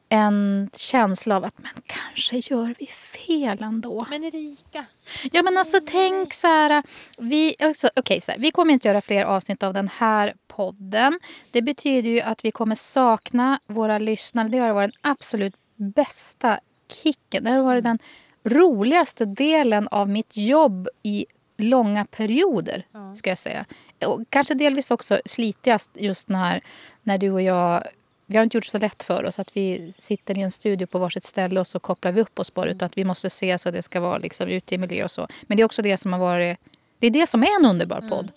en 0.09 0.71
känsla 0.77 1.37
av 1.37 1.45
att 1.45 1.59
men 1.59 1.83
kanske 1.87 2.55
gör 2.55 2.75
vi 2.79 2.87
fel 2.87 3.63
ändå. 3.63 4.07
Men 4.11 4.25
Erika. 4.25 4.87
Ja 5.33 5.43
men 5.43 5.59
alltså 5.59 5.79
tänk 5.87 6.35
så 6.35 6.47
här. 6.47 6.83
Vi, 7.19 7.55
också, 7.61 7.89
okay, 7.97 8.21
så 8.21 8.33
här, 8.33 8.39
vi 8.39 8.51
kommer 8.51 8.73
inte 8.73 8.89
göra 8.89 9.01
fler 9.01 9.25
avsnitt 9.25 9.63
av 9.63 9.75
den 9.75 9.89
här 9.89 10.35
podden. 10.47 11.19
Det 11.51 11.63
betyder 11.63 12.11
ju 12.11 12.21
att 12.21 12.45
vi 12.45 12.51
kommer 12.51 12.75
sakna 12.75 13.61
våra 13.67 13.99
lyssnare. 13.99 14.49
Det 14.49 14.59
har 14.59 14.73
varit 14.73 14.93
den 14.93 15.13
absolut 15.13 15.55
bästa 15.77 16.61
kicken. 17.03 17.45
Det 17.45 17.51
har 17.51 17.63
varit 17.63 17.85
den 17.85 17.99
roligaste 18.45 19.25
delen 19.25 19.89
av 19.89 20.09
mitt 20.09 20.37
jobb 20.37 20.89
i 21.03 21.27
långa 21.57 22.05
perioder. 22.05 22.87
ska 23.17 23.31
jag 23.31 23.39
säga. 23.39 23.65
Och 24.07 24.23
kanske 24.31 24.55
delvis 24.55 24.91
också 24.91 25.21
slitigast 25.25 25.91
just 25.95 26.29
när, 26.29 26.61
när 27.03 27.19
du 27.19 27.31
och 27.31 27.43
jag 27.43 27.83
vi 28.31 28.37
har 28.37 28.45
inte 28.45 28.57
gjort 28.57 28.65
det 28.65 28.71
så 28.71 28.79
lätt 28.79 29.03
för 29.03 29.25
oss 29.25 29.39
att 29.39 29.57
vi 29.57 29.93
sitter 29.99 30.39
i 30.39 30.41
en 30.41 30.51
studio 30.51 30.87
på 30.87 30.99
varsitt 30.99 31.25
ställe 31.25 31.61
och 31.61 31.67
så 31.67 31.79
kopplar 31.79 32.13
vi 32.13 32.21
upp 32.21 32.39
oss 32.39 32.55
bara. 32.55 32.71
Utan 32.71 32.87
att 32.87 32.99
vi 32.99 33.05
måste 33.05 33.27
ses 33.27 33.67
och 33.67 33.73
det 33.73 33.83
ska 33.83 34.01
vara 34.01 34.19
liksom 34.19 34.49
ute 34.49 34.75
i 34.75 34.79
miljö 34.79 35.05
och 35.05 35.11
så. 35.11 35.29
Men 35.43 35.57
det 35.57 35.63
är 35.63 35.65
också 35.65 35.83
det 35.83 35.97
som 35.97 36.13
har 36.13 36.21
varit... 36.21 36.59
Det 36.99 37.07
är 37.07 37.11
det 37.11 37.27
som 37.27 37.43
är 37.43 37.61
en 37.61 37.67
underbar 37.67 38.01
podd. 38.01 38.25
Mm. 38.25 38.33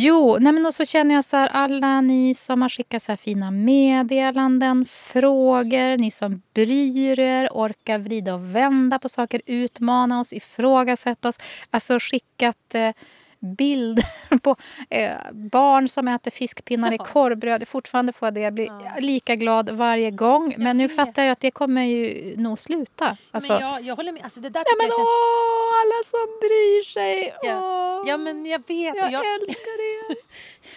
Jo, 0.00 0.36
nej 0.40 0.52
men 0.52 0.66
och 0.66 0.74
så 0.74 0.84
känner 0.84 1.14
jag 1.14 1.24
så 1.24 1.36
här, 1.36 1.48
alla 1.48 2.00
ni 2.00 2.34
som 2.34 2.62
har 2.62 2.68
skickat 2.68 3.02
så 3.02 3.12
här 3.12 3.16
fina 3.16 3.50
meddelanden, 3.50 4.84
frågor, 4.84 5.98
ni 5.98 6.10
som 6.10 6.42
bryr 6.54 7.20
er, 7.20 7.48
orkar 7.52 7.98
vrida 7.98 8.34
och 8.34 8.54
vända 8.54 8.98
på 8.98 9.08
saker, 9.08 9.42
utmana 9.46 10.20
oss, 10.20 10.32
ifrågasätta 10.32 11.28
oss. 11.28 11.40
Alltså 11.70 11.98
skickat 12.00 12.74
eh, 12.74 12.90
bilder 13.40 14.38
på 14.42 14.56
eh, 14.90 15.12
barn 15.32 15.88
som 15.88 16.08
äter 16.08 16.30
fiskpinnar 16.30 16.92
i 16.92 16.98
korvbröd. 16.98 17.68
Fortfarande 17.68 18.12
får 18.12 18.26
jag 18.26 18.34
det. 18.34 18.40
Jag 18.40 18.54
blir 18.54 18.66
ja. 18.66 18.92
lika 18.98 19.36
glad 19.36 19.70
varje 19.70 20.10
gång. 20.10 20.54
Men 20.58 20.76
nu 20.76 20.88
fattar 20.88 21.22
jag 21.22 21.32
att 21.32 21.40
det 21.40 21.50
kommer 21.50 21.82
ju 21.82 22.34
nog 22.36 22.58
sluta. 22.58 23.16
Alltså, 23.30 23.52
men 23.52 23.62
jag, 23.62 23.82
jag 23.82 23.96
håller 23.96 24.12
med. 24.12 24.24
Alltså, 24.24 24.40
det 24.40 24.48
där 24.48 24.64
ja, 24.66 24.74
men, 24.78 24.86
känns... 24.86 24.98
åh, 24.98 25.80
alla 25.80 26.04
som 26.04 26.38
bryr 26.40 26.82
sig. 26.82 27.34
Ja. 27.42 28.04
ja, 28.06 28.16
men 28.16 28.46
jag 28.46 28.58
vet. 28.58 28.96
Jag, 28.96 29.12
jag... 29.12 29.34
älskar 29.34 29.78
det. 29.78 30.16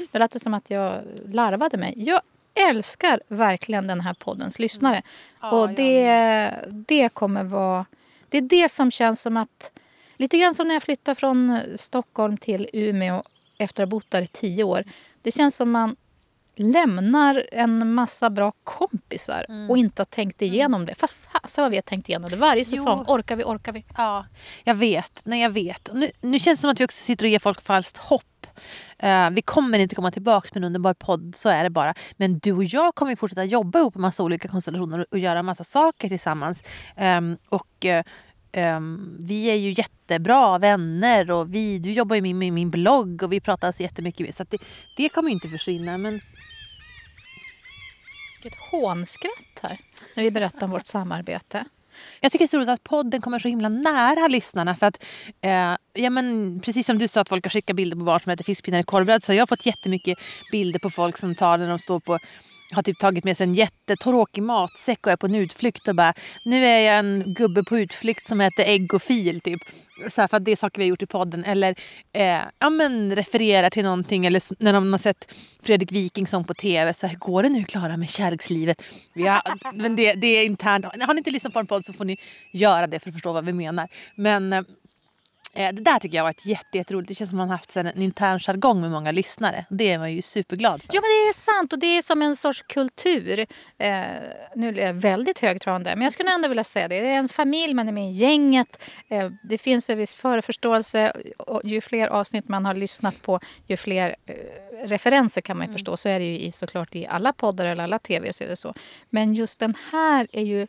det 0.12 0.20
lät 0.20 0.42
som 0.42 0.54
att 0.54 0.70
jag 0.70 1.02
larvade 1.26 1.78
mig. 1.78 1.94
Jag 1.98 2.22
älskar 2.54 3.22
verkligen 3.28 3.88
den 3.88 4.02
här 4.02 4.14
poddens 4.14 4.60
lyssnare. 4.60 4.96
Mm. 4.96 5.04
Ja, 5.42 5.52
och 5.52 5.70
det, 5.70 6.52
det 6.68 7.10
kommer 7.10 7.44
vara... 7.44 7.86
Det 8.30 8.38
är 8.38 8.42
det 8.42 8.72
som 8.72 8.92
känns 8.92 9.22
som 9.22 9.38
att... 9.38 9.72
Lite 10.22 10.38
grann 10.38 10.56
som 10.56 10.68
när 10.68 10.76
jag 10.76 10.84
flyttade 10.84 11.16
från 11.16 11.60
Stockholm 11.76 12.38
till 12.38 12.70
Umeå 12.74 13.24
efter 13.58 13.84
att 13.84 13.88
ha 13.88 13.92
bott 13.92 14.12
där 14.12 14.22
i 14.22 14.28
tio 14.28 14.64
år. 14.64 14.84
Det 15.22 15.32
känns 15.32 15.56
som 15.56 15.72
man 15.72 15.96
lämnar 16.56 17.46
en 17.52 17.94
massa 17.94 18.30
bra 18.30 18.52
kompisar 18.64 19.46
mm. 19.50 19.70
och 19.70 19.78
inte 19.78 20.00
har 20.02 20.06
tänkt 20.06 20.42
mm. 20.42 20.54
igenom 20.54 20.86
det. 20.86 20.96
Fast 20.96 21.18
fasen 21.32 21.62
vad 21.62 21.72
vi 21.72 21.78
har 21.78 21.82
tänkt 21.82 22.10
igenom 22.10 22.30
det. 22.30 22.36
Varje 22.36 22.66
säsong 22.66 23.06
jo. 23.08 23.14
orkar 23.14 23.36
vi, 23.36 23.44
orkar 23.44 23.74
vi. 23.74 23.86
Ja, 23.98 24.26
jag 24.64 24.76
vet. 24.76 25.22
Nej, 25.24 25.42
jag 25.42 25.50
vet. 25.50 25.90
Nu, 25.94 26.12
nu 26.22 26.40
känns 26.40 26.60
det 26.60 26.62
som 26.62 26.72
att 26.72 26.80
vi 26.80 26.86
också 26.86 27.04
sitter 27.04 27.26
och 27.26 27.30
ger 27.30 27.40
folk 27.40 27.62
falskt 27.62 27.98
hopp 27.98 28.24
Uh, 29.04 29.30
vi 29.32 29.42
kommer 29.42 29.80
inte 29.80 29.96
komma 29.96 30.12
tillbaka 30.12 30.50
med 30.54 30.58
en 30.58 30.64
underbar 30.64 30.94
podd, 30.94 31.36
så 31.36 31.50
är 31.50 31.64
det 31.64 31.70
bara. 31.70 31.94
Men 32.18 32.40
du 32.40 32.54
och 32.54 32.64
jag 32.64 32.96
kommer 32.96 33.16
fortsätta 33.16 33.44
jobba 33.44 33.80
ihop 33.80 33.96
i 33.96 34.00
massa 34.00 34.24
olika 34.24 34.48
konstellationer 34.48 35.06
och 35.12 35.20
göra 35.20 35.44
massa 35.44 35.64
saker 35.64 36.10
tillsammans. 36.10 36.64
Um, 36.98 37.38
och 37.50 37.86
uh, 37.86 38.02
um, 38.54 39.18
vi 39.20 39.46
är 39.46 39.56
ju 39.56 39.74
jättebra 39.78 40.58
vänner 40.58 41.32
och 41.32 41.54
vi, 41.54 41.80
du 41.80 41.92
jobbar 41.92 42.16
ju 42.16 42.22
med 42.22 42.36
min, 42.36 42.54
min 42.54 42.72
blogg 42.72 43.24
och 43.24 43.34
vi 43.34 43.40
pratar 43.40 43.72
så 43.72 43.84
jättemycket. 43.84 44.36
Så 44.36 44.44
det, 44.50 44.62
det 44.98 45.10
kommer 45.10 45.32
inte 45.32 45.50
försvinna. 45.50 45.98
Men... 45.98 46.22
Vilket 48.44 48.60
hånskratt 48.72 49.60
här 49.62 49.78
när 50.16 50.24
vi 50.24 50.32
berättar 50.32 50.64
om 50.64 50.72
vårt 50.72 50.86
samarbete. 50.86 51.66
Jag 52.20 52.32
tycker 52.32 52.46
det 52.46 52.48
är 52.48 52.50
så 52.50 52.58
roligt 52.58 52.70
att 52.70 52.84
podden 52.84 53.22
kommer 53.22 53.40
så 53.40 53.48
himla 53.48 53.70
nära 53.70 54.28
lyssnarna. 54.28 54.76
För 54.76 54.86
att, 54.86 55.04
eh, 55.42 55.76
ja, 55.94 56.10
men, 56.10 56.60
precis 56.66 56.86
som 56.86 56.98
du 56.98 57.08
sa 57.08 57.22
att 57.22 57.30
folk 57.30 57.46
har 57.46 57.50
skickat 57.50 57.76
bilder 57.76 57.98
på 57.98 58.04
barn 58.04 58.20
som 58.20 58.32
äter 58.32 58.44
fiskpinnar 58.44 58.80
i 58.80 58.84
korvbröd 58.84 59.24
så 59.24 59.32
har 59.32 59.38
jag 59.38 59.50
fått 59.50 59.66
jättemycket 59.66 60.18
bilder 60.52 60.80
på 60.80 60.90
folk 60.90 61.18
som 61.18 61.36
tar 61.36 61.58
när 61.58 61.70
de 61.70 61.80
står 61.80 62.00
på 62.00 62.20
har 62.72 62.82
typ 62.82 63.00
tagit 63.00 63.24
med 63.24 63.38
sig 63.38 63.44
en 63.44 63.56
jättetråkig 63.56 64.44
matsäck 64.44 65.06
och 65.06 65.12
är 65.12 65.16
på 65.16 65.26
en 65.26 65.36
utflykt 65.36 65.88
och 65.88 65.96
bara 65.96 66.14
nu 66.46 66.66
är 66.66 66.80
jag 66.80 67.00
en 67.00 67.24
gubbe 67.38 67.64
på 67.64 67.78
utflykt 67.80 68.28
som 68.28 68.42
äter 68.42 68.66
ägg 68.66 68.94
och 68.94 69.02
fil 69.02 69.42
typ. 69.42 69.60
Så 70.12 70.22
här, 70.22 70.28
för 70.28 70.38
att 70.38 70.46
det 70.46 70.52
är 70.52 70.56
saker 70.56 70.80
vi 70.80 70.84
har 70.84 70.90
gjort 70.90 71.02
i 71.02 71.06
podden. 71.06 71.44
Eller 71.44 71.76
eh, 72.14 72.42
ja, 72.60 72.70
men 72.70 73.16
refererar 73.16 73.70
till 73.70 73.84
någonting 73.84 74.26
eller 74.26 74.64
när 74.64 74.74
de 74.74 74.94
har 74.94 75.00
sett 75.00 75.34
Fredrik 75.64 75.92
Wikingsson 75.92 76.44
på 76.44 76.54
tv. 76.54 76.94
Så 76.94 77.08
här, 77.08 77.14
hur 77.14 77.20
går 77.20 77.44
det 77.44 77.50
nu 77.50 77.64
Klara 77.64 77.98
med 77.98 78.10
kärlekslivet? 78.10 78.82
Men 79.74 79.96
det, 79.96 80.14
det 80.14 80.28
är 80.28 80.46
internt. 80.46 80.86
Har 80.86 81.14
ni 81.14 81.18
inte 81.18 81.32
lyssnat 81.32 81.54
på 81.54 81.60
en 81.60 81.68
podd 81.68 81.86
så 81.86 81.94
får 81.94 82.06
ni 82.06 82.18
göra 82.52 82.88
det 82.88 83.00
för 83.00 83.10
att 83.10 83.16
förstå 83.16 83.34
vad 83.34 83.46
vi 83.46 83.54
menar. 83.54 83.88
Men 84.16 84.54
Eh, 84.54 84.62
det 85.54 85.72
där 85.72 86.00
tycker 86.00 86.18
jag 86.18 86.24
har 86.24 86.30
varit 86.30 86.46
jätte, 86.46 86.78
jätteroligt. 86.78 87.08
Det 87.08 87.16
känns 87.16 87.30
som 87.30 87.40
att 87.40 87.42
man 87.42 87.50
har 87.50 87.58
haft 87.58 87.76
en 87.76 88.02
intern 88.02 88.40
jargong 88.40 88.82
med 88.82 88.92
många 88.92 89.12
lyssnare. 89.12 89.66
Det 89.70 89.92
är 89.92 90.00
man 90.00 90.14
ju 90.14 90.22
superglad 90.22 90.82
för. 90.82 90.90
Ja 90.94 91.02
men 91.02 91.10
det 91.10 91.30
är 91.30 91.34
sant 91.34 91.74
och 91.74 91.80
det 91.80 91.98
är 91.98 92.02
som 92.02 92.22
en 92.22 92.36
sorts 92.36 92.62
kultur. 92.68 93.40
Eh, 93.78 94.02
nu 94.56 94.70
är 94.70 94.86
jag 94.86 94.94
väldigt 94.94 95.40
högtravande 95.40 95.96
men 95.96 96.04
jag 96.04 96.14
skulle 96.14 96.32
ändå 96.32 96.48
vilja 96.48 96.64
säga 96.64 96.88
det. 96.88 97.02
Det 97.02 97.08
är 97.08 97.18
en 97.18 97.30
familj, 97.30 97.74
man 97.74 97.88
är 97.88 97.92
med 97.92 98.10
i 98.10 98.12
gänget. 98.12 98.84
Eh, 99.10 99.30
det 99.44 99.58
finns 99.58 99.90
en 99.90 99.98
viss 99.98 100.16
förförståelse. 100.16 101.14
Och 101.38 101.62
ju 101.64 101.82
fler 101.82 102.08
avsnitt 102.08 102.48
man 102.48 102.66
har 102.66 102.76
lyssnat 102.76 103.22
på 103.22 103.40
ju 103.68 103.78
fler 103.78 104.16
eh, 104.26 104.88
referenser 104.88 105.42
kan 105.42 105.58
man 105.58 105.66
mm. 105.66 105.74
förstå. 105.74 105.98
Så 105.98 106.10
är 106.10 106.20
det 106.20 106.26
ju 106.26 106.40
i, 106.40 106.52
såklart 106.52 106.96
i 106.96 107.08
alla 107.08 107.34
poddar 107.34 107.66
eller 107.66 107.84
alla 107.84 108.00
tv-serier. 108.00 108.56
Så. 108.56 108.74
Men 109.10 109.34
just 109.34 109.60
den 109.60 109.76
här 109.92 110.28
är 110.32 110.44
ju 110.44 110.68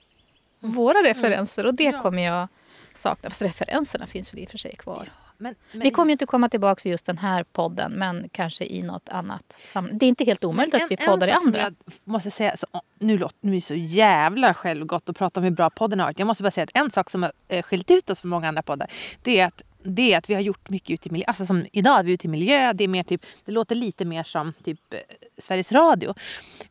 våra 0.61 0.99
mm. 0.99 1.15
referenser 1.15 1.67
och 1.67 1.75
det 1.75 1.93
kommer 1.93 2.23
jag 2.23 2.49
saknar. 2.99 3.31
Fast 3.31 3.43
referenserna 3.43 4.07
finns 4.07 4.35
väl 4.35 4.41
i 4.41 4.47
och 4.47 4.51
för 4.51 4.59
sig 4.59 4.77
kvar. 4.77 5.05
Ja, 5.07 5.33
men, 5.37 5.55
men... 5.73 5.83
Vi 5.83 5.91
kommer 5.91 6.09
ju 6.09 6.13
inte 6.13 6.27
komma 6.27 6.49
tillbaka 6.49 6.89
i 6.89 6.93
just 6.93 7.07
den 7.07 7.19
här 7.19 7.45
podden, 7.45 7.93
men 7.93 8.29
kanske 8.33 8.65
i 8.65 8.83
något 8.83 9.09
annat 9.09 9.59
sammanhang. 9.65 9.99
Det 9.99 10.07
är 10.07 10.09
inte 10.09 10.25
helt 10.25 10.45
omöjligt 10.45 10.75
en, 10.75 10.83
att 10.83 10.91
vi 10.91 10.97
poddar 10.97 11.29
i 11.29 11.31
andra. 11.31 11.61
Jag 11.61 11.75
måste 12.05 12.31
säga, 12.31 12.57
så, 12.57 12.67
nu, 12.99 13.19
låter, 13.19 13.37
nu 13.41 13.51
är 13.51 13.55
det 13.55 13.61
så 13.61 13.75
jävla 13.75 14.55
självgott 14.55 15.09
att 15.09 15.17
prata 15.17 15.41
om 15.41 15.45
hur 15.45 15.51
bra 15.51 15.71
podden 15.71 16.01
har 16.01 16.07
varit. 16.07 16.19
Jag 16.19 16.27
måste 16.27 16.43
bara 16.43 16.51
säga 16.51 16.65
att 16.65 16.71
en 16.75 16.91
sak 16.91 17.11
som 17.11 17.23
har 17.23 17.33
eh, 17.49 17.63
skilt 17.63 17.91
ut 17.91 18.11
oss 18.11 18.21
från 18.21 18.31
många 18.31 18.49
andra 18.49 18.63
poddar, 18.63 18.91
det 19.23 19.41
är 19.41 19.47
att 19.47 19.63
det 19.85 20.13
är 20.13 20.19
att 20.19 20.31
vi 20.31 20.35
har 20.35 20.41
gjort 20.41 20.71
mycket 20.71 20.91
ute 20.91 21.09
i 21.09 21.13
miljö. 21.13 21.25
Alltså 21.27 21.47
som 21.47 21.67
idag 21.73 21.99
är 21.99 22.05
vi 22.05 22.13
ute 22.13 22.27
i 22.27 22.31
miljö. 22.31 22.73
Det, 22.73 22.85
är 22.85 22.89
mer 22.89 23.03
typ, 23.03 23.23
det 23.45 23.53
låter 23.53 23.75
lite 23.75 24.05
mer 24.05 24.23
som 24.23 24.53
typ 24.65 24.95
eh, 24.95 25.01
Sveriges 25.39 25.73
Radio. 25.73 26.15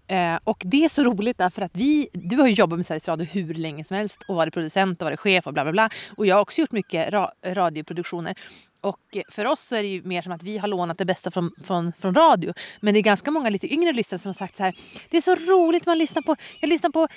Eh, 0.07 0.39
och 0.43 0.61
det 0.65 0.85
är 0.85 0.89
så 0.89 1.03
roligt 1.03 1.37
därför 1.37 1.61
att 1.61 1.75
vi, 1.75 2.09
du 2.13 2.37
har 2.37 2.47
ju 2.47 2.53
jobbat 2.53 2.79
med 2.79 2.85
Sveriges 2.85 3.07
Radio 3.07 3.25
hur 3.25 3.53
länge 3.53 3.83
som 3.83 3.97
helst 3.97 4.23
och 4.27 4.35
varit 4.35 4.53
producent 4.53 5.01
och 5.01 5.05
varit 5.05 5.19
chef 5.19 5.47
och 5.47 5.53
bla 5.53 5.63
bla 5.63 5.71
bla. 5.71 5.89
Och 6.17 6.25
jag 6.25 6.35
har 6.35 6.41
också 6.41 6.61
gjort 6.61 6.71
mycket 6.71 7.09
ra 7.09 7.31
radioproduktioner. 7.45 8.35
Och 8.81 9.17
för 9.29 9.45
oss 9.45 9.61
så 9.61 9.75
är 9.75 9.83
det 9.83 9.89
ju 9.89 10.03
mer 10.03 10.21
som 10.21 10.31
att 10.31 10.43
vi 10.43 10.57
har 10.57 10.67
lånat 10.67 10.97
det 10.97 11.05
bästa 11.05 11.31
från, 11.31 11.51
från, 11.63 11.93
från 11.99 12.15
radio. 12.15 12.53
Men 12.79 12.93
det 12.93 12.99
är 12.99 13.01
ganska 13.01 13.31
många 13.31 13.49
lite 13.49 13.73
yngre 13.73 13.93
lyssnare 13.93 14.19
som 14.19 14.29
har 14.29 14.33
sagt 14.33 14.57
så 14.57 14.63
här. 14.63 14.75
Det 15.09 15.17
är 15.17 15.21
så 15.21 15.35
roligt 15.35 15.85
man 15.85 15.97
lyssnar 15.97 16.21
på. 16.21 16.35
Jag 16.61 16.69
lyssnar 16.69 16.89
på 16.89 17.07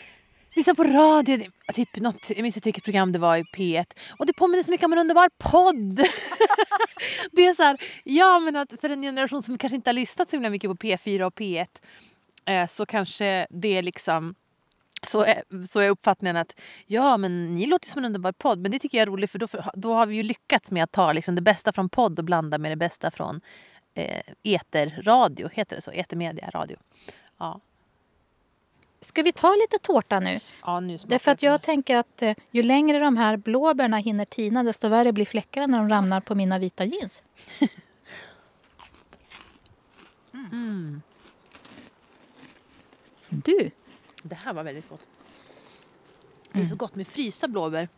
lyssna 0.55 0.75
på 0.75 0.85
radio. 0.85 1.47
Typ 1.75 1.97
något, 1.97 2.31
jag 2.31 2.43
minns 2.43 2.57
inte 2.57 2.67
vilket 2.67 2.85
program 2.85 3.13
det 3.13 3.19
var 3.19 3.37
i 3.37 3.43
P1. 3.43 3.87
Och 4.19 4.27
det 4.27 4.33
påminner 4.33 4.63
så 4.63 4.71
mycket 4.71 4.85
om 4.85 4.93
en 4.93 4.99
underbar 4.99 5.29
podd. 5.39 5.97
det 7.33 7.47
är 7.47 7.55
så 7.55 7.63
här, 7.63 7.77
ja 8.05 8.39
men 8.39 8.57
att 8.57 8.73
för 8.81 8.91
en 8.91 9.03
generation 9.03 9.43
som 9.43 9.59
kanske 9.59 9.77
inte 9.77 9.91
har 9.91 9.95
lyssnat 9.95 10.31
så 10.31 10.37
himla 10.37 10.51
mycket 10.51 10.71
på 10.71 10.77
P4 10.77 11.23
och 11.23 11.35
P1 11.35 11.67
eh, 12.45 12.67
så 12.67 12.87
kanske 12.87 13.47
det 13.51 13.79
är 13.79 13.83
liksom 13.83 14.35
så 15.07 15.25
är, 15.25 15.67
så 15.67 15.81
är 15.81 15.91
uppfattningen 15.91 16.37
att 16.37 16.61
ja, 16.87 17.17
men 17.17 17.55
ni 17.55 17.67
låter 17.67 17.89
som 17.89 17.99
en 17.99 18.05
underbar 18.05 18.33
podd. 18.33 18.59
Men 18.59 18.71
det 18.71 18.79
tycker 18.79 18.99
jag 18.99 19.03
är 19.03 19.07
roligt 19.07 19.31
för 19.31 19.39
då, 19.39 19.49
då 19.75 19.93
har 19.93 20.07
vi 20.07 20.17
ju 20.17 20.23
lyckats 20.23 20.71
med 20.71 20.85
att 20.85 20.93
ta 20.93 21.13
liksom 21.13 21.35
det 21.35 21.43
bästa 21.43 21.73
från 21.73 21.89
podd 21.89 22.19
och 22.19 22.25
blanda 22.25 22.59
med 22.59 22.73
det 22.73 22.77
bästa 22.77 23.11
från 23.11 23.41
eh, 23.95 24.23
eterradio. 24.43 25.49
Heter 25.53 25.77
det 25.77 25.83
så? 25.83 25.91
Etermedia, 25.91 26.51
radio. 26.51 26.77
Ja. 27.39 27.61
Ska 29.05 29.23
vi 29.23 29.33
ta 29.33 29.55
lite 29.55 29.79
tårta 29.79 30.21
nu? 30.21 30.41
Ja, 30.63 30.81
nu 30.81 30.99
Därför 31.07 31.31
att 31.31 31.43
jag 31.43 31.63
tänker 31.63 31.97
att 31.97 32.23
eh, 32.23 32.35
ju 32.51 32.63
längre 32.63 32.99
de 32.99 33.17
här 33.17 33.37
blåbärna 33.37 33.97
hinner 33.97 34.25
tina 34.25 34.63
desto 34.63 34.89
värre 34.89 35.13
blir 35.13 35.25
fläckarna 35.25 35.67
när 35.67 35.79
de 35.79 35.89
ramlar 35.89 36.21
på 36.21 36.35
mina 36.35 36.59
vita 36.59 36.85
jeans. 36.85 37.23
mm. 40.33 41.03
Du! 43.29 43.71
Det 44.23 44.35
här 44.35 44.55
var 44.55 44.65
väldigt 44.65 44.89
gott. 44.89 45.09
Det 46.53 46.59
är 46.59 46.63
så 46.63 46.67
mm. 46.67 46.79
gott 46.79 46.95
med 46.95 47.09
frysta 47.09 47.49
blåbär. 47.49 47.89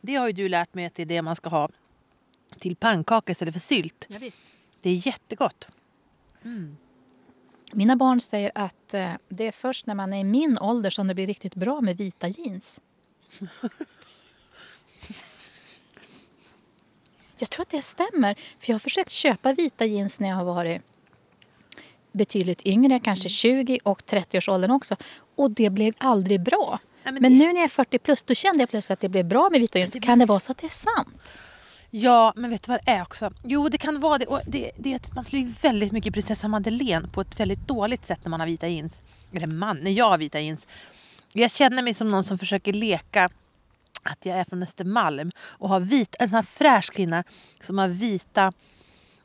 Det 0.00 0.14
har 0.14 0.26
ju 0.26 0.32
du 0.32 0.48
lärt 0.48 0.74
mig 0.74 0.86
att 0.86 0.94
det 0.94 1.02
är 1.02 1.06
det 1.06 1.22
man 1.22 1.36
ska 1.36 1.48
ha 1.48 1.68
till 2.58 2.76
pannkaka 2.76 3.32
istället 3.32 3.54
för 3.54 3.60
sylt. 3.60 4.06
Ja, 4.08 4.18
visst. 4.18 4.42
Det 4.82 4.90
är 4.90 5.06
jättegott. 5.06 5.68
Mm. 6.42 6.76
Mina 7.76 7.96
barn 7.96 8.20
säger 8.20 8.52
att 8.54 8.94
eh, 8.94 9.12
det 9.28 9.46
är 9.46 9.52
först 9.52 9.86
när 9.86 9.94
man 9.94 10.12
är 10.12 10.20
i 10.20 10.24
min 10.24 10.58
ålder 10.58 10.90
som 10.90 11.06
det 11.06 11.14
blir 11.14 11.26
riktigt 11.26 11.54
bra 11.54 11.80
med 11.80 11.96
vita 11.96 12.28
jeans. 12.28 12.80
Jag 17.38 17.50
tror 17.50 17.62
att 17.62 17.70
det 17.70 17.82
stämmer. 17.82 18.34
För 18.34 18.70
Jag 18.70 18.74
har 18.74 18.78
försökt 18.78 19.10
köpa 19.10 19.52
vita 19.52 19.84
jeans 19.84 20.20
när 20.20 20.28
jag 20.28 20.36
har 20.36 20.44
varit 20.44 20.82
betydligt 22.12 22.66
yngre, 22.66 23.00
kanske 23.00 23.28
20 23.28 23.78
och 23.82 24.02
30-årsåldern 24.02 24.70
också. 24.70 24.96
Och 25.36 25.50
det 25.50 25.70
blev 25.70 25.94
aldrig 25.98 26.42
bra. 26.42 26.78
Ja, 27.02 27.12
men, 27.12 27.22
men 27.22 27.32
det... 27.32 27.38
nu 27.38 27.46
när 27.46 27.54
jag 27.54 27.64
är 27.64 27.68
40 27.68 27.98
plus, 27.98 28.22
då 28.22 28.34
kände 28.34 28.60
jag 28.60 28.70
plötsligt 28.70 28.94
att 28.94 29.00
det 29.00 29.08
blev 29.08 29.26
bra 29.26 29.50
med 29.50 29.60
vita 29.60 29.78
jeans. 29.78 29.96
Kan 30.02 30.18
det 30.18 30.26
vara 30.26 30.40
så 30.40 30.52
att 30.52 30.58
det 30.58 30.66
är 30.66 30.68
sant? 30.68 31.38
Ja, 31.96 32.32
men 32.36 32.50
vet 32.50 32.62
du 32.62 32.72
vad 32.72 32.80
det 32.84 32.90
är 32.90 33.02
också? 33.02 33.30
Jo, 33.42 33.68
det 33.68 33.78
kan 33.78 34.00
vara 34.00 34.18
det. 34.18 34.26
Och 34.26 34.40
det, 34.46 34.70
det 34.76 34.92
är 34.92 34.96
att 34.96 35.14
man 35.14 35.24
blir 35.30 35.46
väldigt 35.62 35.92
mycket 35.92 36.14
prinsessa 36.14 36.48
Madeleine 36.48 37.08
på 37.08 37.20
ett 37.20 37.40
väldigt 37.40 37.68
dåligt 37.68 38.06
sätt 38.06 38.18
när 38.22 38.30
man 38.30 38.40
har 38.40 38.46
vita 38.46 38.68
jeans. 38.68 39.02
Eller 39.32 39.46
man, 39.46 39.76
när 39.76 39.90
jag 39.90 40.10
har 40.10 40.18
vita 40.18 40.40
jeans. 40.40 40.66
Jag 41.32 41.50
känner 41.50 41.82
mig 41.82 41.94
som 41.94 42.10
någon 42.10 42.24
som 42.24 42.38
försöker 42.38 42.72
leka 42.72 43.30
att 44.02 44.26
jag 44.26 44.38
är 44.38 44.44
från 44.44 44.62
Östermalm 44.62 45.30
och 45.40 45.68
har 45.68 45.80
vit, 45.80 46.16
en 46.18 46.28
sån 46.28 46.36
här 46.36 46.42
fräsch 46.42 46.92
kvinna 46.92 47.24
som 47.60 47.78
har 47.78 47.88
vita 47.88 48.52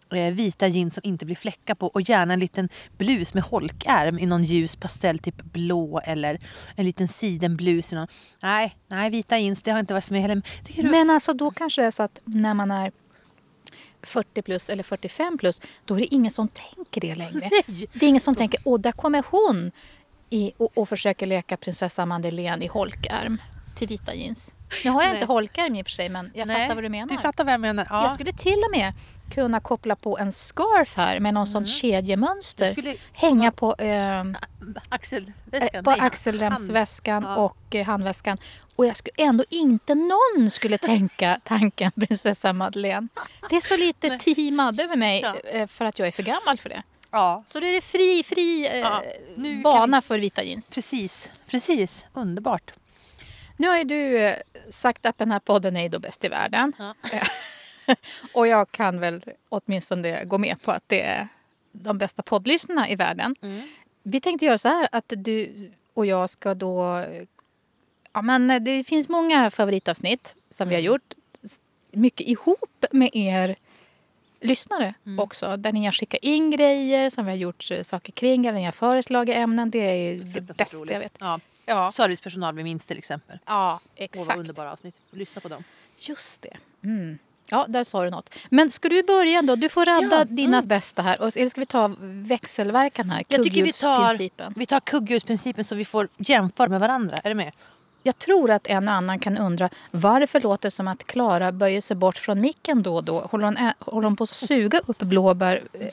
vita 0.10 0.68
jeans 0.68 0.94
som 0.94 1.02
inte 1.04 1.26
blir 1.26 1.36
fläckar 1.36 1.76
på 1.76 1.88
och 1.88 2.02
gärna 2.02 2.34
en 2.34 2.40
liten 2.40 2.70
blus 2.98 3.34
med 3.34 3.44
holkärm 3.44 4.20
i 4.20 4.26
någon 4.26 4.44
ljus 4.44 4.76
pastell, 4.76 5.20
typ 5.20 5.44
blå 5.44 6.00
eller 6.00 6.40
en 6.76 6.86
liten 6.86 7.08
sidenblus. 7.08 7.94
I 7.94 7.96
någon. 7.96 8.08
Nej, 8.42 8.76
nej, 8.88 9.10
vita 9.10 9.40
jeans 9.40 9.62
det 9.62 9.72
har 9.72 9.80
inte 9.80 9.94
varit 9.94 10.06
för 10.06 10.14
mig 10.14 10.22
heller. 10.22 10.42
Du... 10.76 10.84
Men 10.84 11.10
alltså 11.10 11.34
då 11.34 11.52
kanske 11.52 11.82
det 11.82 11.88
är 11.88 11.92
så 11.92 12.04
att 12.04 12.22
när 12.26 12.54
man 12.54 12.72
är 12.72 12.92
40 14.02 14.42
plus 14.42 14.70
eller 14.70 14.84
45 14.84 15.38
plus, 15.38 15.62
då 15.86 15.96
är 15.96 16.00
det 16.00 16.14
ingen 16.14 16.32
som 16.32 16.48
tänker 16.48 17.02
det 17.02 17.16
längre. 17.16 17.50
Nej. 17.68 17.88
Det 17.94 18.06
är 18.06 18.10
ingen 18.10 18.20
som 18.20 18.36
tänker, 18.36 18.60
åh 18.64 18.80
där 18.80 18.92
kommer 18.92 19.24
hon 19.30 19.72
i, 20.30 20.52
och, 20.58 20.78
och 20.78 20.90
försöker 20.90 21.26
leka 21.26 21.58
prinsessa 21.58 22.06
Madeleine 22.06 22.66
i 22.66 22.68
holkärm. 22.68 23.38
till 23.76 23.88
vita 23.88 24.14
jeans. 24.14 24.54
Nu 24.84 24.90
har 24.92 25.02
jag 25.02 25.08
Nej. 25.10 25.16
inte 25.16 25.26
holkar 25.34 25.78
i 25.78 25.82
och 25.82 25.86
för 25.86 25.92
sig 25.92 26.10
men 26.10 26.32
jag 26.34 26.48
Nej, 26.48 26.62
fattar 26.62 26.76
vad 26.76 26.84
du 26.84 26.90
menar. 26.90 27.08
Du 27.16 27.18
fattar 27.22 27.44
vad 27.44 27.54
jag 27.54 27.62
menar? 27.62 27.88
Ja. 27.90 28.04
Jag 28.04 28.12
skulle 28.12 28.34
till 28.34 28.64
och 28.66 28.72
med 28.72 28.94
kunna 29.34 29.60
koppla 29.60 29.96
på 29.96 30.18
en 30.18 30.32
scarf 30.32 30.98
här 30.98 31.20
med 31.20 31.34
någon 31.34 31.48
sån 31.48 31.66
kedjemönster. 31.66 32.98
Hänga 33.14 33.52
på, 33.52 33.76
eh, 33.76 34.24
axelväskan. 34.90 35.70
eh, 35.74 35.82
på 35.84 35.90
Nej, 35.92 36.00
axelremsväskan 36.00 37.24
Ja. 37.24 37.36
och 37.36 37.76
eh, 37.76 37.86
handväskan. 37.86 38.38
Och 38.76 38.86
jag 38.86 38.96
skulle 38.98 39.14
ändå 39.18 39.44
inte 39.50 39.96
någon 39.96 40.50
skulle 40.52 40.78
tänka 40.78 41.40
tanken 41.46 41.92
prinsessa 41.92 42.54
Madeleine. 42.54 43.08
Det 43.50 43.56
är 43.56 43.62
så 43.62 43.78
lite 43.78 44.18
teamad 44.18 44.80
över 44.80 44.96
mig 44.96 45.22
Ja. 45.22 45.36
eh, 45.52 45.68
för 45.68 45.86
att 45.86 46.00
jag 46.00 46.08
är 46.08 46.12
för 46.12 46.24
gammal 46.24 46.58
för 46.58 46.70
det. 46.70 46.84
Ja, 47.12 47.44
Så 47.46 47.60
det 47.60 47.68
är 47.78 47.82
fri, 47.82 48.24
fri 48.24 48.68
eh, 48.68 48.78
Ja, 48.80 49.04
bana 49.64 50.02
för 50.02 50.20
vita 50.20 50.44
jeans. 50.44 50.70
precis. 50.72 51.30
Precis. 51.50 52.06
Underbart. 52.14 52.72
Nu 53.60 53.68
har 53.68 53.78
ju 53.78 53.84
du 53.84 54.18
eh, 54.18 54.36
sagt 54.70 55.06
att 55.06 55.18
den 55.18 55.32
här 55.32 55.40
podden 55.40 55.78
är 55.78 55.90
då 55.90 56.00
bäst 56.00 56.24
i 56.26 56.28
världen. 56.28 56.74
Ja. 56.78 56.94
Och 58.34 58.48
jag 58.48 58.72
kan 58.72 59.00
väl 59.00 59.22
åtminstone 59.50 60.24
gå 60.26 60.38
med 60.38 60.62
på 60.62 60.72
att 60.72 60.84
det 60.88 61.02
är 61.02 61.28
de 61.72 61.98
bästa 61.98 62.24
poddlyssnarna 62.24 62.90
i 62.90 62.96
världen. 62.96 63.36
Mm. 63.42 63.62
Vi 64.04 64.22
tänkte 64.22 64.46
göra 64.46 64.58
så 64.58 64.68
här 64.68 64.88
att 64.92 65.14
du 65.18 65.72
och 65.94 66.06
jag 66.06 66.30
ska 66.30 66.54
då... 66.54 67.06
Ja, 68.14 68.22
men 68.22 68.64
det 68.64 68.84
finns 68.84 69.10
många 69.10 69.52
favoritavsnitt 69.52 70.36
som 70.50 70.70
vi 70.70 70.76
har 70.76 70.82
gjort. 70.82 71.14
S- 71.44 71.62
Mycket 71.92 72.28
ihop 72.28 72.86
med 72.92 73.10
er 73.14 73.56
lyssnare 74.42 74.94
också. 75.20 75.58
Där 75.58 75.72
ni 75.72 75.86
har 75.86 75.92
skickat 75.92 76.20
in 76.24 76.52
grejer 76.52 77.10
som 77.10 77.26
vi 77.26 77.32
har 77.32 77.38
gjort 77.38 77.72
eh, 77.72 77.82
saker 77.82 78.12
kring. 78.12 78.46
Eller 78.46 78.60
ni 78.60 78.66
har 78.66 78.72
föreslagit 78.72 79.36
ämnen. 79.36 79.72
Det 79.72 79.80
är 79.80 80.14
det 80.16 80.20
Fruktansvärt 80.34 80.58
bästa 80.58 80.94
jag 80.94 81.00
vet. 81.00 81.18
Ja. 81.20 81.40
Ja, 81.70 81.92
Servicepersonal 81.92 82.56
vi 82.56 82.64
minns 82.64 82.86
till 82.86 82.98
exempel. 82.98 83.40
ja 83.46 83.74
Åh, 83.84 83.90
vad 83.98 84.04
exakt. 84.04 84.38
underbara 84.38 84.72
avsnitt. 84.72 84.96
Lyssna 85.12 85.42
på 85.42 85.48
dem. 85.48 85.64
Just 85.98 86.42
det. 86.42 86.58
Mm. 86.84 87.18
Ja, 87.52 87.66
där 87.70 87.84
sa 87.84 88.04
du 88.04 88.10
något. 88.10 88.36
Men 88.50 88.70
ska 88.70 88.90
du 88.90 89.04
börja 89.04 89.42
då? 89.42 89.56
Du 89.56 89.70
får 89.70 89.86
radda 89.86 90.18
Ja, 90.18 90.24
dina 90.26 90.62
bästa 90.62 91.02
här. 91.02 91.22
Och- 91.22 91.38
Eller 91.38 91.50
ska 91.50 91.62
vi 91.62 91.66
ta 91.66 91.96
växelverkan 92.02 93.10
här? 93.10 93.24
Jag 93.28 93.44
tycker 93.44 93.64
vi 93.64 93.72
tar, 93.74 94.60
vi 94.60 94.66
tar 94.66 94.80
kugghjulsprincipen 94.80 95.66
så 95.66 95.76
vi 95.76 95.86
får 95.86 96.08
jämföra 96.18 96.70
med 96.70 96.80
varandra. 96.80 97.18
Är 97.18 97.30
du 97.30 97.36
med? 97.36 97.52
Jag 98.04 98.18
tror 98.20 98.52
att 98.52 98.68
en 98.68 98.88
och 98.88 98.94
annan 98.94 99.20
kan 99.20 99.38
undra 99.38 99.70
varför 99.92 100.42
låter 100.42 100.68
det 100.68 100.72
som 100.72 100.88
att 100.88 101.04
Klara 101.08 101.52
böjer 101.52 101.82
sig 101.82 101.96
bort 101.96 102.18
från 102.18 102.42
micken 102.42 102.84
då 102.84 102.96
och 102.96 103.04
då? 103.04 103.20
Håller 103.20 103.46
hon, 103.46 103.58
ä- 103.58 103.74
håller 103.80 104.08
hon 104.08 104.16
på 104.16 104.24
att 104.24 104.30
suga 104.30 104.80
upp 104.86 104.98
blåbär? 105.00 105.64
Eh, 105.74 105.88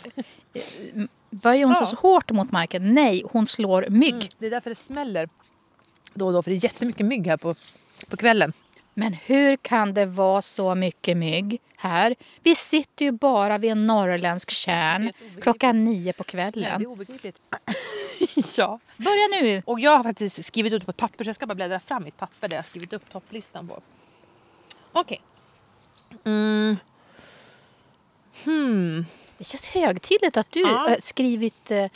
eh, 0.54 1.04
Böjer 1.30 1.64
hon 1.66 1.74
sig 1.74 1.82
Ja. 1.82 1.86
så 1.86 1.96
hårt 1.96 2.30
mot 2.30 2.52
marken? 2.52 2.94
Nej, 2.94 3.22
hon 3.32 3.46
slår 3.46 3.86
mygg. 3.90 4.14
Mm. 4.14 4.26
Det 4.38 4.46
är 4.46 4.50
därför 4.50 4.70
det 4.70 4.76
smäller 4.76 5.28
då 6.16 6.26
och 6.26 6.32
då. 6.32 6.42
För 6.42 6.50
det 6.50 6.56
är 6.56 6.64
jättemycket 6.64 7.06
mygg 7.06 7.26
här 7.26 7.36
på, 7.36 7.54
på 8.08 8.16
kvällen. 8.16 8.52
Men 8.94 9.12
hur 9.12 9.56
kan 9.56 9.94
det 9.94 10.06
vara 10.06 10.42
så 10.42 10.74
mycket 10.74 11.16
mygg 11.16 11.60
här? 11.76 12.14
Vi 12.42 12.54
sitter 12.54 13.04
ju 13.04 13.12
bara 13.12 13.58
vid 13.58 13.70
en 13.70 13.86
norrländsk 13.86 14.50
tjärn 14.50 15.12
klockan 15.42 15.84
nio 15.84 16.12
på 16.12 16.24
kvällen. 16.24 16.78
det 16.78 16.84
är 16.84 16.90
obegripligt. 16.90 17.40
ja. 18.56 18.78
Börja 18.96 19.42
nu! 19.42 19.62
Och 19.66 19.80
jag 19.80 19.96
har 19.96 20.02
faktiskt 20.02 20.44
skrivit 20.44 20.72
ut 20.72 20.84
på 20.84 20.90
ett 20.90 20.96
papper 20.96 21.24
så 21.24 21.28
jag 21.28 21.34
ska 21.34 21.46
bara 21.46 21.54
bläddra 21.54 21.80
fram 21.80 22.04
mitt 22.04 22.16
papper 22.16 22.48
där 22.48 22.56
jag 22.56 22.64
skrivit 22.64 22.92
upp 22.92 23.10
topplistan 23.12 23.68
på. 23.68 23.80
Okej. 24.92 25.20
Mm. 26.24 26.76
Hmm. 28.44 29.06
Det 29.38 29.44
känns 29.44 29.66
högtidligt 29.66 30.36
att 30.36 30.52
du 30.52 30.60
Ja. 30.60 30.66
har 30.68 30.96
skrivit 31.00 31.70
eh, 31.70 31.86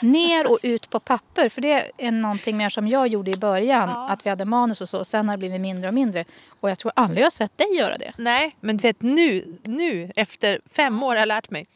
ner 0.00 0.50
och 0.50 0.58
ut 0.62 0.90
på 0.90 1.00
papper. 1.00 1.48
För 1.48 1.60
det 1.60 1.90
är 1.98 2.10
någonting 2.10 2.56
mer 2.56 2.68
som 2.68 2.88
jag 2.88 3.06
gjorde 3.08 3.30
i 3.30 3.36
början. 3.36 3.88
Ja. 3.88 4.08
Att 4.08 4.26
vi 4.26 4.30
hade 4.30 4.44
manus 4.44 4.80
och 4.80 4.88
så. 4.88 5.04
Sen 5.04 5.28
har 5.28 5.36
det 5.36 5.38
blivit 5.38 5.60
mindre 5.60 5.88
och 5.88 5.94
mindre. 5.94 6.24
Och 6.60 6.70
jag 6.70 6.78
tror 6.78 6.92
aldrig 6.96 7.20
jag 7.20 7.26
har 7.26 7.30
sett 7.30 7.58
dig 7.58 7.76
göra 7.76 7.98
det. 7.98 8.12
Nej, 8.16 8.56
men 8.60 8.76
du 8.76 8.82
vet 8.82 9.02
nu, 9.02 9.58
nu 9.62 10.12
efter 10.16 10.60
fem 10.72 11.02
år 11.02 11.08
har 11.08 11.16
jag 11.16 11.26
lärt 11.28 11.50
mig. 11.50 11.66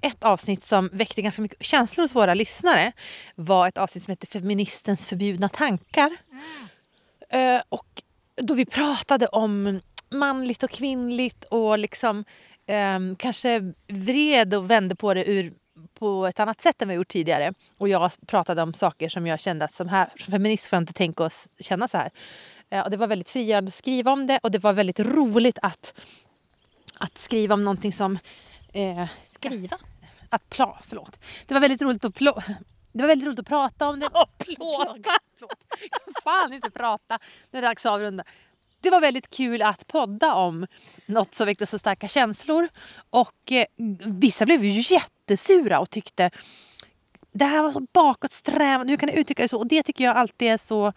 Ett 0.00 0.24
avsnitt 0.24 0.64
som 0.64 0.90
väckte 0.92 1.22
ganska 1.22 1.42
mycket 1.42 1.64
känslor 1.64 2.04
hos 2.04 2.14
våra 2.14 2.34
lyssnare 2.34 2.92
var 3.34 3.68
ett 3.68 3.78
avsnitt 3.78 4.04
som 4.04 4.10
heter 4.12 4.26
Feministens 4.26 5.06
förbjudna 5.06 5.48
tankar. 5.48 6.16
Eh, 7.30 7.62
och 7.68 8.02
då 8.36 8.54
vi 8.54 8.64
pratade 8.64 9.26
om 9.26 9.80
manligt 10.10 10.62
och 10.62 10.70
kvinnligt 10.70 11.44
och 11.44 11.78
liksom 11.78 12.24
ehm, 12.72 13.16
kanske 13.16 13.72
vred 13.88 14.54
och 14.54 14.70
vände 14.70 14.96
på 14.96 15.14
det 15.14 15.30
ur 15.30 15.52
på 15.94 16.26
ett 16.26 16.40
annat 16.40 16.60
sätt 16.60 16.82
än 16.82 16.88
vi 16.88 16.94
gjort 16.94 17.08
tidigare. 17.08 17.52
Och 17.78 17.88
jag 17.88 18.10
pratade 18.26 18.62
om 18.62 18.74
saker 18.74 19.08
som 19.08 19.26
jag 19.26 19.40
kände 19.40 19.64
att 19.64 19.74
som, 19.74 19.88
här, 19.88 20.08
som 20.16 20.32
feminist 20.32 20.66
får 20.66 20.76
jag 20.76 20.82
inte 20.82 20.92
tänka 20.92 21.22
och 21.22 21.26
s- 21.32 21.48
känna 21.60 21.88
så 21.88 21.96
här. 21.98 22.10
Eh, 22.70 22.80
och 22.84 22.90
det 22.90 22.96
var 22.96 23.06
väldigt 23.06 23.30
frigörande 23.30 23.68
att 23.68 23.74
skriva 23.74 24.12
om 24.12 24.26
det 24.26 24.38
och 24.42 24.50
det 24.50 24.58
var 24.58 24.72
väldigt 24.72 25.00
roligt 25.00 25.58
att, 25.62 25.94
att 26.98 27.18
skriva 27.18 27.54
om 27.54 27.64
någonting 27.64 27.92
som... 27.92 28.18
Eh, 28.72 29.06
Skriva. 29.24 29.78
att 30.28 30.48
pla, 30.50 30.78
förlåt. 30.88 31.18
Det 31.46 31.54
var 31.54 31.60
väldigt 31.60 31.82
roligt 31.82 32.04
att 32.04 32.14
plå, 32.14 32.42
Det 32.92 33.02
var 33.02 33.08
väldigt 33.08 33.26
roligt 33.26 33.38
att 33.38 33.46
prata 33.48 33.88
om 33.88 34.00
det. 34.00 34.08
plåta. 34.38 35.10
Förlåt. 35.38 35.58
Jag 35.80 35.90
kan 36.04 36.14
fan 36.24 36.52
inte 36.52 36.70
prata. 36.70 37.18
Nu 37.50 37.58
är 37.58 37.62
det 37.62 37.68
dags 37.68 37.86
att 37.86 37.92
avrunda. 37.92 38.24
Det 38.82 38.90
var 38.90 39.00
väldigt 39.00 39.30
kul 39.30 39.62
att 39.62 39.86
podda 39.86 40.34
om 40.34 40.66
något 41.06 41.34
som 41.34 41.46
väckte 41.46 41.66
så 41.66 41.78
starka 41.78 42.08
känslor. 42.08 42.68
Och 43.10 43.52
eh, 43.52 43.64
vissa 44.06 44.44
blev 44.44 44.64
ju 44.64 44.94
jättesura 44.94 45.80
och 45.80 45.90
tyckte 45.90 46.30
det 47.32 47.44
här 47.44 47.62
var 47.62 47.72
så 47.72 47.80
bakåtsträvande. 47.92 48.92
Hur 48.92 48.96
kan 48.96 49.08
du 49.08 49.14
uttrycka 49.14 49.42
det 49.42 49.48
så? 49.48 49.58
Och 49.58 49.66
det 49.66 49.82
tycker 49.82 50.04
jag 50.04 50.16
alltid 50.16 50.48
är 50.48 50.56
så... 50.56 50.92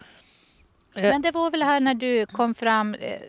Men 0.94 1.22
det 1.22 1.30
var 1.30 1.50
väl 1.50 1.62
här 1.62 1.80
när 1.80 1.94
du 1.94 2.26
kom 2.26 2.54
fram 2.54 2.94
eh, 2.94 3.20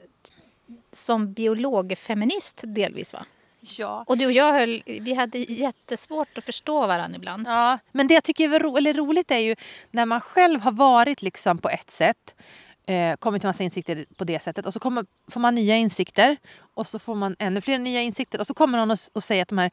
som 0.91 1.33
biologfeminist 1.33 2.61
delvis 2.63 3.13
va? 3.13 3.25
Ja. 3.59 4.03
Och 4.07 4.17
du 4.17 4.25
och 4.25 4.31
jag 4.31 4.53
höll, 4.53 4.83
vi 4.85 5.13
hade 5.13 5.37
jättesvårt 5.37 6.37
att 6.37 6.43
förstå 6.43 6.87
varandra 6.87 7.15
ibland. 7.17 7.47
Ja, 7.47 7.79
men 7.91 8.07
det 8.07 8.13
jag 8.13 8.23
tycker 8.23 8.49
är 8.49 8.59
ro, 8.59 8.77
roligt 8.77 9.31
är 9.31 9.37
ju 9.37 9.55
när 9.91 10.05
man 10.05 10.21
själv 10.21 10.61
har 10.61 10.71
varit 10.71 11.21
liksom 11.21 11.57
på 11.57 11.69
ett 11.69 11.91
sätt, 11.91 12.35
eh, 12.87 13.15
kommit 13.15 13.41
till 13.41 13.49
massa 13.49 13.63
insikter 13.63 14.05
på 14.15 14.23
det 14.23 14.43
sättet 14.43 14.65
och 14.65 14.73
så 14.73 14.79
kommer, 14.79 15.05
får 15.31 15.39
man 15.39 15.55
nya 15.55 15.75
insikter 15.75 16.37
och 16.73 16.87
så 16.87 16.99
får 16.99 17.15
man 17.15 17.35
ännu 17.39 17.61
fler 17.61 17.77
nya 17.77 18.01
insikter 18.01 18.39
och 18.39 18.47
så 18.47 18.53
kommer 18.53 18.77
någon 18.77 18.91
och, 18.91 18.97
och 19.13 19.23
säger 19.23 19.41
att 19.41 19.47
de 19.47 19.57
här, 19.57 19.71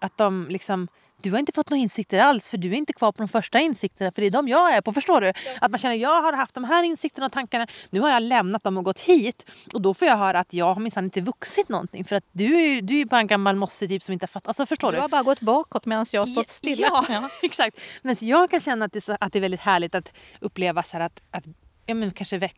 att 0.00 0.16
de 0.16 0.46
liksom 0.50 0.88
du 1.24 1.30
har 1.30 1.38
inte 1.38 1.52
fått 1.52 1.70
några 1.70 1.80
insikter 1.82 2.18
alls 2.18 2.50
för 2.50 2.58
du 2.58 2.68
är 2.68 2.74
inte 2.74 2.92
kvar 2.92 3.12
på 3.12 3.22
de 3.22 3.28
första 3.28 3.60
insikterna 3.60 4.12
för 4.12 4.20
det 4.22 4.26
är 4.26 4.30
de 4.30 4.48
jag 4.48 4.74
är 4.74 4.80
på. 4.80 4.92
Förstår 4.92 5.20
du? 5.20 5.32
Att 5.60 5.70
man 5.70 5.78
känner 5.78 5.94
jag 5.94 6.22
har 6.22 6.32
haft 6.32 6.54
de 6.54 6.64
här 6.64 6.82
insikterna 6.84 7.26
och 7.26 7.32
tankarna. 7.32 7.66
Nu 7.90 8.00
har 8.00 8.10
jag 8.10 8.22
lämnat 8.22 8.64
dem 8.64 8.78
och 8.78 8.84
gått 8.84 9.00
hit. 9.00 9.50
Och 9.72 9.80
då 9.82 9.94
får 9.94 10.08
jag 10.08 10.16
höra 10.16 10.38
att 10.38 10.52
jag 10.52 10.74
har 10.74 10.80
minsann 10.80 11.04
inte 11.04 11.20
vuxit 11.20 11.68
någonting. 11.68 12.04
För 12.04 12.16
att 12.16 12.24
du 12.32 12.56
är 12.56 12.66
ju 12.66 12.80
du 12.80 12.94
är 12.94 12.98
ju 12.98 13.04
bara 13.04 13.20
en 13.20 13.26
gammal 13.26 13.56
mosse 13.56 13.88
typ 13.88 14.02
som 14.02 14.12
inte 14.12 14.22
har 14.22 14.28
fattat. 14.28 14.48
Alltså 14.48 14.66
förstår 14.66 14.92
Du 14.92 14.96
du? 14.96 15.00
har 15.00 15.08
bara 15.08 15.22
gått 15.22 15.40
bakåt 15.40 15.86
medan 15.86 16.06
jag 16.12 16.20
har 16.20 16.26
stått 16.26 16.48
stilla. 16.48 17.04
Ja, 17.08 17.30
exakt. 17.42 17.80
Men 18.02 18.16
jag 18.20 18.50
kan 18.50 18.60
känna 18.60 18.84
att 18.84 18.92
det, 18.92 18.98
är 18.98 19.00
så, 19.00 19.16
att 19.20 19.32
det 19.32 19.38
är 19.38 19.40
väldigt 19.40 19.60
härligt 19.60 19.94
att 19.94 20.12
uppleva 20.40 20.82
så 20.82 20.96
här 20.96 21.04
att, 21.04 21.20
att 21.30 21.44
ja, 21.86 21.94
men 21.94 22.10
kanske 22.10 22.50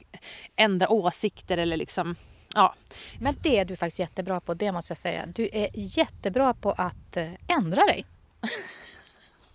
ändra 0.57 0.89
åsikter 0.89 1.59
eller 1.59 1.77
liksom... 1.77 2.17
Ja. 2.55 2.75
Men 3.21 3.35
det 3.43 3.59
är 3.59 3.65
du 3.65 3.77
faktiskt 3.77 3.99
jättebra 3.99 4.41
på, 4.41 4.55
det 4.55 4.73
måste 4.73 4.91
jag 4.91 4.99
säga. 4.99 5.27
Du 5.27 5.49
är 5.53 5.69
jättebra 5.75 6.55
på 6.55 6.71
att 6.71 7.17
eh, 7.17 7.29
ändra 7.49 7.85
dig. 7.85 8.05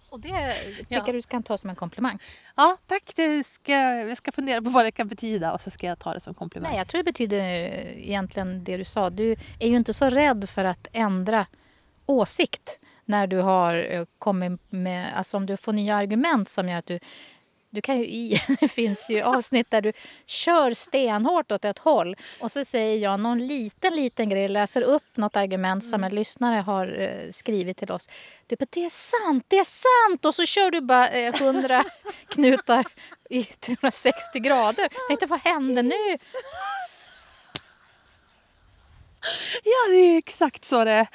Och 0.09 0.19
det 0.19 0.29
tycker 0.29 0.85
Ja. 0.87 1.03
jag 1.05 1.15
du 1.15 1.21
kan 1.21 1.43
ta 1.43 1.57
som 1.57 1.69
en 1.69 1.75
komplimang. 1.75 2.19
ja, 2.55 2.77
tack. 2.87 3.11
Det 3.15 3.47
ska, 3.47 3.71
jag 3.73 4.17
ska 4.17 4.31
fundera 4.31 4.61
på 4.61 4.69
vad 4.69 4.85
det 4.85 4.91
kan 4.91 5.07
betyda 5.07 5.53
och 5.53 5.61
så 5.61 5.71
ska 5.71 5.87
jag 5.87 5.99
ta 5.99 6.13
det 6.13 6.19
som 6.19 6.33
komplimang. 6.33 6.69
Nej, 6.71 6.77
jag 6.77 6.87
tror 6.87 6.99
det 6.99 7.11
betyder 7.11 7.39
eh, 7.39 8.07
egentligen 8.07 8.63
det 8.63 8.77
du 8.77 8.85
sa. 8.85 9.09
Du 9.09 9.31
är 9.59 9.67
ju 9.67 9.75
inte 9.75 9.93
så 9.93 10.09
rädd 10.09 10.49
för 10.49 10.65
att 10.65 10.87
ändra 10.93 11.45
åsikt 12.05 12.79
när 13.05 13.27
du 13.27 13.37
har 13.37 13.87
eh, 13.91 14.05
kommit 14.19 14.61
med, 14.69 15.13
alltså 15.15 15.37
om 15.37 15.45
du 15.45 15.57
får 15.57 15.73
nya 15.73 15.95
argument 15.95 16.49
som 16.49 16.69
gör 16.69 16.77
att 16.77 16.85
du 16.85 16.99
du 17.71 17.81
kan 17.81 17.97
ju 17.97 18.05
i, 18.05 18.41
det 18.59 18.67
finns 18.67 19.09
ju 19.09 19.21
avsnitt 19.21 19.71
där 19.71 19.81
du 19.81 19.93
kör 20.25 20.73
stenhårt 20.73 21.51
åt 21.51 21.65
ett 21.65 21.79
håll 21.79 22.15
och 22.39 22.51
så 22.51 22.65
säger 22.65 22.97
jag 22.97 23.19
någon 23.19 23.47
liten, 23.47 23.95
liten 23.95 24.29
grej, 24.29 24.47
läser 24.47 24.81
upp 24.81 25.17
något 25.17 25.35
argument 25.35 25.85
som 25.85 26.03
en 26.03 26.15
lyssnare 26.15 26.61
har 26.61 27.01
eh, 27.01 27.31
skrivit 27.31 27.77
till 27.77 27.91
oss. 27.91 28.09
Du 28.47 28.55
bara, 28.55 28.65
det 28.69 28.85
är 28.85 28.89
sant, 28.89 29.45
det 29.47 29.59
är 29.59 29.63
sant! 29.63 30.25
Och 30.25 30.35
så 30.35 30.45
kör 30.45 30.71
du 30.71 30.81
bara 30.81 31.09
eh, 31.09 31.41
100 31.41 31.83
knutar 32.27 32.85
i 33.29 33.43
360 33.43 34.39
grader. 34.39 34.89
Jag 34.91 35.07
tänkte, 35.07 35.25
vad 35.25 35.39
hände 35.41 35.81
nu? 35.81 36.17
Ja, 39.63 39.89
det 39.89 39.95
är 39.95 40.17
exakt 40.17 40.65
så 40.65 40.83
det 40.83 40.91
är. 40.91 41.07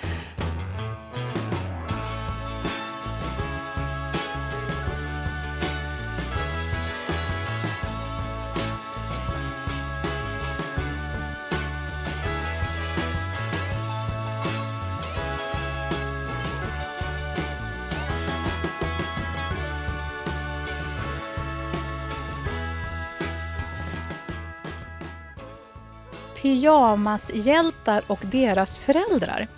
Pyjamashjältar 26.46 28.02
och 28.06 28.18
deras 28.22 28.78
föräldrar. 28.78 29.48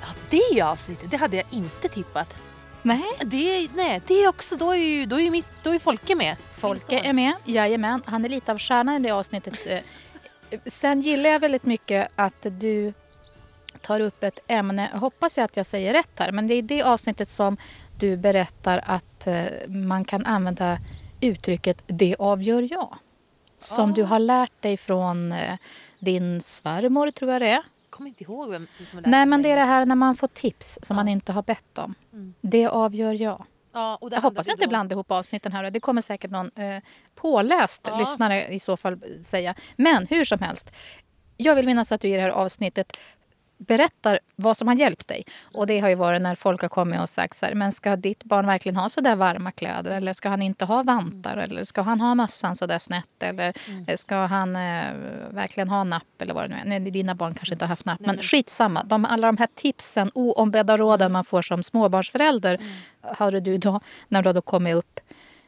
Ja, 0.00 0.06
det 0.30 0.62
avsnittet, 0.62 1.10
det 1.10 1.16
hade 1.16 1.36
jag 1.36 1.46
inte 1.50 1.88
tippat. 1.88 2.34
Nej. 2.82 3.02
Det, 3.24 3.68
nej, 3.74 4.02
det 4.06 4.14
är 4.14 4.28
också, 4.28 4.56
då 4.56 4.70
är 4.70 4.76
ju, 4.76 5.06
då 5.06 5.20
är 5.20 5.30
mitt, 5.30 5.46
då 5.62 5.74
är 5.74 5.78
Folke 5.78 6.14
med. 6.14 6.36
Folke 6.52 6.98
är 6.98 7.12
med, 7.12 7.32
jajamän. 7.44 8.02
Han 8.06 8.24
är 8.24 8.28
lite 8.28 8.52
av 8.52 8.58
stjärnan 8.58 8.96
i 8.96 9.08
det 9.08 9.10
avsnittet. 9.10 9.54
Eh, 10.50 10.58
Sen 10.66 11.00
gillar 11.00 11.30
jag 11.30 11.40
väldigt 11.40 11.64
mycket 11.66 12.08
att 12.16 12.46
du 12.60 12.92
tar 13.80 14.00
upp 14.00 14.22
ett 14.22 14.38
ämne, 14.46 14.88
hoppas 14.94 15.38
jag 15.38 15.44
att 15.44 15.56
jag 15.56 15.66
säger 15.66 15.92
rätt 15.92 16.10
här, 16.18 16.32
men 16.32 16.46
det 16.46 16.54
är 16.54 16.62
det 16.62 16.82
avsnittet 16.82 17.28
som 17.28 17.56
du 17.98 18.16
berättar 18.16 18.84
att 18.86 19.26
eh, 19.26 19.44
man 19.68 20.04
kan 20.04 20.26
använda 20.26 20.78
uttrycket 21.20 21.82
det 21.86 22.16
avgör 22.18 22.68
jag. 22.70 22.96
Som 23.58 23.90
Ah. 23.90 23.94
du 23.94 24.02
har 24.02 24.18
lärt 24.18 24.62
dig 24.62 24.76
från 24.76 25.32
eh, 25.32 25.54
din 25.98 26.40
svärmor, 26.40 27.10
tror 27.10 27.32
jag 27.32 27.42
det 27.42 27.48
är. 27.48 27.52
Jag 27.52 27.90
kommer 27.90 28.08
inte 28.08 28.24
ihåg 28.24 28.50
vem 28.50 28.66
som 28.90 28.98
lärt 28.98 29.06
Nej, 29.06 29.26
men 29.26 29.42
det 29.42 29.50
är 29.50 29.56
det 29.56 29.62
här 29.64 29.86
när 29.86 29.94
man 29.94 30.16
får 30.16 30.26
tips 30.28 30.78
som 30.82 30.94
Ja. 30.96 30.98
man 31.02 31.08
inte 31.08 31.32
har 31.32 31.42
bett 31.42 31.78
om. 31.78 31.94
Mm. 32.12 32.34
Det 32.40 32.66
avgör 32.66 33.22
jag. 33.22 33.44
Ja, 33.72 33.98
Jag 34.10 34.20
hoppas 34.20 34.46
jag 34.46 34.54
inte 34.54 34.64
då- 34.64 34.68
blandar 34.68 34.94
ihop 34.94 35.10
avsnitten 35.10 35.52
här. 35.52 35.70
Det 35.70 35.80
kommer 35.80 36.02
säkert 36.02 36.30
någon 36.30 36.50
eh, 36.56 36.82
påläst 37.14 37.82
Ja. 37.86 37.98
lyssnare 37.98 38.46
i 38.48 38.60
så 38.60 38.76
fall 38.76 39.00
säga. 39.22 39.54
Men 39.76 40.06
hur 40.06 40.24
som 40.24 40.38
helst. 40.38 40.72
Jag 41.36 41.54
vill 41.54 41.66
minnas 41.66 41.92
att 41.92 42.00
du 42.00 42.08
i 42.08 42.16
det 42.16 42.22
här 42.22 42.28
avsnittet 42.30 42.96
berättar 43.58 44.18
vad 44.36 44.56
som 44.56 44.68
har 44.68 44.74
hjälpt 44.74 45.08
dig. 45.08 45.24
Och 45.54 45.66
det 45.66 45.78
har 45.80 45.88
ju 45.88 45.94
varit 45.94 46.22
när 46.22 46.34
folk 46.34 46.62
har 46.62 46.68
kommit 46.68 47.00
och 47.00 47.08
sagt 47.08 47.36
så 47.36 47.46
här, 47.46 47.54
men 47.54 47.72
ska 47.72 47.96
ditt 47.96 48.24
barn 48.24 48.46
verkligen 48.46 48.76
ha 48.76 48.88
så 48.88 49.00
där 49.00 49.16
varma 49.16 49.52
kläder? 49.52 49.90
Eller 49.90 50.12
ska 50.12 50.28
han 50.28 50.42
inte 50.42 50.64
ha 50.64 50.82
vantar? 50.82 51.36
Eller 51.36 51.64
ska 51.64 51.82
han 51.82 52.00
ha 52.00 52.14
mössan 52.14 52.56
så 52.56 52.66
där 52.66 52.78
snett? 52.78 53.22
Eller 53.22 53.54
eh, 53.86 53.96
ska 53.96 54.16
han 54.16 54.56
eh, 54.56 54.92
verkligen 55.30 55.68
ha 55.68 55.84
napp? 55.84 56.22
Eller 56.22 56.34
vad 56.34 56.44
det 56.44 56.48
nu 56.48 56.74
är. 56.74 56.80
Nej, 56.80 56.90
dina 56.90 57.14
barn 57.14 57.34
kanske 57.34 57.54
inte 57.54 57.64
har 57.64 57.68
haft 57.68 57.84
napp. 57.84 58.00
Nej, 58.00 58.06
Men 58.06 58.16
men- 58.16 58.22
skitsamma. 58.22 58.82
De, 58.84 59.04
alla 59.04 59.26
de 59.26 59.36
här 59.36 59.48
tipsen, 59.54 60.10
oombedda 60.14 60.76
råden 60.76 61.12
man 61.12 61.24
får 61.24 61.42
som 61.42 61.62
småbarnsförälder. 61.62 62.58
Hörde 63.02 63.40
du 63.40 63.58
då, 63.58 63.80
när 64.08 64.22
du 64.22 64.32
då 64.32 64.40
kommit 64.42 64.74
upp 64.74 65.00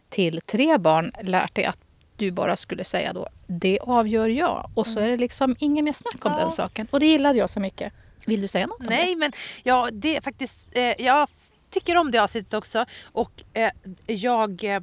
till 0.09 0.41
tre 0.41 0.79
barn, 0.79 1.13
lärt 1.23 1.55
dig 1.55 1.65
att 1.65 1.79
du 2.21 2.31
bara 2.31 2.57
skulle 2.57 2.85
säga 2.85 3.13
då 3.13 3.29
det 3.47 3.79
avgör 3.83 4.29
jag. 4.29 4.71
Och 4.75 4.87
så 4.87 5.01
är 5.01 5.09
det 5.09 5.17
liksom 5.17 5.57
inget 5.59 5.85
mer 5.85 5.93
snack 5.93 6.27
om 6.27 6.33
Ja. 6.37 6.39
den 6.43 6.51
saken. 6.51 6.87
Och 6.91 7.01
det 7.01 7.07
gillade 7.07 7.39
jag 7.39 7.51
så 7.51 7.61
mycket. 7.61 7.93
Vill 8.27 8.41
du 8.41 8.49
säga 8.49 8.67
något 8.67 8.81
om 8.81 8.87
det? 8.87 8.91
Nej, 8.95 9.17
men 9.17 9.33
ja, 9.63 9.89
det 9.93 10.17
är 10.17 10.21
faktiskt... 10.21 10.57
Eh, 10.73 11.03
jag 11.03 11.29
tycker 11.71 11.97
om 11.97 12.11
det 12.11 12.19
avsnittet 12.19 12.55
också. 12.55 12.85
Och 13.13 13.43
eh, 13.53 13.71
jag 14.07 14.65
eh, 14.65 14.81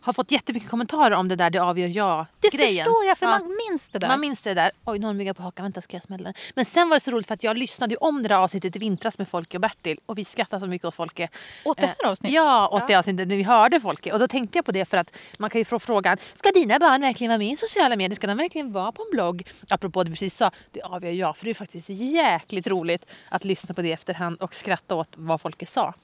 har 0.00 0.12
fått 0.12 0.30
jättemycket 0.30 0.70
kommentarer 0.70 1.16
om 1.16 1.28
det 1.28 1.36
där 1.36 1.50
det 1.50 1.58
avgör 1.58 1.88
jag 1.88 2.26
Det 2.40 2.50
förstår 2.50 3.04
jag, 3.04 3.18
för 3.18 3.26
Ja. 3.26 3.30
man 3.38 3.56
minns 3.70 3.88
det 3.88 3.98
där. 3.98 4.08
Man 4.08 4.20
minns 4.20 4.42
det 4.42 4.54
där. 4.54 4.70
Oj, 4.84 4.98
någon 4.98 5.16
myggar 5.16 5.32
på 5.34 5.42
hakan. 5.42 5.64
Vänta, 5.64 5.80
ska 5.80 5.96
jag 5.96 6.02
smälla 6.04 6.24
den? 6.24 6.34
Men 6.54 6.64
sen 6.64 6.88
var 6.88 6.96
det 6.96 7.00
så 7.00 7.10
roligt 7.10 7.26
för 7.26 7.34
att 7.34 7.42
jag 7.42 7.56
lyssnade 7.58 7.92
ju 7.94 7.96
om 7.96 8.22
det 8.22 8.28
där 8.28 8.36
avsnittet 8.36 8.76
i 8.76 8.78
vintras 8.78 9.18
med 9.18 9.28
Folke 9.28 9.56
och 9.56 9.60
Bertil. 9.60 9.98
Och 10.06 10.18
vi 10.18 10.24
skrattade 10.24 10.60
så 10.60 10.66
mycket 10.66 10.88
åt 10.88 10.94
Folke. 10.94 11.28
Åt 11.64 11.76
det 11.76 11.86
här 11.86 11.94
Eh, 12.04 12.10
avsnittet? 12.10 12.34
Ja, 12.34 12.68
åt 12.68 12.80
Ja. 12.80 12.86
det 12.86 12.94
avsnittet 12.94 13.28
när 13.28 13.36
vi 13.36 13.42
hörde 13.42 13.80
Folke. 13.80 14.12
Och 14.12 14.18
då 14.18 14.28
tänkte 14.28 14.58
jag 14.58 14.64
på 14.64 14.72
det 14.72 14.84
för 14.84 14.96
att 14.96 15.16
man 15.38 15.50
kan 15.50 15.58
ju 15.60 15.64
få 15.64 15.78
frågan, 15.78 16.18
ska 16.34 16.50
dina 16.50 16.78
barn 16.78 17.00
verkligen 17.00 17.28
vara 17.30 17.38
med 17.38 17.52
i 17.52 17.56
sociala 17.56 17.96
medier? 17.96 18.16
Ska 18.16 18.26
de 18.26 18.36
verkligen 18.36 18.72
vara 18.72 18.92
på 18.92 19.02
en 19.02 19.10
blogg? 19.10 19.46
Apropå 19.68 20.02
det 20.04 20.10
du 20.10 20.14
precis 20.14 20.36
sa, 20.36 20.50
det 20.72 20.82
avgör 20.82 21.12
jag. 21.12 21.36
För 21.36 21.44
det 21.44 21.50
är 21.50 21.54
faktiskt 21.54 21.88
jäkligt 21.88 22.66
roligt 22.66 23.06
att 23.28 23.44
lyssna 23.44 23.74
på 23.74 23.82
det 23.82 23.88
i 23.88 23.92
efterhand 23.92 24.42
och 24.42 24.54
skratta 24.54 24.94
åt 24.94 25.08
vad 25.16 25.40
Folke 25.40 25.66
sa. 25.66 25.94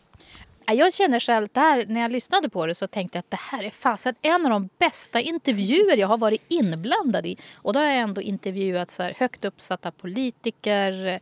Jag 0.66 0.92
känner 0.92 1.20
själv 1.20 1.48
där, 1.52 1.87
när 1.88 2.00
jag 2.00 2.12
lyssnade 2.12 2.48
på 2.48 2.66
det 2.66 2.74
så 2.74 2.87
tänkte 2.87 3.18
jag 3.18 3.20
att 3.20 3.30
det 3.30 3.40
här 3.40 3.64
är 3.64 3.70
fasen 3.70 4.14
en 4.22 4.44
av 4.44 4.50
de 4.50 4.68
bästa 4.78 5.20
intervjuer 5.20 5.96
jag 5.96 6.08
har 6.08 6.18
varit 6.18 6.44
inblandad 6.48 7.26
i. 7.26 7.37
Och 7.54 7.72
då 7.72 7.80
har 7.80 7.87
jag 7.87 7.96
ändå 7.96 8.20
intervjuat 8.20 8.90
så 8.90 9.02
här 9.02 9.14
högt 9.18 9.44
uppsatta 9.44 9.90
politiker, 9.90 11.06
eh, 11.06 11.18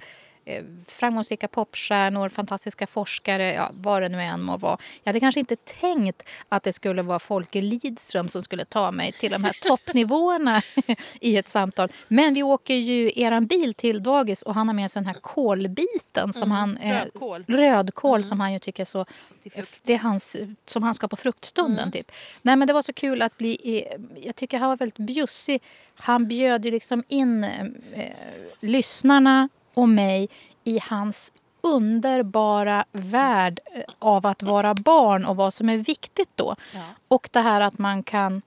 framgångsrika 0.87 1.49
popstjärnor, 1.49 2.29
fantastiska 2.29 2.87
forskare, 2.87 3.53
ja, 3.53 3.71
vad 3.75 4.03
det 4.03 4.09
nu 4.09 4.23
än 4.23 4.43
må 4.43 4.57
vara. 4.57 4.79
Jag 5.03 5.11
hade 5.11 5.21
kanske 5.21 5.41
inte 5.41 5.57
tänkt 5.57 6.23
att 6.49 6.63
det 6.63 6.73
skulle 6.73 7.03
vara 7.03 7.19
Folke 7.19 7.61
Lidström 7.61 8.29
som 8.29 8.43
skulle 8.43 8.65
ta 8.65 8.93
mig 8.93 9.13
till 9.13 9.33
de 9.33 9.45
här 9.45 9.57
toppnivåerna 9.63 10.63
i 11.21 11.37
ett 11.37 11.49
samtal. 11.49 11.89
Men 12.09 12.35
vi 12.35 12.43
åker 12.43 12.75
ju 12.75 13.13
eran 13.17 13.47
bil 13.47 13.75
till 13.75 14.03
dagis 14.03 14.43
och 14.43 14.55
han 14.55 14.69
har 14.69 14.75
med 14.75 14.91
sig 14.91 15.03
den 15.03 15.07
här 15.07 15.21
kolbiten 15.21 16.33
som 16.33 16.51
han... 16.51 16.77
eh, 16.77 16.99
rödkål. 17.05 17.45
Rödkål 17.49 18.25
som 18.25 18.41
han 18.41 18.53
ju 18.53 18.59
tycker 18.59 18.85
så... 18.85 19.07
Det 19.83 19.95
är 19.95 19.99
hans, 19.99 20.37
som 20.67 20.83
han 20.83 20.95
ska 20.95 21.09
på 21.09 21.17
fruktstunden. 21.17 21.93
Typ. 21.93 22.13
Nej, 22.43 22.57
men 22.57 22.69
det 22.69 22.75
var 22.75 22.83
så 22.83 22.93
kul 22.93 23.23
att 23.23 23.39
bli... 23.39 23.87
Jag 24.23 24.37
tycker 24.37 24.59
han 24.59 24.69
var 24.69 24.77
väldigt 24.77 25.07
bjussig. 25.07 25.63
Han 25.95 26.29
bjöd 26.29 26.65
ju 26.65 26.71
liksom 26.71 27.05
in 27.09 27.45
eh, 27.45 28.07
lyssnarna 28.61 29.49
och 29.81 29.89
mig 29.89 30.29
i 30.65 30.79
hans 30.83 31.33
underbara 31.63 32.85
värld 32.93 33.61
eh, 33.75 33.83
av 33.99 34.27
att 34.27 34.43
vara 34.43 34.75
barn 34.75 35.25
och 35.25 35.37
vad 35.37 35.55
som 35.55 35.69
är 35.69 35.77
viktigt 35.77 36.31
då. 36.35 36.57
Ja. 36.75 36.81
Och 37.09 37.29
det 37.33 37.41
här 37.41 37.61
att 37.61 37.79
man 37.79 38.03
kan... 38.03 38.43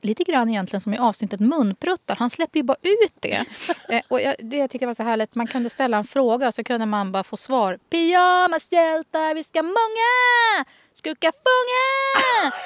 Lite 0.00 0.24
grann 0.24 0.48
egentligen 0.48 0.80
som 0.80 0.94
i 0.94 0.98
avsnittet 0.98 1.40
munpruttar. 1.40 2.16
Han 2.16 2.30
släpper 2.30 2.58
ju 2.58 2.62
bara 2.62 2.76
ut 2.82 3.14
det. 3.20 3.44
Eh, 3.88 4.00
och 4.08 4.20
jag, 4.20 4.34
det 4.38 4.56
jag 4.56 4.70
tycker 4.70 4.86
var 4.86 4.94
så 4.94 5.02
härligt. 5.02 5.34
Man 5.34 5.46
kunde 5.46 5.70
ställa 5.70 5.96
en 5.96 6.04
fråga 6.04 6.48
och 6.48 6.54
så 6.54 6.64
kunde 6.64 6.86
man 6.86 7.12
bara 7.12 7.24
få 7.24 7.36
svar. 7.36 7.78
Pyjamashjältar, 7.90 9.34
vi 9.34 9.42
ska 9.42 9.62
många! 9.62 10.64
Skuka 10.92 11.32
funga! 11.32 12.52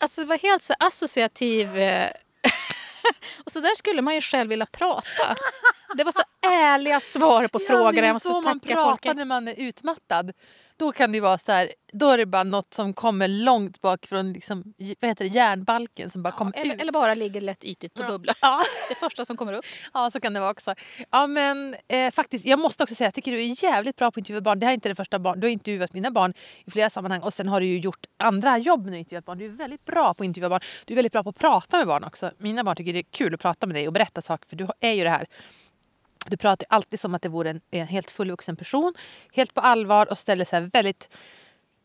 Alltså 0.00 0.20
det 0.20 0.26
var 0.26 0.38
helt 0.38 0.62
så 0.62 0.74
associativ. 0.78 1.78
eh, 1.78 2.10
och 3.44 3.52
så 3.52 3.60
där 3.60 3.76
skulle 3.76 4.02
man 4.02 4.14
ju 4.14 4.20
själv 4.20 4.50
vilja 4.50 4.66
prata. 4.66 5.34
Det 5.94 6.04
var 6.04 6.12
så 6.12 6.22
ärliga 6.50 7.00
svar 7.00 7.48
på 7.48 7.58
frågor. 7.58 7.94
Ja, 7.94 8.02
det 8.02 8.08
är 8.08 8.18
så 8.18 8.40
man 8.40 8.60
pratar 8.60 8.84
folket. 8.84 9.16
när 9.16 9.24
man 9.24 9.48
är 9.48 9.54
utmattad. 9.54 10.32
Då 10.78 10.92
kan 10.92 11.12
det 11.12 11.20
vara 11.20 11.38
så 11.38 11.52
här, 11.52 11.72
då 11.92 12.10
är 12.10 12.18
det 12.18 12.26
bara 12.26 12.44
något 12.44 12.74
som 12.74 12.94
kommer 12.94 13.28
långt 13.28 13.80
bak 13.80 14.06
från 14.06 14.32
liksom, 14.32 14.74
vad 15.00 15.08
heter 15.08 15.24
det, 15.24 15.30
järnbalken 15.34 16.10
som 16.10 16.22
bara 16.22 16.32
kommer 16.32 16.52
Eller, 16.56 16.74
ut. 16.74 16.80
eller 16.80 16.92
bara 16.92 17.14
ligger 17.14 17.40
lätt 17.40 17.64
ytligt 17.64 18.00
och 18.00 18.06
bubblar. 18.06 18.36
Ja. 18.40 18.62
Det 18.88 18.94
första 18.94 19.24
som 19.24 19.36
kommer 19.36 19.52
upp. 19.52 19.64
Ja, 19.94 20.10
så 20.10 20.20
kan 20.20 20.32
det 20.32 20.40
vara 20.40 20.50
också. 20.50 20.74
Ja, 21.10 21.26
men 21.26 21.76
eh, 21.88 22.10
faktiskt, 22.10 22.44
jag 22.44 22.58
måste 22.58 22.82
också 22.82 22.94
säga, 22.94 23.06
jag 23.06 23.14
tycker 23.14 23.32
du 23.32 23.44
är 23.44 23.64
jävligt 23.64 23.96
bra 23.96 24.10
på 24.10 24.14
att 24.14 24.16
intervjua 24.16 24.40
barn. 24.40 24.58
Det 24.60 24.66
här 24.66 24.72
är 24.72 24.74
inte 24.74 24.88
det 24.88 24.94
första 24.94 25.18
barn. 25.18 25.40
Du 25.40 25.46
har 25.46 25.52
intervjuat 25.52 25.92
mina 25.92 26.10
barn 26.10 26.34
i 26.64 26.70
flera 26.70 26.90
sammanhang 26.90 27.20
och 27.20 27.34
sen 27.34 27.48
har 27.48 27.60
du 27.60 27.66
ju 27.66 27.78
gjort 27.78 28.06
andra 28.16 28.58
jobb 28.58 28.84
när 28.84 28.92
du 28.92 28.98
intervjuat 28.98 29.24
barn. 29.24 29.38
Du 29.38 29.44
är 29.44 29.48
väldigt 29.48 29.84
bra 29.84 30.14
på 30.14 30.22
att 30.22 30.26
intervjua 30.26 30.48
barn. 30.48 30.60
Du 30.84 30.94
är 30.94 30.96
väldigt 30.96 31.12
bra 31.12 31.22
på 31.22 31.30
att 31.30 31.38
prata 31.38 31.76
med 31.76 31.86
barn 31.86 32.04
också. 32.04 32.30
Mina 32.38 32.64
barn 32.64 32.76
tycker 32.76 32.92
det 32.92 32.98
är 32.98 33.10
kul 33.10 33.34
att 33.34 33.40
prata 33.40 33.66
med 33.66 33.76
dig 33.76 33.86
och 33.86 33.92
berätta 33.92 34.22
saker 34.22 34.48
för 34.48 34.56
du 34.56 34.68
är 34.80 34.92
ju 34.92 35.04
det 35.04 35.10
här. 35.10 35.26
Du 36.26 36.36
pratar 36.36 36.66
alltid 36.70 37.00
som 37.00 37.14
att 37.14 37.22
det 37.22 37.28
vore 37.28 37.50
en, 37.50 37.60
en 37.70 37.86
helt 37.86 38.10
fullvuxen 38.10 38.56
person, 38.56 38.94
helt 39.32 39.54
på 39.54 39.60
allvar 39.60 40.10
och 40.10 40.18
ställer 40.18 40.44
så 40.44 40.56
här 40.56 40.70
väldigt 40.72 41.08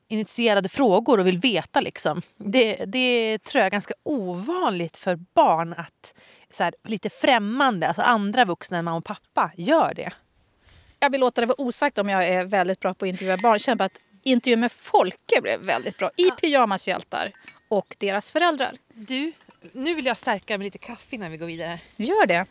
initierade 0.07 0.69
frågor 0.69 1.19
och 1.19 1.27
vill 1.27 1.39
veta. 1.39 1.81
Liksom. 1.81 2.21
Det, 2.37 2.85
det 2.85 3.39
tror 3.43 3.59
jag 3.59 3.65
är 3.65 3.71
ganska 3.71 3.93
ovanligt 4.03 4.97
för 4.97 5.15
barn 5.15 5.73
att 5.73 6.13
så 6.49 6.63
här, 6.63 6.75
lite 6.83 7.09
främmande, 7.09 7.87
alltså 7.87 8.01
andra 8.01 8.45
vuxna 8.45 8.77
än 8.77 8.85
mamma 8.85 8.97
och 8.97 9.03
pappa, 9.03 9.51
gör 9.57 9.93
det. 9.93 10.13
Jag 10.99 11.09
vill 11.09 11.21
låta 11.21 11.41
det 11.41 11.47
vara 11.47 11.61
osagt 11.61 11.97
om 11.97 12.09
jag 12.09 12.27
är 12.27 12.45
väldigt 12.45 12.79
bra 12.79 12.93
på 12.93 13.05
att 13.05 13.09
intervjua 13.09 13.37
barn. 13.37 13.51
Jag 13.51 13.61
känner 13.61 13.85
att 13.85 13.99
intervjun 14.23 14.59
med 14.59 14.71
Folke 14.71 15.41
blev 15.41 15.65
väldigt 15.65 15.97
bra. 15.97 16.11
I 16.17 16.31
pyjamashjältar 16.31 17.31
och 17.67 17.95
deras 17.99 18.31
föräldrar. 18.31 18.77
Du, 18.93 19.33
nu 19.71 19.95
vill 19.95 20.05
jag 20.05 20.17
stärka 20.17 20.57
med 20.57 20.65
lite 20.65 20.77
kaffe 20.77 21.15
innan 21.15 21.31
vi 21.31 21.37
går 21.37 21.47
vidare. 21.47 21.79
Gör 21.95 22.25
det. 22.25 22.45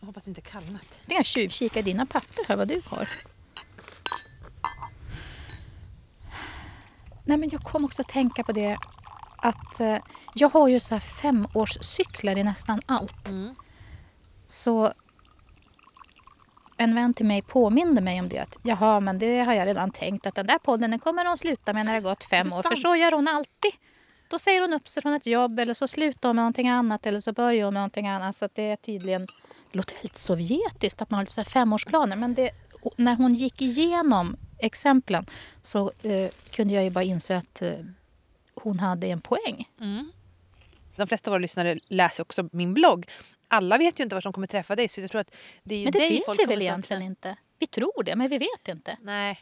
Jag 0.00 0.06
hoppas 0.06 0.22
det 0.22 0.28
inte 0.30 0.40
kallnat. 0.40 0.86
Det 1.06 1.16
är 1.16 1.22
tjuvkika 1.22 1.78
i 1.78 1.82
dina 1.82 2.06
papper, 2.06 2.44
hör 2.48 2.56
vad 2.56 2.68
du 2.68 2.82
har. 2.86 3.08
Nej, 7.24 7.38
men 7.38 7.48
jag 7.52 7.60
kom 7.60 7.84
också 7.84 8.02
att 8.02 8.08
tänka 8.08 8.44
på 8.44 8.52
det 8.52 8.78
att 9.36 9.80
eh, 9.80 9.96
jag 10.34 10.48
har 10.48 10.68
ju 10.68 10.80
så 10.80 10.94
här 10.94 11.00
femårscyklar 11.00 12.38
i 12.38 12.44
nästan 12.44 12.80
allt. 12.86 13.28
Mm. 13.28 13.54
Så 14.48 14.92
en 16.76 16.94
vän 16.94 17.14
till 17.14 17.26
mig 17.26 17.42
påminde 17.42 18.00
mig 18.00 18.20
om 18.20 18.28
det. 18.28 18.38
Att, 18.38 18.56
Jaha, 18.62 19.00
men 19.00 19.18
det 19.18 19.40
har 19.40 19.52
jag 19.52 19.66
redan 19.66 19.90
tänkt 19.90 20.26
att 20.26 20.34
den 20.34 20.46
där 20.46 20.58
podden 20.58 20.90
den 20.90 21.00
kommer 21.00 21.24
hon 21.24 21.36
sluta 21.36 21.72
med 21.72 21.86
när 21.86 21.92
det 21.92 21.98
har 21.98 22.10
gått 22.10 22.24
fem 22.24 22.52
år. 22.52 22.62
För 22.62 22.76
så 22.76 22.96
gör 22.96 23.12
hon 23.12 23.28
alltid. 23.28 23.72
Då 24.28 24.38
säger 24.38 24.60
hon 24.60 24.72
upp 24.72 24.88
sig 24.88 25.02
från 25.02 25.14
ett 25.14 25.26
jobb 25.26 25.58
eller 25.58 25.74
så 25.74 25.88
slutar 25.88 26.28
hon 26.28 26.36
med 26.36 26.42
någonting 26.42 26.68
annat 26.68 27.06
eller 27.06 27.20
så 27.20 27.32
börjar 27.32 27.64
hon 27.64 27.74
med 27.74 27.80
någonting 27.80 28.08
annat. 28.08 28.36
Så 28.36 28.44
att 28.44 28.54
det 28.54 28.70
är 28.70 28.76
tydligen, 28.76 29.26
låter 29.72 29.94
väldigt 29.94 30.18
sovjetiskt 30.18 31.02
att 31.02 31.10
man 31.10 31.18
har 31.18 31.22
lite 31.22 31.32
så 31.32 31.44
femårsplaner. 31.44 32.16
Men 32.16 32.34
det, 32.34 32.50
när 32.96 33.14
hon 33.14 33.34
gick 33.34 33.62
igenom 33.62 34.36
exemplen 34.58 35.26
så 35.62 35.92
eh, 36.02 36.30
kunde 36.50 36.74
jag 36.74 36.84
ju 36.84 36.90
bara 36.90 37.04
inse 37.04 37.36
att 37.36 37.62
eh, 37.62 37.72
hon 38.54 38.78
hade 38.78 39.06
en 39.06 39.20
poäng. 39.20 39.68
Mm. 39.80 40.12
De 40.96 41.06
flesta 41.06 41.30
av 41.30 41.32
våra 41.32 41.38
lyssnare 41.38 41.78
läser 41.86 42.22
också 42.22 42.48
min 42.52 42.74
blogg. 42.74 43.10
Alla 43.48 43.78
vet 43.78 44.00
ju 44.00 44.04
inte 44.04 44.16
var 44.16 44.22
de 44.22 44.32
kommer 44.32 44.46
träffa 44.46 44.76
dig 44.76 44.88
så 44.88 45.00
jag 45.00 45.10
tror 45.10 45.20
att 45.20 45.34
det 45.62 45.74
är 45.74 45.84
Men 45.84 45.92
det 45.92 45.98
vet 45.98 46.24
folk 46.24 46.40
vi 46.40 46.44
väl 46.44 46.62
egentligen 46.62 47.02
inte? 47.02 47.36
Vi 47.58 47.66
tror 47.66 48.02
det, 48.04 48.16
men 48.16 48.30
vi 48.30 48.38
vet 48.38 48.68
inte. 48.68 48.96
Nej, 49.00 49.38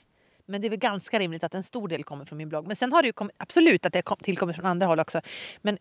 men 0.47 0.61
det 0.61 0.69
är 0.69 0.71
väl 0.71 0.79
ganska 0.79 1.19
rimligt 1.19 1.45
att 1.45 1.55
en 1.55 1.63
stor 1.63 1.89
del 1.89 2.05
kommer 2.05 2.25
från 2.25 2.39
min 2.39 2.49
blogg. 2.49 2.67
Men 2.67 2.77
sen 2.77 2.93
har 2.93 3.03
det 3.03 3.07
ju 3.07 3.13
kommit, 3.13 3.35
absolut 3.39 3.87
att 3.87 3.93
det 3.93 4.03
kom, 4.03 4.17
tillkommer 4.17 4.53
från 4.53 4.67
andra 4.67 4.87
håll 4.87 5.01
också. 5.01 5.21
Men 5.63 5.79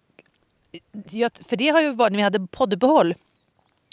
jag, 1.10 1.32
för 1.48 1.56
det 1.56 1.70
har 1.70 1.82
ju 1.82 1.94
varit, 1.94 2.12
när 2.12 2.18
vi 2.18 2.24
hade 2.24 2.48
podduppehåll 2.48 3.16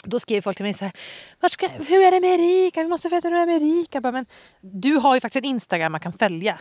Då 0.04 0.20
skrev 0.20 0.40
folk 0.40 0.56
till 0.56 0.64
mig 0.64 0.74
så 0.74 0.84
här, 0.84 1.48
ska, 1.48 1.68
hur 1.68 2.02
är 2.02 2.10
det 2.10 2.20
med 2.20 2.40
Erika? 2.40 2.82
Vi 2.82 2.88
måste 2.88 3.08
veta 3.08 3.28
hur 3.28 3.34
det 3.34 3.42
är 3.42 3.46
med 3.46 3.62
Erika. 3.62 4.00
Bara, 4.00 4.12
men 4.12 4.26
du 4.60 4.94
har 4.94 5.14
ju 5.14 5.20
faktiskt 5.20 5.44
en 5.44 5.50
Instagram 5.50 5.92
man 5.92 6.00
kan 6.00 6.12
följa. 6.12 6.58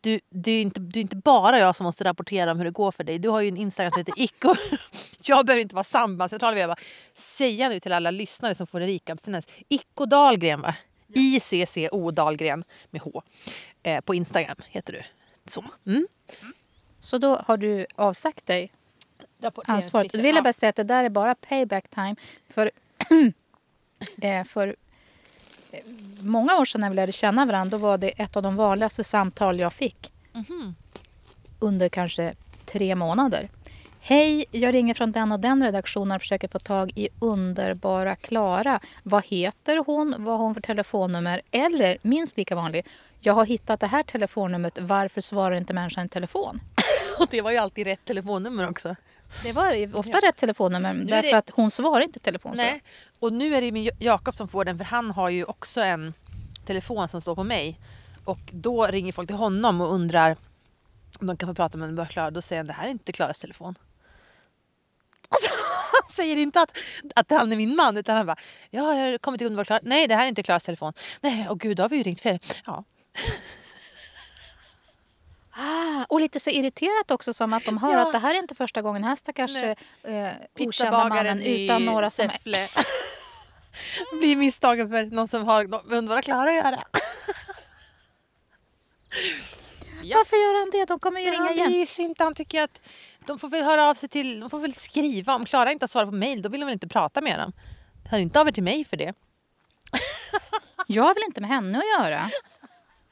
Du, 0.00 0.20
det, 0.30 0.50
är 0.50 0.62
inte, 0.62 0.80
det 0.80 0.98
är 0.98 1.02
inte 1.02 1.16
bara 1.16 1.58
jag 1.58 1.76
som 1.76 1.84
måste 1.84 2.04
rapportera 2.04 2.52
om 2.52 2.58
hur 2.58 2.64
det 2.64 2.70
går 2.70 2.92
för 2.92 3.04
dig. 3.04 3.18
Du 3.18 3.28
har 3.28 3.40
ju 3.40 3.48
en 3.48 3.56
Instagram 3.56 3.90
som 3.90 3.98
heter 3.98 4.14
Icko. 4.16 4.54
Jag 5.24 5.46
behöver 5.46 5.62
inte 5.62 5.74
vara 5.74 5.84
sambandscentral. 5.84 6.58
Jag 6.58 6.68
bara 6.68 6.76
säga 7.14 7.68
nu 7.68 7.80
till 7.80 7.92
alla 7.92 8.10
lyssnare 8.10 8.54
som 8.54 8.66
får 8.66 8.82
Erika-abstinens. 8.82 9.48
Icko 9.68 10.06
Dahlgren 10.06 10.60
va? 10.60 10.74
I-C-C-O 11.14 12.10
Dahlgren 12.10 12.64
med 12.90 13.02
H. 13.02 13.22
Eh, 13.82 14.00
på 14.00 14.14
Instagram 14.14 14.56
heter 14.68 14.92
du. 14.92 15.02
Så. 15.46 15.64
Mm. 15.86 16.06
Så 17.00 17.18
då 17.18 17.36
har 17.46 17.56
du 17.56 17.86
avsagt 17.94 18.46
dig 18.46 18.72
ansvaret. 19.64 20.12
Då 20.12 20.22
vill 20.22 20.34
jag 20.34 20.44
bara 20.44 20.52
säga 20.52 20.70
att 20.70 20.76
det 20.76 20.84
där 20.84 21.04
är 21.04 21.08
bara 21.08 21.34
payback 21.34 21.88
time. 21.88 22.16
För, 22.48 22.70
eh, 24.22 24.44
för 24.44 24.76
eh, 25.70 25.80
många 26.20 26.56
år 26.58 26.64
sedan 26.64 26.80
när 26.80 26.90
vi 26.90 26.96
lärde 26.96 27.12
känna 27.12 27.46
varandra 27.46 27.78
då 27.78 27.82
var 27.82 27.98
det 27.98 28.08
ett 28.08 28.36
av 28.36 28.42
de 28.42 28.56
vanligaste 28.56 29.04
samtal 29.04 29.58
jag 29.58 29.72
fick. 29.72 30.12
Mm. 30.34 30.74
Under 31.58 31.88
kanske 31.88 32.34
tre 32.66 32.94
månader. 32.94 33.48
Hej, 34.04 34.44
jag 34.50 34.74
ringer 34.74 34.94
från 34.94 35.12
den 35.12 35.32
och 35.32 35.40
den 35.40 35.64
redaktionen 35.64 36.16
och 36.16 36.22
försöker 36.22 36.48
få 36.48 36.58
tag 36.58 36.92
i 36.94 37.08
underbara 37.18 38.16
Klara. 38.16 38.80
Vad 39.02 39.24
heter 39.26 39.84
hon? 39.86 40.14
Vad 40.18 40.38
har 40.38 40.44
hon 40.44 40.54
för 40.54 40.60
telefonnummer? 40.60 41.42
Eller, 41.50 41.98
minst 42.02 42.36
lika 42.36 42.54
vanlig, 42.54 42.86
jag 43.20 43.32
har 43.32 43.44
hittat 43.44 43.80
det 43.80 43.86
här 43.86 44.02
telefonnumret. 44.02 44.78
Varför 44.80 45.20
svarar 45.20 45.56
inte 45.56 45.74
människan 45.74 46.06
i 46.06 46.08
telefon? 46.08 46.60
och 47.18 47.26
det 47.30 47.40
var 47.40 47.50
ju 47.50 47.56
alltid 47.56 47.86
rätt 47.86 48.04
telefonnummer 48.04 48.68
också. 48.68 48.96
Det 49.42 49.52
var 49.52 49.96
ofta 49.96 50.18
ja. 50.22 50.28
rätt 50.28 50.36
telefonnummer 50.36 50.94
därför 50.94 51.30
det... 51.30 51.38
att 51.38 51.50
hon 51.50 51.70
svarar 51.70 52.00
inte 52.00 52.18
telefon. 52.18 52.52
Nej. 52.56 52.82
Och 53.18 53.32
nu 53.32 53.54
är 53.54 53.60
det 53.60 53.72
min 53.72 53.90
Jakob 53.98 54.36
som 54.36 54.48
får 54.48 54.64
den 54.64 54.78
för 54.78 54.84
han 54.84 55.10
har 55.10 55.28
ju 55.28 55.44
också 55.44 55.80
en 55.80 56.14
telefon 56.66 57.08
som 57.08 57.20
står 57.20 57.34
på 57.34 57.44
mig. 57.44 57.80
Och 58.24 58.40
då 58.52 58.86
ringer 58.86 59.12
folk 59.12 59.28
till 59.28 59.36
honom 59.36 59.80
och 59.80 59.92
undrar 59.92 60.36
om 61.20 61.26
de 61.26 61.36
kan 61.36 61.48
få 61.48 61.54
prata 61.54 61.78
med 61.78 61.98
en 61.98 62.06
Klara. 62.06 62.30
Då 62.30 62.42
säger 62.42 62.60
han 62.60 62.66
det 62.66 62.72
här 62.72 62.86
är 62.86 62.90
inte 62.90 63.12
Klaras 63.12 63.38
telefon. 63.38 63.78
Alltså, 65.28 65.50
han 65.92 66.12
säger 66.12 66.36
inte 66.36 66.60
att, 66.60 66.78
att 67.14 67.30
han 67.30 67.52
är 67.52 67.56
min 67.56 67.76
man 67.76 67.96
utan 67.96 68.16
han 68.16 68.26
bara 68.26 68.36
ja, 68.70 68.94
jag 68.94 69.10
har 69.10 69.18
kommit 69.18 69.38
till 69.38 69.46
underbar 69.46 69.64
Klara. 69.64 69.80
Nej, 69.82 70.08
det 70.08 70.14
här 70.14 70.24
är 70.24 70.28
inte 70.28 70.42
Klaras 70.42 70.64
telefon. 70.64 70.92
Nej, 71.20 71.48
och 71.48 71.60
gud, 71.60 71.76
då 71.76 71.82
har 71.82 71.88
vi 71.88 71.96
ju 71.96 72.02
ringt 72.02 72.20
fel. 72.20 72.38
Ja. 72.66 72.84
Lite 76.22 76.40
så 76.40 76.50
irriterat 76.50 77.10
också 77.10 77.34
som 77.34 77.52
att 77.52 77.64
de 77.64 77.78
hör 77.78 77.92
ja. 77.92 78.00
att 78.00 78.12
det 78.12 78.18
här 78.18 78.34
är 78.34 78.38
inte 78.38 78.54
första 78.54 78.82
gången 78.82 79.02
den 79.02 79.08
här 79.08 79.16
stackars 79.16 79.56
eh, 79.56 79.74
okända 80.58 81.08
mannen 81.08 81.42
utan 81.42 81.84
några 81.84 82.10
som... 82.10 82.28
Säffle. 82.30 82.68
blir 84.20 84.36
misstagen 84.46 84.90
för 84.90 85.04
någon 85.04 85.28
som 85.28 85.44
har 85.44 85.66
med 85.66 85.98
underbara 85.98 86.22
Klara 86.22 86.50
att 86.50 86.56
göra. 86.56 86.82
ja. 90.02 90.16
Varför 90.16 90.36
gör 90.36 90.60
han 90.60 90.70
det? 90.70 90.84
De 90.84 90.98
kommer 90.98 91.20
ju 91.20 91.30
ringa 91.30 91.50
igen. 91.50 91.58
Han 91.58 91.72
bryr 91.72 91.86
sig 91.86 92.04
inte. 92.04 92.24
Han 92.24 92.34
tycker 92.34 92.62
att 92.62 92.80
de 93.26 93.38
får 93.38 93.48
väl 93.48 93.64
höra 93.64 93.88
av 93.88 93.94
sig 93.94 94.08
till... 94.08 94.40
De 94.40 94.50
får 94.50 94.58
väl 94.58 94.74
skriva. 94.74 95.34
Om 95.34 95.44
Klara 95.44 95.72
inte 95.72 95.82
har 95.82 95.88
svarat 95.88 96.08
på 96.08 96.16
mejl 96.16 96.42
då 96.42 96.48
vill 96.48 96.60
de 96.60 96.64
väl 96.64 96.72
inte 96.72 96.88
prata 96.88 97.20
med 97.20 97.38
dem. 97.38 97.52
Hör 98.10 98.18
inte 98.18 98.40
av 98.40 98.48
er 98.48 98.52
till 98.52 98.62
mig 98.62 98.84
för 98.84 98.96
det. 98.96 99.14
jag 100.86 101.02
har 101.02 101.14
väl 101.14 101.24
inte 101.26 101.40
med 101.40 101.50
henne 101.50 101.78
att 101.78 102.00
göra. 102.00 102.30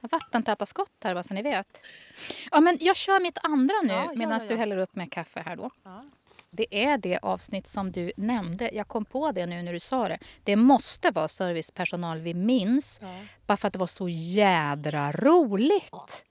Vattentäta 0.01 0.67
skott 0.67 0.93
här 1.05 1.15
bara 1.15 1.23
så 1.23 1.35
ni 1.35 1.43
vet. 1.43 1.83
Ja, 2.51 2.61
men 2.61 2.79
jag 2.81 2.97
kör 2.97 3.21
mitt 3.21 3.39
andra 3.43 3.75
nu 3.83 3.93
ja, 3.93 4.13
medan 4.15 4.33
ja, 4.33 4.39
ja. 4.43 4.49
du 4.49 4.57
häller 4.57 4.77
upp 4.77 4.97
med 4.97 5.13
kaffe 5.13 5.43
här 5.47 5.57
då. 5.57 5.71
Det 6.51 6.85
är 6.85 6.99
det 6.99 7.19
avsnitt 7.19 7.67
som 7.67 7.93
du 7.93 8.13
nämnde. 8.17 8.71
Jag 8.73 8.89
kom 8.89 9.05
på 9.05 9.33
det 9.33 9.47
nu 9.47 9.63
när 9.63 9.73
du 9.73 9.81
sa 9.81 10.09
det. 10.09 10.19
Det 10.45 10.57
måste 10.57 11.11
vara 11.11 11.29
servicepersonal 11.29 12.19
vi 12.19 12.35
minns. 12.35 13.01
Bara 13.47 13.57
för 13.57 13.67
att 13.67 13.73
det 13.73 13.79
var 13.79 13.87
så 13.87 14.09
jädra 14.09 15.13
roligt. 15.13 16.25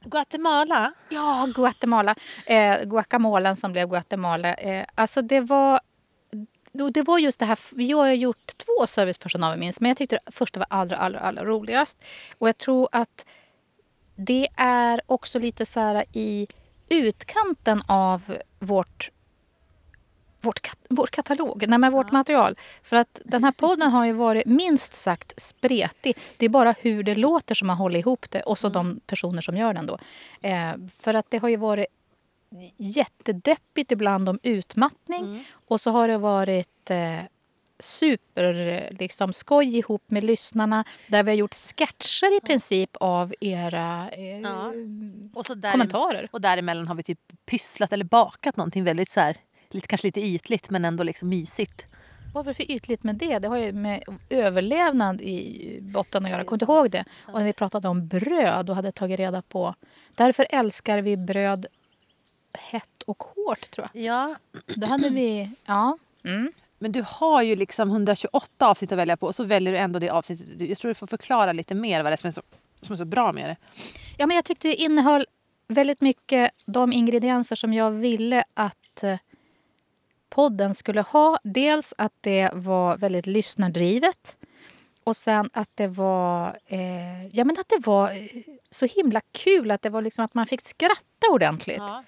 Guatemala? 0.00 0.92
Ja, 1.08 1.48
Guatemala. 1.54 2.14
Eh, 2.46 2.82
guacamolen 2.84 3.56
som 3.56 3.72
blev 3.72 3.88
Guatemala. 3.88 4.54
Eh, 4.54 4.86
alltså 4.94 5.22
det 5.22 5.40
var 5.40 5.80
det 6.76 7.02
var 7.02 7.18
just 7.18 7.40
det 7.40 7.46
här, 7.46 7.58
jag 7.76 7.96
har 7.96 8.12
gjort 8.12 8.46
två 8.46 8.86
servicepersonal 8.86 9.58
minst, 9.58 9.80
men 9.80 9.88
jag 9.88 9.96
tyckte 9.96 10.18
det 10.24 10.32
första 10.32 10.60
var 10.60 10.66
allra, 10.70 10.96
allra, 10.96 11.18
allra 11.18 11.44
roligast. 11.44 11.98
Och 12.38 12.48
jag 12.48 12.58
tror 12.58 12.88
att 12.92 13.26
det 14.16 14.48
är 14.56 15.00
också 15.06 15.38
lite 15.38 15.66
så 15.66 15.80
här 15.80 16.04
i 16.12 16.46
utkanten 16.88 17.82
av 17.86 18.36
vårt 18.58 19.10
vårt, 20.40 20.70
vår 20.88 21.06
katalog, 21.06 21.64
nej 21.68 21.78
men 21.78 21.92
vårt 21.92 22.06
ja. 22.10 22.12
material. 22.12 22.56
För 22.82 22.96
att 22.96 23.20
den 23.24 23.44
här 23.44 23.52
podden 23.52 23.90
har 23.90 24.06
ju 24.06 24.12
varit 24.12 24.46
minst 24.46 24.94
sagt 24.94 25.32
spretig. 25.36 26.16
Det 26.36 26.44
är 26.44 26.48
bara 26.48 26.74
hur 26.80 27.02
det 27.02 27.14
låter 27.14 27.54
som 27.54 27.68
har 27.68 27.76
hållit 27.76 27.98
ihop 27.98 28.26
det 28.30 28.40
och 28.40 28.58
så 28.58 28.66
mm. 28.66 28.72
de 28.72 29.00
personer 29.06 29.42
som 29.42 29.56
gör 29.56 29.74
den 29.74 29.86
då. 29.86 29.98
Eh, 30.42 30.72
för 31.00 31.14
att 31.14 31.30
det 31.30 31.38
har 31.38 31.48
ju 31.48 31.56
varit 31.56 31.86
jättedeppigt 32.76 33.92
ibland 33.92 34.28
om 34.28 34.38
utmattning. 34.42 35.24
Mm. 35.24 35.44
Och 35.52 35.80
så 35.80 35.90
har 35.90 36.08
det 36.08 36.18
varit 36.18 36.90
eh, 36.90 37.20
super 37.78 38.88
liksom, 38.98 39.32
skoj 39.32 39.76
ihop 39.76 40.10
med 40.10 40.24
lyssnarna 40.24 40.84
där 41.06 41.22
vi 41.22 41.30
har 41.30 41.36
gjort 41.36 41.54
sketcher 41.54 42.36
i 42.36 42.40
princip 42.40 42.96
av 43.00 43.34
era 43.40 44.10
eh, 44.12 44.40
ja. 44.40 44.72
och 45.34 45.46
så 45.46 45.54
där, 45.54 45.72
kommentarer. 45.72 46.28
Och 46.32 46.40
däremellan 46.40 46.88
har 46.88 46.94
vi 46.94 47.02
typ 47.02 47.20
pysslat 47.46 47.92
eller 47.92 48.04
bakat 48.04 48.56
någonting 48.56 48.84
väldigt 48.84 49.10
så 49.10 49.20
här, 49.20 49.36
lite, 49.70 49.86
kanske 49.86 50.06
lite 50.06 50.20
ytligt 50.20 50.70
men 50.70 50.84
ändå 50.84 51.04
liksom 51.04 51.28
mysigt. 51.28 51.86
Vad 52.34 52.44
var 52.44 52.50
det 52.50 52.54
för 52.54 52.70
ytligt 52.70 53.04
med 53.04 53.16
det? 53.16 53.38
Det 53.38 53.48
har 53.48 53.56
ju 53.56 53.72
med 53.72 54.04
överlevnad 54.30 55.20
i 55.20 55.78
botten 55.82 56.24
att 56.24 56.30
göra. 56.30 56.44
Kommer 56.44 56.58
du 56.58 56.64
ihåg 56.64 56.90
det? 56.90 57.04
Och 57.26 57.38
när 57.38 57.44
vi 57.44 57.52
pratade 57.52 57.88
om 57.88 58.08
bröd 58.08 58.70
och 58.70 58.76
hade 58.76 58.92
tagit 58.92 59.18
reda 59.18 59.42
på... 59.42 59.74
Därför 60.14 60.46
älskar 60.50 61.02
vi 61.02 61.16
bröd 61.16 61.66
hett 62.56 63.02
och 63.06 63.22
hårt 63.22 63.70
tror 63.70 63.88
jag. 63.92 64.02
Ja. 64.02 64.34
Då 64.66 64.86
hade 64.86 65.08
vi... 65.08 65.50
Ja. 65.66 65.98
Mm. 66.24 66.52
Men 66.78 66.92
du 66.92 67.04
har 67.06 67.42
ju 67.42 67.56
liksom 67.56 67.90
128 67.90 68.66
avsnitt 68.66 68.92
att 68.92 68.98
välja 68.98 69.16
på 69.16 69.26
och 69.26 69.34
så 69.34 69.44
väljer 69.44 69.72
du 69.72 69.78
ändå 69.78 69.98
det 69.98 70.10
avsnittet. 70.10 70.46
Jag 70.58 70.78
tror 70.78 70.88
du 70.88 70.94
får 70.94 71.06
förklara 71.06 71.52
lite 71.52 71.74
mer 71.74 72.02
vad 72.02 72.12
det 72.12 72.14
är 72.14 72.16
som 72.16 72.28
är 72.28 72.32
så, 72.32 72.42
som 72.76 72.92
är 72.92 72.96
så 72.96 73.04
bra 73.04 73.32
med 73.32 73.48
det. 73.48 73.56
Ja, 74.18 74.26
men 74.26 74.36
jag 74.36 74.44
tyckte 74.44 74.68
det 74.68 74.74
innehöll 74.74 75.26
väldigt 75.68 76.00
mycket 76.00 76.50
de 76.66 76.92
ingredienser 76.92 77.56
som 77.56 77.74
jag 77.74 77.90
ville 77.90 78.44
att 78.54 79.02
eh, 79.02 79.18
podden 80.28 80.74
skulle 80.74 81.00
ha. 81.00 81.38
Dels 81.44 81.94
att 81.98 82.12
det 82.20 82.50
var 82.54 82.96
väldigt 82.96 83.26
lyssnardrivet. 83.26 84.36
Och 85.04 85.16
sen 85.16 85.50
att 85.52 85.70
det 85.74 85.88
var, 85.88 86.56
eh, 86.66 87.26
ja, 87.26 87.44
men 87.44 87.50
att 87.58 87.68
det 87.68 87.86
var 87.86 88.10
eh, 88.10 88.42
så 88.70 88.86
himla 88.86 89.20
kul. 89.32 89.70
Att 89.70 89.82
det 89.82 89.90
var 89.90 90.02
liksom 90.02 90.24
att 90.24 90.34
man 90.34 90.46
fick 90.46 90.60
skratta 90.60 91.30
ordentligt. 91.30 91.78
Ja. 91.78 92.04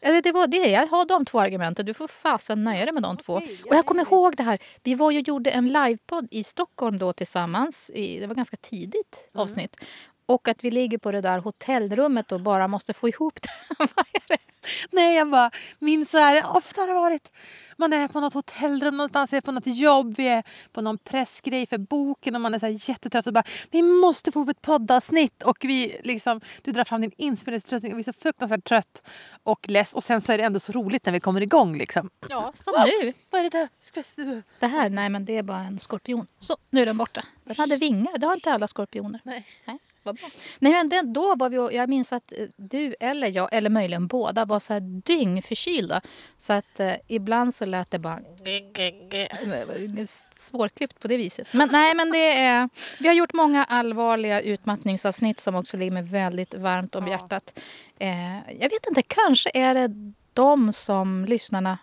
Eller 0.00 0.22
det 0.22 0.32
var 0.32 0.46
det. 0.46 0.70
Jag 0.70 0.86
har 0.86 1.06
de 1.06 1.24
två 1.24 1.40
argumenten. 1.40 1.86
Du 1.86 1.94
får 1.94 2.08
fasen 2.08 2.64
nöja 2.64 2.84
dig 2.84 2.94
med 2.94 3.02
de 3.02 3.16
två. 3.16 3.36
Okay, 3.36 3.56
och 3.68 3.74
jag 3.74 3.86
kommer 3.86 4.02
ihåg 4.02 4.36
det 4.36 4.42
här. 4.42 4.58
Vi 4.82 4.94
var 4.94 5.10
ju 5.10 5.20
gjorde 5.20 5.50
en 5.50 5.68
livepodd 5.68 6.28
i 6.30 6.44
Stockholm 6.44 6.98
då 6.98 7.12
tillsammans. 7.12 7.90
I, 7.94 8.18
det 8.18 8.26
var 8.26 8.34
ganska 8.34 8.56
tidigt 8.56 9.28
mm. 9.34 9.42
avsnitt. 9.42 9.76
Mm. 9.80 9.90
Och 10.26 10.48
att 10.48 10.64
vi 10.64 10.70
ligger 10.70 10.98
på 10.98 11.12
det 11.12 11.20
där 11.20 11.38
hotellrummet 11.38 12.32
och 12.32 12.40
bara 12.40 12.68
måste 12.68 12.94
få 12.94 13.08
ihop 13.08 13.38
det. 13.42 13.48
Nej, 14.90 15.16
jag 15.16 15.30
bara 15.30 15.50
minns 15.78 16.10
så 16.10 16.18
här. 16.18 16.56
Ofta 16.56 16.80
har 16.80 16.88
det 16.88 16.94
varit 16.94 17.28
man 17.80 17.92
är 17.92 18.08
på 18.08 18.20
något 18.20 18.34
hotellrum 18.34 18.96
någonstans, 18.96 19.32
är 19.32 19.40
på 19.40 19.52
något 19.52 19.66
jobb, 19.66 20.14
vi 20.16 20.28
är 20.28 20.42
på 20.72 20.80
någon 20.80 20.98
pressgrej 20.98 21.66
för 21.66 21.78
boken 21.78 22.34
och 22.34 22.40
man 22.40 22.54
är 22.54 22.58
så 22.58 22.66
här 22.66 22.90
jättetrött 22.90 23.26
och 23.26 23.32
bara 23.32 23.44
vi 23.70 23.82
måste 23.82 24.32
få 24.32 24.40
upp 24.40 24.48
ett 24.48 24.62
poddavsnitt 24.62 25.42
och 25.42 25.56
vi 25.60 26.00
liksom, 26.04 26.40
du 26.62 26.72
drar 26.72 26.84
fram 26.84 27.00
din 27.00 27.12
inspelningsutrustning 27.16 27.92
och 27.92 27.98
vi 27.98 28.00
är 28.00 28.04
så 28.04 28.12
fruktansvärt 28.12 28.64
trött 28.64 29.02
och 29.42 29.68
less 29.68 29.94
och 29.94 30.04
sen 30.04 30.20
så 30.20 30.32
är 30.32 30.38
det 30.38 30.44
ändå 30.44 30.60
så 30.60 30.72
roligt 30.72 31.06
när 31.06 31.12
vi 31.12 31.20
kommer 31.20 31.40
igång 31.40 31.78
liksom. 31.78 32.10
Ja, 32.28 32.52
som 32.54 32.74
nu. 32.86 33.12
Vad 33.30 33.38
är 33.38 33.42
det 33.42 33.58
där? 33.58 33.68
Det 34.58 34.66
här, 34.66 34.90
nej 34.90 35.08
men 35.08 35.24
det 35.24 35.36
är 35.36 35.42
bara 35.42 35.60
en 35.60 35.78
skorpion. 35.78 36.26
Så, 36.38 36.56
nu 36.70 36.82
är 36.82 36.86
den 36.86 36.96
borta. 36.96 37.24
Den 37.44 37.56
hade 37.56 37.76
vingar, 37.76 38.18
det 38.18 38.26
har 38.26 38.34
inte 38.34 38.52
alla 38.52 38.68
skorpioner. 38.68 39.20
Nej. 39.24 39.46
nej. 39.64 39.78
Vad 40.02 40.16
bra. 40.16 40.28
Nej, 40.58 40.72
men 40.72 41.12
då 41.12 41.34
var 41.36 41.48
vi, 41.50 41.76
jag 41.76 41.88
minns 41.88 42.12
att 42.12 42.32
eh, 42.32 42.46
du 42.56 42.94
eller 43.00 43.36
jag, 43.36 43.48
eller 43.52 43.70
möjligen 43.70 44.06
båda, 44.06 44.44
var 44.44 44.60
så 44.60 44.72
här 44.72 44.80
dyngförkylda. 44.80 46.00
Så 46.36 46.52
att 46.52 46.80
eh, 46.80 46.94
ibland 47.06 47.54
så 47.54 47.64
lät 47.64 47.90
det 47.90 47.98
bara... 47.98 48.20
Svårklippt 50.36 51.00
på 51.00 51.08
det 51.08 51.16
viset. 51.16 51.52
Men 51.52 51.68
nej, 51.72 51.94
men 51.94 52.12
det 52.12 52.38
är... 52.38 52.68
Vi 52.98 53.08
har 53.08 53.14
gjort 53.14 53.32
många 53.32 53.64
allvarliga 53.64 54.40
utmattningsavsnitt 54.40 55.40
som 55.40 55.54
också 55.54 55.76
ligger 55.76 55.92
mig 55.92 56.02
väldigt 56.02 56.54
varmt 56.54 56.94
om 56.94 57.06
ja. 57.06 57.12
hjärtat. 57.12 57.58
Eh, 57.98 58.34
jag 58.34 58.70
vet 58.70 58.86
inte, 58.88 59.02
kanske 59.02 59.50
är 59.54 59.74
det 59.74 60.14
de 60.32 60.72
som 60.72 61.24
lyssnarna 61.24 61.78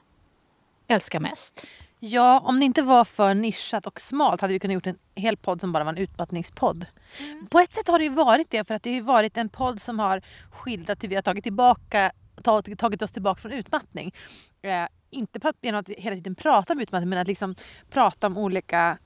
älskar 0.88 1.20
mest. 1.20 1.66
Ja, 2.00 2.40
om 2.40 2.60
det 2.60 2.66
inte 2.66 2.82
var 2.82 3.06
för 3.06 3.34
nischat 3.34 3.88
och 3.88 4.00
smalt 4.00 4.42
hade 4.42 4.54
vi 4.54 4.60
kunnat 4.60 4.74
gjort 4.74 4.88
en 4.88 4.98
hel 5.16 5.38
podd 5.38 5.62
som 5.62 5.72
bara 5.72 5.84
var 5.84 5.92
en 5.92 5.98
utmattningspodd. 5.98 6.86
Mm. 7.20 7.48
På 7.48 7.60
ett 7.60 7.74
sätt 7.74 7.88
har 7.88 8.00
det 8.00 8.06
ju 8.06 8.10
varit 8.10 8.52
det 8.52 8.68
för 8.68 8.76
att 8.76 8.84
det 8.84 8.94
har 8.94 9.02
varit 9.02 9.38
en 9.38 9.50
podd 9.50 9.82
som 9.82 10.00
har 10.00 10.22
skildrat 10.52 11.04
hur 11.04 11.08
vi 11.08 11.16
har 11.16 11.22
tagit, 11.22 11.44
tillbaka, 11.44 12.12
tagit, 12.44 12.80
tagit 12.80 13.02
oss 13.02 13.12
tillbaka 13.12 13.42
från 13.42 13.52
utmattning. 13.52 14.14
Eh, 14.62 14.88
inte 15.10 15.54
genom 15.62 15.80
att 15.80 15.90
hela 15.90 16.16
tiden 16.16 16.36
prata 16.36 16.74
om 16.74 16.80
utmattning 16.80 17.10
men 17.10 17.20
att 17.20 17.28
liksom 17.28 17.56
prata 17.90 18.28
om 18.28 18.38
olika 18.38 18.98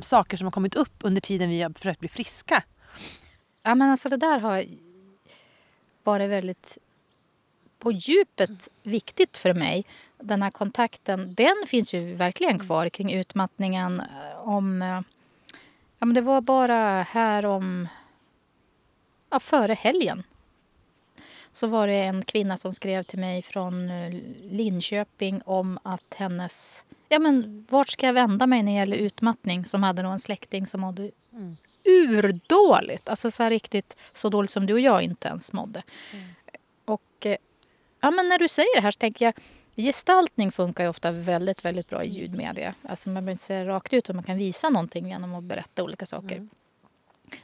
saker 0.00 0.36
som 0.36 0.46
har 0.46 0.52
kommit 0.52 0.74
upp 0.74 0.94
under 1.00 1.20
tiden 1.20 1.50
vi 1.50 1.62
har 1.62 1.70
försökt 1.70 2.00
bli 2.00 2.08
friska. 2.08 2.62
Ja 3.62 3.74
men 3.74 3.90
alltså 3.90 4.08
det 4.08 4.16
där 4.16 4.38
har 4.38 4.64
varit 6.04 6.30
väldigt 6.30 6.78
på 7.78 7.92
djupet 7.92 8.68
viktigt 8.82 9.36
för 9.36 9.54
mig. 9.54 9.84
Den 10.18 10.42
här 10.42 10.50
kontakten, 10.50 11.34
den 11.34 11.54
finns 11.66 11.94
ju 11.94 12.14
verkligen 12.14 12.58
kvar 12.58 12.88
kring 12.88 13.12
utmattningen. 13.12 14.00
Eh, 14.00 14.48
om, 14.48 14.82
eh, 14.82 15.00
ja, 15.98 16.06
men 16.06 16.14
det 16.14 16.20
var 16.20 16.40
bara 16.40 17.02
här 17.02 17.46
om... 17.46 17.88
Ja, 19.30 19.40
före 19.40 19.74
helgen 19.74 20.22
så 21.56 21.66
var 21.66 21.86
det 21.86 21.94
en 21.94 22.24
kvinna 22.24 22.56
som 22.56 22.74
skrev 22.74 23.02
till 23.02 23.18
mig 23.18 23.42
från 23.42 23.90
eh, 23.90 24.14
Linköping 24.42 25.40
om 25.44 25.78
att 25.82 26.14
hennes... 26.16 26.84
Ja, 27.08 27.18
men 27.18 27.66
vart 27.70 27.88
ska 27.88 28.06
jag 28.06 28.14
vända 28.14 28.46
mig 28.46 28.62
när 28.62 28.72
det 28.72 28.78
gäller 28.78 28.96
utmattning? 28.96 29.64
Som 29.64 29.82
hade 29.82 30.02
någon 30.02 30.18
släkting 30.18 30.66
som 30.66 30.80
mådde 30.80 31.10
mm. 31.32 31.56
urdåligt. 31.84 33.08
Alltså 33.08 33.30
så 33.30 33.48
riktigt 33.48 33.96
så 34.12 34.28
dåligt 34.28 34.50
som 34.50 34.66
du 34.66 34.72
och 34.72 34.80
jag 34.80 35.02
inte 35.02 35.28
ens 35.28 35.52
mådde. 35.52 35.82
Mm. 36.12 36.28
Och 36.84 37.26
ja, 38.00 38.10
men 38.10 38.28
när 38.28 38.38
du 38.38 38.48
säger 38.48 38.76
det 38.76 38.82
här 38.82 38.90
så 38.90 38.98
tänker 38.98 39.24
jag 39.24 39.34
Gestaltning 39.82 40.52
funkar 40.52 40.84
ju 40.84 40.90
ofta 40.90 41.12
väldigt, 41.12 41.64
väldigt 41.64 41.88
bra 41.88 42.04
i 42.04 42.08
ljudmedia. 42.08 42.74
Alltså 42.82 43.08
man 43.08 43.14
behöver 43.14 43.32
inte 43.32 43.44
säga 43.44 43.66
rakt 43.66 43.92
ut, 43.92 44.04
utan 44.04 44.16
man 44.16 44.22
kan 44.24 44.36
visa 44.36 44.70
någonting 44.70 45.08
genom 45.08 45.34
att 45.34 45.44
berätta 45.44 45.82
olika 45.82 46.06
saker. 46.06 46.36
Mm. 46.36 46.50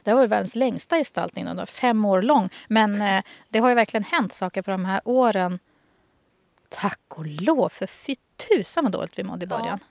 Det 0.03 0.11
har 0.11 0.17
varit 0.17 0.31
världens 0.31 0.55
längsta 0.55 0.97
gestaltning, 0.97 1.45
då, 1.55 1.65
fem 1.65 2.05
år 2.05 2.21
lång. 2.21 2.49
Men 2.67 3.01
eh, 3.01 3.23
det 3.49 3.59
har 3.59 3.69
ju 3.69 3.75
verkligen 3.75 4.03
hänt 4.03 4.33
saker 4.33 4.61
på 4.61 4.71
de 4.71 4.85
här 4.85 5.01
åren. 5.05 5.59
Tack 6.69 7.01
och 7.07 7.25
lov, 7.25 7.69
för 7.69 7.87
fy 7.87 8.15
tusan 8.49 8.83
vad 8.83 8.91
dåligt 8.91 9.19
vi 9.19 9.23
mådde 9.23 9.43
i 9.43 9.47
början. 9.47 9.79
Ja. 9.81 9.87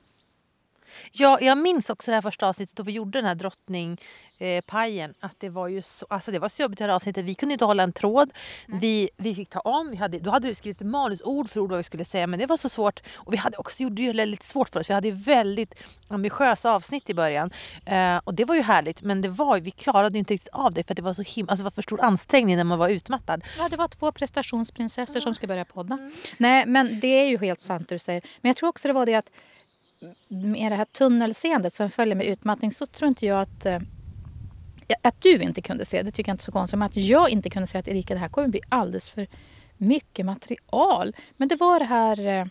Ja, 1.12 1.38
jag 1.40 1.59
minns 1.59 1.90
också 1.90 2.11
det 2.11 2.14
här 2.14 2.22
första 2.22 2.49
avsnittet 2.49 2.76
då 2.76 2.82
vi 2.82 2.93
gjorde 2.93 3.18
den 3.18 3.24
här 3.24 3.34
drottningpajen. 3.34 5.11
Eh, 5.11 5.26
att 5.26 5.36
det 5.38 5.49
var 5.49 5.68
ju 5.68 5.82
så, 5.82 6.07
alltså 6.11 6.30
det 6.30 6.38
var 6.38 6.49
så 6.49 6.62
jobbigt 6.62 6.78
det 6.78 6.84
här 6.84 6.93
avsnittet. 6.93 7.24
Vi 7.24 7.34
kunde 7.34 7.53
inte 7.53 7.64
hålla 7.64 7.82
en 7.82 7.93
tråd. 7.93 8.30
Vi, 8.66 9.11
vi 9.16 9.34
fick 9.34 9.51
ta 9.51 9.61
om. 9.61 9.90
Vi 9.90 9.97
hade, 9.97 10.18
då 10.18 10.30
hade 10.30 10.49
vi 10.49 10.55
skrivit 10.55 10.80
manus 10.80 11.22
ord 11.22 11.51
för 11.51 11.61
ord 11.61 11.70
vad 11.70 11.76
vi 11.76 11.82
skulle 11.82 12.05
säga. 12.05 12.26
Men 12.26 12.38
det 12.38 12.47
var 12.47 12.57
så 12.57 12.68
svårt. 12.68 13.03
Och 13.14 13.32
vi 13.32 13.36
hade 13.36 13.57
också 13.57 13.82
gjort 13.82 13.97
det 13.97 14.26
lite 14.26 14.47
svårt 14.47 14.68
för 14.68 14.80
oss. 14.80 14.90
Vi 14.90 14.95
hade 14.95 15.11
väldigt 15.11 15.74
ambitiösa 16.09 16.72
avsnitt 16.72 17.11
i 17.11 17.14
början. 17.14 17.51
Eh, 17.86 18.20
och 18.24 18.34
det 18.34 18.45
var 18.45 18.55
ju 18.55 18.62
härligt. 18.62 19.03
Men 19.03 19.20
det 19.20 19.28
var, 19.28 19.61
vi 19.61 19.70
klarade 19.70 20.18
inte 20.18 20.34
riktigt 20.34 20.53
av 20.53 20.74
det 20.74 20.84
för 20.84 20.95
det 20.95 21.03
var 21.03 21.14
så 21.14 21.22
him 21.22 21.49
alltså 21.49 21.62
det 21.62 21.64
var 21.64 21.70
för 21.70 21.82
stor 21.82 22.01
ansträngning 22.01 22.57
när 22.57 22.64
man 22.64 22.78
var 22.78 22.88
utmattad. 22.88 23.45
Ja, 23.59 23.68
det 23.68 23.76
var 23.76 23.88
två 23.88 24.12
prestationsprinsessor 24.12 25.16
mm. 25.16 25.22
som 25.22 25.34
skulle 25.34 25.49
börja 25.49 25.64
podda. 25.64 25.95
Mm. 25.95 26.12
Nej, 26.38 26.66
men 26.66 27.01
det 27.01 27.07
är 27.07 27.28
ju 27.28 27.38
helt 27.38 27.61
sant 27.61 27.88
det 27.88 27.95
du 27.95 27.99
säger. 27.99 28.22
Men 28.40 28.49
jag 28.49 28.57
tror 28.57 28.68
också 28.68 28.88
det 28.88 28.95
var 28.95 29.07
det 29.07 29.14
att 29.14 29.30
med 30.28 30.72
det 30.72 30.76
här 30.76 30.84
tunnelseendet 30.84 31.74
som 31.74 31.90
följer 31.90 32.14
med 32.14 32.26
utmattning 32.26 32.72
så 32.72 32.86
tror 32.86 33.09
inte 33.09 33.26
jag 33.26 33.40
att 33.40 33.66
eh, 33.66 33.78
att 35.03 35.20
du 35.20 35.42
inte 35.42 35.62
kunde 35.62 35.84
se, 35.84 36.03
det 36.03 36.11
tycker 36.11 36.30
jag 36.30 36.34
inte 36.34 36.42
är 36.42 36.44
så 36.44 36.53
konstigt. 36.53 36.78
Men 36.78 36.86
att 36.86 36.96
jag 36.96 37.30
inte 37.30 37.50
kunde 37.50 37.66
se 37.66 37.78
att 37.78 37.88
Erika, 37.88 38.14
det 38.14 38.20
här 38.20 38.28
kommer 38.28 38.48
bli 38.48 38.61
alldeles 38.68 39.09
för 39.09 39.26
mycket 39.76 40.26
material. 40.26 41.16
Men 41.36 41.48
det 41.48 41.57
var 41.57 41.78
det 41.78 41.84
här... 41.84 42.26
Eh, 42.26 42.46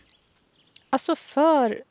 alltså 0.90 1.16
för... 1.16 1.82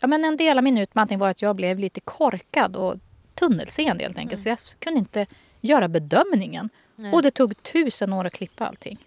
Ja, 0.00 0.06
men 0.06 0.24
en 0.24 0.36
del 0.36 0.58
av 0.58 0.64
min 0.64 0.78
utmattning 0.78 1.18
var 1.18 1.30
att 1.30 1.42
jag 1.42 1.56
blev 1.56 1.78
lite 1.78 2.00
korkad 2.00 2.76
och 2.76 2.94
tunnelseende 3.34 4.04
helt 4.04 4.18
enkelt. 4.18 4.46
Mm. 4.46 4.56
Så 4.56 4.72
jag 4.72 4.80
kunde 4.80 4.98
inte 4.98 5.26
göra 5.60 5.88
bedömningen. 5.88 6.68
Nej. 6.96 7.12
Och 7.12 7.22
det 7.22 7.30
tog 7.30 7.62
tusen 7.62 8.12
år 8.12 8.24
att 8.24 8.32
klippa 8.32 8.66
allting. 8.66 9.05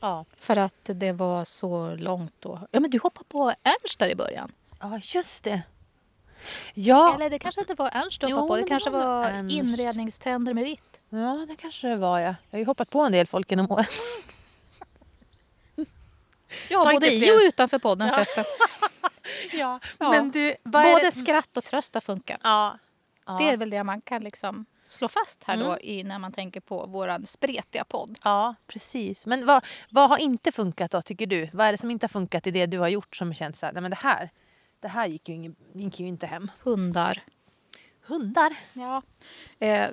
Ja. 0.00 0.24
För 0.36 0.56
att 0.56 0.74
det 0.84 1.12
var 1.12 1.44
så 1.44 1.94
långt 1.94 2.34
då. 2.40 2.60
Ja, 2.70 2.80
men 2.80 2.90
du 2.90 2.98
hoppade 2.98 3.24
på 3.28 3.52
Ernst 3.62 3.98
där 3.98 4.08
i 4.08 4.14
början. 4.14 4.52
Ja, 4.80 5.00
just 5.02 5.44
det. 5.44 5.62
Ja. 6.74 7.14
Eller 7.14 7.30
det 7.30 7.38
kanske 7.38 7.60
inte 7.60 7.74
var 7.74 7.90
Ernst 7.92 8.20
du 8.20 8.26
hoppade 8.26 8.42
jo, 8.42 8.48
på. 8.48 8.56
Det, 8.56 8.62
det 8.62 8.68
kanske 8.68 8.90
var, 8.90 9.32
var 9.32 9.50
inredningstrender 9.50 10.54
med 10.54 10.64
vitt. 10.64 11.00
Ja, 11.08 11.46
det 11.48 11.56
kanske 11.56 11.88
det 11.88 11.96
var. 11.96 12.20
Ja. 12.20 12.26
Jag 12.26 12.36
har 12.50 12.58
ju 12.58 12.64
hoppat 12.64 12.90
på 12.90 13.00
en 13.00 13.12
del 13.12 13.26
folk 13.26 13.50
genom 13.50 13.72
åren. 13.72 13.84
ja, 16.68 16.90
både 16.92 17.14
i 17.14 17.30
och 17.30 17.40
utanför 17.42 17.78
podden 17.78 18.08
ja. 18.08 18.14
förresten. 18.14 18.44
ja. 19.52 19.80
ja. 19.98 20.10
Men 20.10 20.30
du, 20.30 20.54
både 20.64 21.00
det... 21.00 21.12
skratt 21.12 21.56
och 21.56 21.64
tröst 21.64 21.94
har 21.94 22.00
funkat. 22.00 22.40
Ja. 22.44 22.78
Det 23.38 23.50
är 23.50 23.56
väl 23.56 23.70
det 23.70 23.84
man 23.84 24.00
kan 24.00 24.24
liksom 24.24 24.66
slå 24.88 25.08
fast 25.08 25.44
här 25.44 25.54
mm. 25.54 25.66
då 25.66 25.78
i, 25.80 26.04
när 26.04 26.18
man 26.18 26.32
tänker 26.32 26.60
på 26.60 26.86
vår 26.86 27.26
spretiga 27.26 27.84
podd. 27.84 28.18
Ja, 28.24 28.54
precis. 28.66 29.26
Men 29.26 29.46
vad, 29.46 29.64
vad 29.90 30.10
har 30.10 30.18
inte 30.18 30.52
funkat 30.52 30.90
då, 30.90 31.02
tycker 31.02 31.26
du? 31.26 31.50
Vad 31.52 31.66
är 31.66 31.72
det 31.72 31.78
som 31.78 31.90
inte 31.90 32.04
har 32.04 32.08
funkat 32.08 32.46
i 32.46 32.50
det 32.50 32.66
du 32.66 32.78
har 32.78 32.88
gjort 32.88 33.16
som 33.16 33.34
känns 33.34 33.58
så 33.58 33.66
här, 33.66 33.72
nej 33.72 33.82
men 33.82 33.90
det 33.90 33.96
här, 33.96 34.30
det 34.80 34.88
här 34.88 35.06
gick 35.06 35.28
ju, 35.28 35.54
gick 35.72 36.00
ju 36.00 36.06
inte 36.06 36.26
hem? 36.26 36.50
Hundar. 36.62 37.22
Hundar? 38.06 38.56
Ja. 38.72 39.02
Eh, 39.58 39.86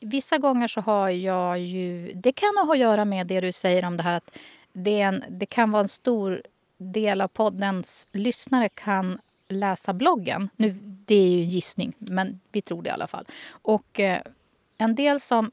vissa 0.00 0.38
gånger 0.38 0.68
så 0.68 0.80
har 0.80 1.08
jag 1.08 1.58
ju... 1.58 2.12
Det 2.14 2.32
kan 2.32 2.56
ha 2.56 2.72
att 2.72 2.78
göra 2.78 3.04
med 3.04 3.26
det 3.26 3.40
du 3.40 3.52
säger 3.52 3.84
om 3.84 3.96
det 3.96 4.02
här 4.02 4.16
att 4.16 4.38
det, 4.72 5.00
en, 5.00 5.22
det 5.28 5.46
kan 5.46 5.70
vara 5.70 5.82
en 5.82 5.88
stor 5.88 6.42
del 6.78 7.20
av 7.20 7.28
poddens 7.28 8.06
lyssnare 8.12 8.68
kan 8.68 9.18
läsa 9.48 9.92
bloggen. 9.92 10.48
Nu, 10.56 10.70
det 10.82 11.14
är 11.14 11.30
ju 11.30 11.42
en 11.42 11.48
gissning, 11.48 11.92
men 11.98 12.40
vi 12.52 12.62
tror 12.62 12.82
det 12.82 12.88
i 12.88 12.92
alla 12.92 13.06
fall. 13.06 13.24
Och 13.50 14.00
eh, 14.00 14.22
en 14.78 14.94
del 14.94 15.20
som 15.20 15.50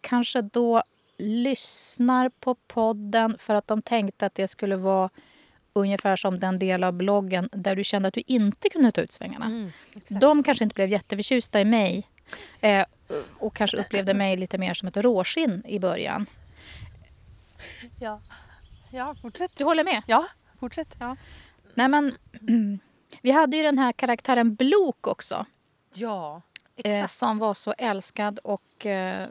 kanske 0.00 0.42
då 0.42 0.82
lyssnar 1.18 2.28
på 2.28 2.54
podden 2.54 3.36
för 3.38 3.54
att 3.54 3.66
de 3.66 3.82
tänkte 3.82 4.26
att 4.26 4.34
det 4.34 4.48
skulle 4.48 4.76
vara 4.76 5.10
ungefär 5.72 6.16
som 6.16 6.38
den 6.38 6.58
del 6.58 6.84
av 6.84 6.92
bloggen 6.92 7.48
där 7.52 7.76
du 7.76 7.84
kände 7.84 8.08
att 8.08 8.14
du 8.14 8.22
inte 8.26 8.68
kunde 8.68 8.90
ta 8.90 9.00
ut 9.00 9.12
svängarna. 9.12 9.46
Mm, 9.46 9.70
de 10.08 10.42
kanske 10.42 10.64
inte 10.64 10.74
blev 10.74 10.88
jätteförtjusta 10.88 11.60
i 11.60 11.64
mig 11.64 12.08
eh, 12.60 12.84
och 13.38 13.54
kanske 13.54 13.76
upplevde 13.76 14.14
mig 14.14 14.36
lite 14.36 14.58
mer 14.58 14.74
som 14.74 14.88
ett 14.88 14.96
råskinn 14.96 15.62
i 15.66 15.78
början. 15.78 16.26
Ja, 18.00 18.20
ja 18.90 19.14
fortsätt. 19.22 19.50
Du 19.56 19.64
håller 19.64 19.84
med? 19.84 20.02
Ja, 20.06 20.26
fortsätt. 20.60 20.88
Ja. 20.98 21.16
Nej, 21.78 21.88
men, 21.88 22.14
vi 23.22 23.30
hade 23.30 23.56
ju 23.56 23.62
den 23.62 23.78
här 23.78 23.92
karaktären 23.92 24.54
Blok 24.54 25.06
också. 25.06 25.46
Ja, 25.94 26.42
eh, 26.84 27.06
Som 27.06 27.38
var 27.38 27.54
så 27.54 27.74
älskad 27.78 28.38
och 28.38 28.86
eh, 28.86 29.26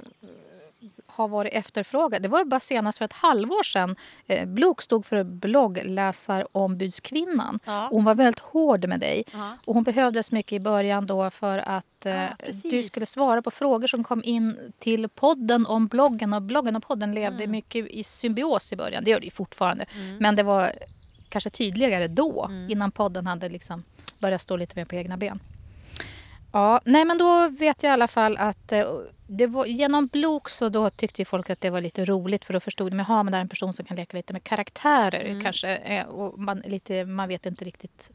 har 1.06 1.28
varit 1.28 1.54
efterfrågad. 1.54 2.22
Det 2.22 2.28
var 2.28 2.46
bara 2.46 2.60
senast 2.60 2.98
för 2.98 3.06
ett 3.06 3.14
halvår 3.14 3.64
sedan. 3.64 3.96
Eh, 4.28 4.46
Blok 4.46 4.82
stod 4.82 5.06
för 5.06 5.24
bloggläsarombudskvinnan. 5.24 7.60
Ja. 7.66 7.88
hon 7.92 8.04
var 8.04 8.16
väldigt 8.16 8.40
hård 8.40 8.88
med 8.88 9.00
dig. 9.00 9.24
Ja. 9.32 9.58
Och 9.66 9.74
hon 9.74 9.84
behövdes 9.84 10.32
mycket 10.32 10.54
i 10.54 10.60
början 10.60 11.06
då 11.06 11.30
för 11.30 11.58
att 11.58 12.06
eh, 12.06 12.16
ja, 12.16 12.30
du 12.64 12.84
skulle 12.84 13.06
svara 13.06 13.42
på 13.42 13.52
frågor 13.52 13.88
som 13.88 14.04
kom 14.04 14.24
in 14.24 14.74
till 14.80 15.10
podden 15.10 15.66
om 15.66 15.88
bloggen. 15.88 16.34
Och 16.34 16.42
bloggen 16.42 16.76
och 16.76 16.84
podden 16.84 17.12
levde 17.12 17.44
mm. 17.44 17.52
mycket 17.52 17.88
i 17.88 18.04
symbios 18.04 18.74
i 18.74 18.76
början. 18.76 19.04
Det 19.04 19.12
gör 19.12 19.20
det 19.20 19.26
ju 19.26 19.32
fortfarande. 19.32 19.86
Mm. 19.96 20.18
Men 20.18 20.36
det 20.36 20.44
var 20.44 20.72
kanske 21.30 21.50
tydligare 21.50 22.08
då, 22.08 22.46
mm. 22.46 22.70
innan 22.72 22.92
podden 22.92 23.28
hade 23.28 23.50
liksom 23.50 23.84
börjat 24.20 24.42
stå 24.42 24.56
lite 24.56 24.76
mer 24.76 24.86
på 24.86 24.96
egna 24.96 25.18
ben. 25.18 25.40
Ja, 26.52 26.82
nej 26.86 27.06
men 27.06 27.18
då 27.18 27.50
vet 27.50 27.84
jag 27.84 27.90
i 27.90 27.94
alla 27.94 28.08
fall 28.08 28.38
att 28.38 28.72
eh, 28.72 28.86
det 29.28 29.48
var, 29.48 29.66
genom 29.66 30.08
Blok 30.08 30.50
så 30.50 30.70
då 30.70 30.90
tyckte 30.90 31.26
folk 31.26 31.50
att 31.50 31.62
det 31.62 31.70
var 31.70 31.82
lite 31.82 32.06
roligt 32.06 32.46
för 32.46 32.54
då 32.54 32.60
förstod 32.60 32.92
de 32.92 33.00
att 33.00 33.32
det 33.32 33.38
är 33.38 33.42
en 33.42 33.50
person 33.50 33.74
som 33.74 33.86
kan 33.86 33.98
leka 33.98 34.18
lite 34.18 34.34
med 34.34 34.44
karaktärer 34.44 35.26
mm. 35.26 35.44
kanske. 35.44 35.76
Eh, 35.76 36.06
och 36.06 36.40
man, 36.40 36.58
lite, 36.58 37.06
man 37.06 37.28
vet 37.28 37.46
inte 37.46 37.66
riktigt 37.66 38.12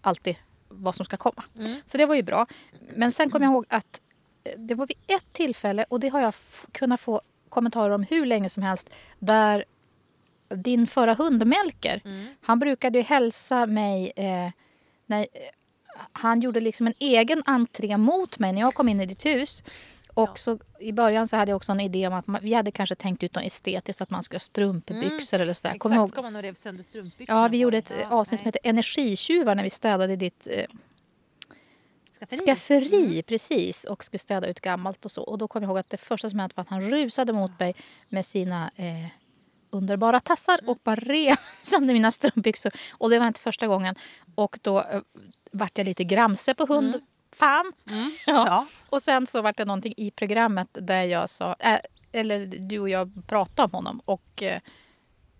alltid 0.00 0.36
vad 0.68 0.94
som 0.94 1.04
ska 1.06 1.16
komma. 1.16 1.44
Mm. 1.56 1.80
Så 1.86 1.98
det 1.98 2.06
var 2.06 2.14
ju 2.14 2.22
bra. 2.22 2.46
Men 2.96 3.12
sen 3.12 3.30
kom 3.30 3.42
jag 3.42 3.52
ihåg 3.52 3.64
att 3.68 4.00
eh, 4.44 4.52
det 4.58 4.74
var 4.74 4.86
vid 4.86 4.96
ett 5.06 5.32
tillfälle 5.32 5.84
och 5.88 6.00
det 6.00 6.08
har 6.08 6.20
jag 6.20 6.34
kunnat 6.72 7.00
få 7.00 7.20
kommentarer 7.48 7.90
om 7.90 8.02
hur 8.02 8.26
länge 8.26 8.48
som 8.48 8.62
helst 8.62 8.90
där 9.18 9.64
din 10.56 10.86
förra 10.86 11.14
hund 11.14 11.46
Melker, 11.46 12.02
mm. 12.04 12.26
han 12.40 12.58
brukade 12.58 12.98
ju 12.98 13.04
hälsa 13.04 13.66
mig 13.66 14.12
eh, 14.16 14.50
när, 15.06 15.26
han 16.12 16.40
gjorde 16.40 16.60
liksom 16.60 16.86
en 16.86 16.94
egen 16.98 17.42
entré 17.46 17.96
mot 17.96 18.38
mig 18.38 18.52
när 18.52 18.60
jag 18.60 18.74
kom 18.74 18.88
in 18.88 19.00
i 19.00 19.06
ditt 19.06 19.26
hus. 19.26 19.62
Och 20.14 20.28
ja. 20.28 20.36
så, 20.36 20.58
I 20.80 20.92
början 20.92 21.28
så 21.28 21.36
hade 21.36 21.50
jag 21.50 21.56
också 21.56 21.72
en 21.72 21.80
idé 21.80 22.06
om 22.06 22.14
att 22.14 22.26
man, 22.26 22.40
vi 22.42 22.54
hade 22.54 22.70
kanske 22.70 22.94
tänkt 22.94 23.22
ut 23.22 23.34
något 23.34 23.44
estetiskt, 23.44 24.00
att 24.00 24.10
man 24.10 24.22
ska 24.22 24.34
ha 24.34 24.40
strumpbyxor 24.40 25.36
mm. 25.36 25.42
eller 25.42 25.54
sådär. 25.54 25.74
Exakt, 25.74 25.94
ihåg, 25.94 26.08
ska 26.08 26.22
man 26.22 26.34
ha 26.34 26.54
sönder 26.54 26.84
strumpbyxorna? 26.84 27.42
Ja, 27.42 27.48
vi 27.48 27.58
gjorde 27.58 27.78
ett 27.78 27.92
ja, 28.02 28.08
avsnitt 28.10 28.30
nej. 28.30 28.38
som 28.38 28.44
hette 28.44 28.58
Energitjuvar 28.68 29.54
när 29.54 29.62
vi 29.62 29.70
städade 29.70 30.16
ditt 30.16 30.48
eh, 30.50 30.64
skafferi. 32.18 32.46
skafferi 32.46 33.12
mm. 33.12 33.22
precis, 33.22 33.84
och 33.84 34.04
skulle 34.04 34.18
städa 34.18 34.46
ut 34.48 34.60
gammalt 34.60 35.04
och 35.04 35.12
så. 35.12 35.22
Och 35.22 35.38
då 35.38 35.48
kom 35.48 35.62
jag 35.62 35.68
ihåg 35.68 35.78
att 35.78 35.90
det 35.90 35.96
första 35.96 36.30
som 36.30 36.38
hände 36.38 36.54
var 36.56 36.62
att 36.62 36.68
han 36.68 36.90
rusade 36.90 37.32
mot 37.32 37.58
mig 37.58 37.74
med 38.08 38.26
sina 38.26 38.70
eh, 38.76 39.06
underbara 39.70 40.20
tassar 40.20 40.60
och 40.66 40.78
bara 40.84 40.96
rev 40.96 41.36
sönder 41.62 41.94
mina 41.94 42.10
strumpbyxor. 42.10 42.72
Och 42.90 43.10
det 43.10 43.18
var 43.18 43.26
inte 43.26 43.40
första 43.40 43.66
gången. 43.66 43.94
Och 44.34 44.58
då 44.62 44.78
uh, 44.78 45.00
vart 45.52 45.78
jag 45.78 45.84
lite 45.84 46.04
gramse 46.04 46.54
på 46.54 46.66
hund. 46.66 46.94
Mm. 46.94 47.00
Fan! 47.32 47.72
Mm. 47.90 48.12
Ja. 48.26 48.46
ja. 48.46 48.66
Och 48.90 49.02
sen 49.02 49.26
så 49.26 49.42
vart 49.42 49.56
det 49.56 49.64
någonting 49.64 49.94
i 49.96 50.10
programmet 50.10 50.68
där 50.72 51.04
jag 51.04 51.30
sa, 51.30 51.56
äh, 51.58 51.78
eller 52.12 52.46
du 52.46 52.78
och 52.78 52.88
jag 52.88 53.22
pratade 53.26 53.66
om 53.66 53.72
honom 53.72 54.00
och 54.04 54.42
uh, 54.42 54.58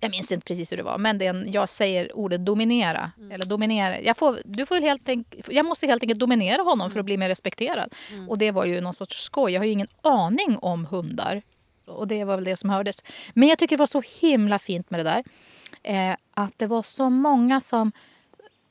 jag 0.00 0.10
minns 0.10 0.32
inte 0.32 0.44
precis 0.44 0.72
hur 0.72 0.76
det 0.76 0.82
var, 0.82 0.98
men 0.98 1.18
det 1.18 1.26
en, 1.26 1.52
jag 1.52 1.68
säger 1.68 2.16
ordet 2.16 2.46
dominera. 2.46 3.12
Mm. 3.18 3.32
Eller 3.32 3.46
dominera. 3.46 4.00
Jag, 4.00 4.16
får, 4.16 4.38
du 4.44 4.66
får 4.66 4.80
helt 4.80 5.08
enkelt, 5.08 5.48
jag 5.50 5.66
måste 5.66 5.86
helt 5.86 6.02
enkelt 6.02 6.20
dominera 6.20 6.62
honom 6.62 6.80
mm. 6.80 6.90
för 6.90 6.98
att 7.00 7.04
bli 7.04 7.16
mer 7.16 7.28
respekterad. 7.28 7.94
Mm. 8.10 8.28
Och 8.28 8.38
det 8.38 8.50
var 8.50 8.64
ju 8.64 8.80
någon 8.80 8.94
sorts 8.94 9.22
skoj. 9.22 9.52
Jag 9.52 9.60
har 9.60 9.64
ju 9.64 9.72
ingen 9.72 9.88
aning 10.02 10.58
om 10.58 10.86
hundar. 10.86 11.42
Och 11.90 12.08
det 12.08 12.24
var 12.24 12.36
väl 12.36 12.44
det 12.44 12.56
som 12.56 12.70
hördes. 12.70 12.96
Men 13.34 13.48
jag 13.48 13.58
tycker 13.58 13.76
det 13.76 13.80
var 13.80 13.86
så 13.86 14.02
himla 14.20 14.58
fint 14.58 14.90
med 14.90 15.00
det 15.00 15.04
där. 15.04 15.24
Eh, 15.82 16.16
att 16.34 16.58
det 16.58 16.66
var 16.66 16.82
så 16.82 17.10
många 17.10 17.60
som... 17.60 17.92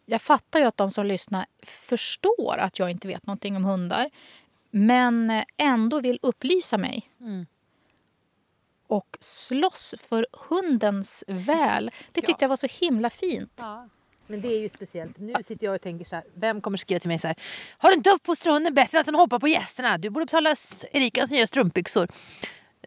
Jag 0.05 0.21
fattar 0.21 0.59
ju 0.59 0.65
att 0.65 0.77
de 0.77 0.91
som 0.91 1.05
lyssnar 1.05 1.45
förstår 1.63 2.57
att 2.57 2.79
jag 2.79 2.91
inte 2.91 3.07
vet 3.07 3.27
någonting 3.27 3.55
om 3.55 3.63
hundar. 3.63 4.09
Men 4.71 5.43
ändå 5.57 5.99
vill 5.99 6.19
upplysa 6.21 6.77
mig. 6.77 7.09
Mm 7.19 7.45
och 8.89 9.17
slåss 9.19 9.95
för 9.97 10.27
hundens 10.31 11.23
väl. 11.27 11.91
Det 12.11 12.21
tyckte 12.21 12.31
ja. 12.31 12.37
jag 12.41 12.49
var 12.49 12.55
så 12.55 12.67
himla 12.85 13.09
fint. 13.09 13.53
Ja. 13.55 13.87
Men 14.27 14.41
det 14.41 14.47
är 14.47 14.59
ju 14.59 14.69
speciellt. 14.69 15.17
Nu 15.17 15.33
sitter 15.47 15.65
jag 15.65 15.75
och 15.75 15.81
tänker 15.81 16.05
så 16.05 16.15
här, 16.15 16.23
vem 16.33 16.61
kommer 16.61 16.77
skriva 16.77 16.99
till 16.99 17.07
mig 17.07 17.19
så 17.19 17.27
här, 17.27 17.35
har 17.77 17.89
du 17.89 17.95
inte 17.95 18.09
uppfostrat 18.09 18.53
hunden 18.53 18.73
bättre 18.73 18.97
än 18.97 18.99
att 18.99 19.05
den 19.05 19.15
hoppar 19.15 19.39
på 19.39 19.47
gästerna? 19.47 19.97
Du 19.97 20.09
borde 20.09 20.25
betala 20.25 20.55
Erikas 20.91 21.31
nya 21.31 21.47
strumpbyxor. 21.47 22.07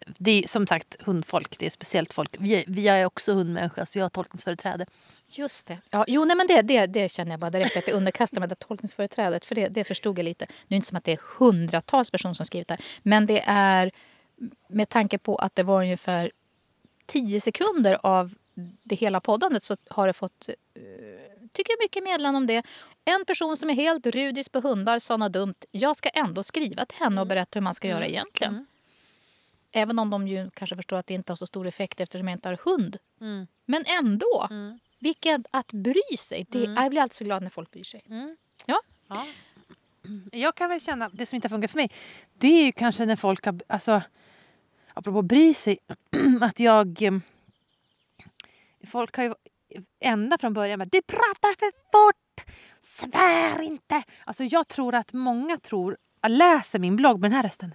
Det 0.06 0.44
är 0.44 0.48
som 0.48 0.66
sagt 0.66 0.96
hundfolk, 1.00 1.58
det 1.58 1.66
är 1.66 1.70
speciellt 1.70 2.12
folk. 2.12 2.36
Vi, 2.38 2.64
vi 2.66 2.88
är 2.88 3.04
också 3.04 3.32
hundmänniskor 3.32 3.84
så 3.84 3.98
jag 3.98 4.04
har 4.04 4.10
tolkningsföreträde. 4.10 4.86
Just 5.28 5.66
det. 5.66 5.78
Ja, 5.90 6.04
jo, 6.08 6.24
nej, 6.24 6.36
men 6.36 6.46
det, 6.46 6.62
det, 6.62 6.86
det 6.86 7.08
känner 7.08 7.30
jag 7.30 7.40
bara 7.40 7.50
direkt 7.50 7.76
att 7.76 7.88
jag 7.88 7.96
underkastar 7.96 8.40
mig 8.40 8.48
det 8.48 8.54
tolkningsföreträdet. 8.54 9.44
För 9.44 9.54
det, 9.54 9.68
det 9.68 9.84
förstod 9.84 10.18
jag 10.18 10.24
lite. 10.24 10.46
Nu 10.48 10.54
är 10.54 10.68
det 10.68 10.76
inte 10.76 10.88
som 10.88 10.96
att 10.96 11.04
det 11.04 11.12
är 11.12 11.20
hundratals 11.38 12.10
personer 12.10 12.34
som 12.34 12.46
skrivit 12.46 12.68
det 12.68 12.74
här. 12.74 12.84
Men 13.02 13.26
det 13.26 13.42
är 13.46 13.90
med 14.68 14.88
tanke 14.88 15.18
på 15.18 15.36
att 15.36 15.56
det 15.56 15.62
var 15.62 15.82
ungefär 15.82 16.32
tio 17.06 17.40
sekunder 17.40 17.98
av 18.02 18.34
det 18.82 18.94
hela 18.94 19.20
poddandet 19.20 19.62
så 19.62 19.76
har 19.88 20.06
det 20.06 20.12
fått 20.12 20.48
uh, 20.48 20.84
tycker 21.52 21.72
jag 21.72 21.78
mycket 21.84 22.04
meddelanden 22.04 22.42
om 22.42 22.46
det. 22.46 22.62
En 23.04 23.24
person 23.24 23.56
som 23.56 23.70
är 23.70 23.74
helt 23.74 24.06
rudis 24.06 24.48
på 24.48 24.60
hundar 24.60 24.98
sa 24.98 25.16
något 25.16 25.32
dumt. 25.32 25.54
Jag 25.70 25.96
ska 25.96 26.08
ändå 26.08 26.42
skriva 26.42 26.86
till 26.86 26.98
henne 26.98 27.20
och 27.20 27.26
mm. 27.26 27.28
berätta 27.28 27.58
hur 27.58 27.62
man 27.62 27.74
ska 27.74 27.88
mm. 27.88 27.96
göra 27.96 28.06
egentligen. 28.06 28.52
Mm. 28.52 28.66
Även 29.72 29.98
om 29.98 30.10
de 30.10 30.28
ju 30.28 30.50
kanske 30.50 30.76
förstår 30.76 30.96
att 30.96 31.06
det 31.06 31.14
inte 31.14 31.32
har 31.32 31.36
så 31.36 31.46
stor 31.46 31.66
effekt 31.66 32.00
eftersom 32.00 32.28
jag 32.28 32.36
inte 32.36 32.48
har 32.48 32.58
hund. 32.64 32.96
Mm. 33.20 33.46
Men 33.64 33.84
ändå. 33.98 34.46
Mm. 34.50 34.78
Vilket 34.98 35.40
att 35.50 35.72
bry 35.72 36.16
sig. 36.18 36.46
Det, 36.48 36.64
mm. 36.64 36.82
Jag 36.82 36.90
blir 36.90 37.00
alltid 37.00 37.16
så 37.16 37.24
glad 37.24 37.42
när 37.42 37.50
folk 37.50 37.70
bryr 37.70 37.84
sig. 37.84 38.02
Mm. 38.08 38.36
Ja. 38.66 38.80
ja. 39.08 39.26
Jag 40.32 40.54
kan 40.54 40.68
väl 40.68 40.80
känna, 40.80 41.08
det 41.08 41.26
som 41.26 41.36
inte 41.36 41.48
har 41.48 41.50
funkat 41.50 41.70
för 41.70 41.78
mig, 41.78 41.90
det 42.32 42.48
är 42.48 42.64
ju 42.64 42.72
kanske 42.72 43.06
när 43.06 43.16
folk 43.16 43.46
har... 43.46 43.60
Alltså, 43.66 44.02
apropå 44.94 45.22
bry 45.22 45.54
sig, 45.54 45.78
att 46.40 46.60
jag... 46.60 47.02
Eh, 47.02 47.18
folk 48.86 49.16
har 49.16 49.24
ju 49.24 49.34
ända 50.00 50.38
från 50.38 50.52
början 50.52 50.78
med 50.78 50.88
du 50.92 51.02
pratar 51.02 51.58
för 51.58 51.72
fort, 51.92 52.56
svär 52.80 53.62
inte. 53.62 54.02
Alltså 54.24 54.44
jag 54.44 54.68
tror 54.68 54.94
att 54.94 55.12
många 55.12 55.58
tror, 55.58 55.96
läser 56.28 56.78
min 56.78 56.96
blogg 56.96 57.20
med 57.20 57.30
den 57.30 57.36
här 57.36 57.42
rösten. 57.42 57.74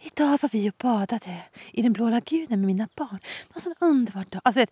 Idag 0.00 0.38
var 0.42 0.48
vi 0.52 0.70
och 0.70 0.74
badade 0.78 1.42
i 1.72 1.82
den 1.82 1.92
blå 1.92 2.08
lagunen 2.08 2.60
med 2.60 2.66
mina 2.66 2.88
barn. 2.94 3.18
Det 3.22 3.48
var 3.48 3.56
en 3.56 3.60
sån 3.60 3.74
underbar 3.80 4.24
dag. 4.30 4.42
Alltså, 4.44 4.66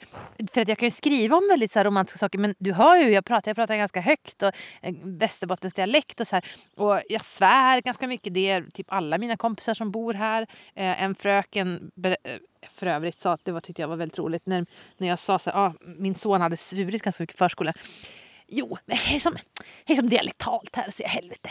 för 0.52 0.60
att 0.60 0.68
jag 0.68 0.78
kan 0.78 0.86
ju 0.86 0.90
skriva 0.90 1.36
om 1.36 1.48
väldigt 1.50 1.72
så 1.72 1.84
romantiska 1.84 2.18
saker 2.18 2.38
men 2.38 2.54
du 2.58 2.72
hör 2.72 2.96
ju 2.96 3.04
hur 3.04 3.10
jag 3.10 3.24
pratar. 3.24 3.50
Jag 3.50 3.56
pratar 3.56 3.76
ganska 3.76 4.00
högt 4.00 4.42
och 4.42 4.52
eh, 4.82 4.94
Västerbottens 5.02 5.74
dialekt 5.74 6.20
och 6.20 6.28
så 6.28 6.36
här. 6.36 6.44
Och 6.76 7.00
jag 7.08 7.24
svär 7.24 7.80
ganska 7.80 8.06
mycket. 8.06 8.34
Det 8.34 8.50
är 8.50 8.62
typ 8.74 8.86
alla 8.92 9.18
mina 9.18 9.36
kompisar 9.36 9.74
som 9.74 9.90
bor 9.90 10.14
här. 10.14 10.42
Eh, 10.74 11.02
en 11.02 11.14
fröken 11.14 11.90
eh, 12.04 12.14
för 12.68 12.86
övrigt 12.86 13.20
sa 13.20 13.32
att 13.32 13.44
det 13.44 13.52
var, 13.52 13.60
tyckte 13.60 13.82
jag 13.82 13.88
var 13.88 13.96
väldigt 13.96 14.18
roligt 14.18 14.46
när, 14.46 14.66
när 14.96 15.08
jag 15.08 15.18
sa 15.18 15.38
så 15.38 15.50
här, 15.50 15.58
ah, 15.58 15.72
min 15.80 16.14
son 16.14 16.40
hade 16.40 16.56
svurit 16.56 17.02
ganska 17.02 17.22
mycket 17.22 17.36
i 17.36 17.38
förskolan. 17.38 17.74
Jo, 18.49 18.78
men 18.86 18.97
hej 18.97 19.20
som, 19.20 19.36
hej 19.84 19.97
som 19.97 20.09
dialektalt 20.09 20.76
här, 20.76 20.90
så 20.90 21.03
jag 21.03 21.09
helvete. 21.09 21.51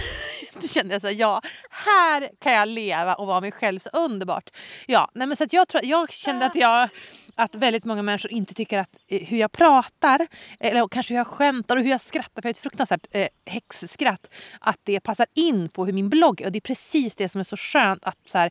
Då 0.54 0.68
kände 0.68 0.94
jag 0.94 1.00
så 1.00 1.06
här, 1.06 1.14
ja, 1.14 1.42
här 1.70 2.30
kan 2.40 2.52
jag 2.52 2.68
leva 2.68 3.14
och 3.14 3.26
vara 3.26 3.40
mig 3.40 3.52
själv 3.52 3.78
så 3.78 3.88
underbart. 3.92 4.50
Ja, 4.86 5.10
nej 5.14 5.26
men 5.26 5.36
så 5.36 5.44
att 5.44 5.52
jag, 5.52 5.68
tror, 5.68 5.84
jag 5.84 6.12
kände 6.12 6.46
att 6.46 6.54
jag 6.54 6.88
att 7.34 7.54
väldigt 7.54 7.84
många 7.84 8.02
människor 8.02 8.32
inte 8.32 8.54
tycker 8.54 8.78
att 8.78 8.96
eh, 9.08 9.28
hur 9.28 9.38
jag 9.38 9.52
pratar, 9.52 10.26
eller 10.60 10.88
kanske 10.88 11.14
hur 11.14 11.18
jag 11.18 11.26
skämtar 11.26 11.76
och 11.76 11.82
hur 11.82 11.90
jag 11.90 12.00
skrattar, 12.00 12.42
för 12.42 12.48
jag 12.48 12.48
har 12.48 12.54
ett 12.54 12.58
fruktansvärt 12.58 13.06
eh, 13.10 13.28
häxskratt, 13.46 14.34
att 14.60 14.78
det 14.82 15.00
passar 15.00 15.26
in 15.34 15.68
på 15.68 15.86
hur 15.86 15.92
min 15.92 16.08
blogg 16.08 16.40
är. 16.40 16.46
Och 16.46 16.52
det 16.52 16.58
är 16.58 16.60
precis 16.60 17.14
det 17.14 17.28
som 17.28 17.38
är 17.38 17.44
så 17.44 17.56
skönt 17.56 18.04
att 18.04 18.18
så 18.26 18.38
här, 18.38 18.50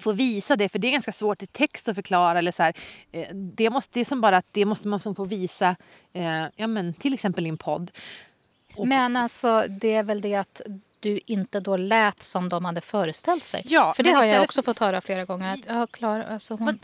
få 0.00 0.12
visa 0.12 0.56
det, 0.56 0.68
för 0.68 0.78
det 0.78 0.86
är 0.88 0.92
ganska 0.92 1.12
svårt 1.12 1.42
i 1.42 1.46
text 1.46 1.88
att 1.88 1.94
förklara. 1.94 2.38
Eller 2.38 2.52
så 2.52 2.62
här, 2.62 2.74
eh, 3.12 3.28
det, 3.34 3.70
måste, 3.70 3.90
det 3.92 4.00
är 4.00 4.04
som 4.04 4.20
bara 4.20 4.36
att 4.36 4.46
det 4.52 4.64
måste 4.64 4.88
man 4.88 5.00
få 5.00 5.24
visa, 5.24 5.76
eh, 6.12 6.44
ja, 6.56 6.66
men, 6.66 6.94
till 6.94 7.14
exempel 7.14 7.46
i 7.46 7.48
en 7.48 7.58
podd. 7.58 7.90
Och, 8.74 8.88
men 8.88 9.16
alltså, 9.16 9.64
det 9.68 9.94
är 9.94 10.02
väl 10.02 10.20
det 10.20 10.34
att 10.34 10.60
du 11.00 11.20
inte 11.26 11.60
då 11.60 11.76
lät 11.76 12.22
som 12.22 12.48
de 12.48 12.64
hade 12.64 12.80
föreställt 12.80 13.44
sig. 13.44 13.62
Ja, 13.68 13.92
för 13.96 14.02
det 14.02 14.12
har 14.12 14.24
jag 14.24 14.42
också 14.42 14.62
fått 14.62 14.78
höra 14.78 15.00
flera 15.00 15.24
gånger. 15.24 15.54
Att, 15.54 15.60
ja, 15.66 15.86
klar, 15.86 16.20
alltså 16.20 16.54
hon, 16.54 16.78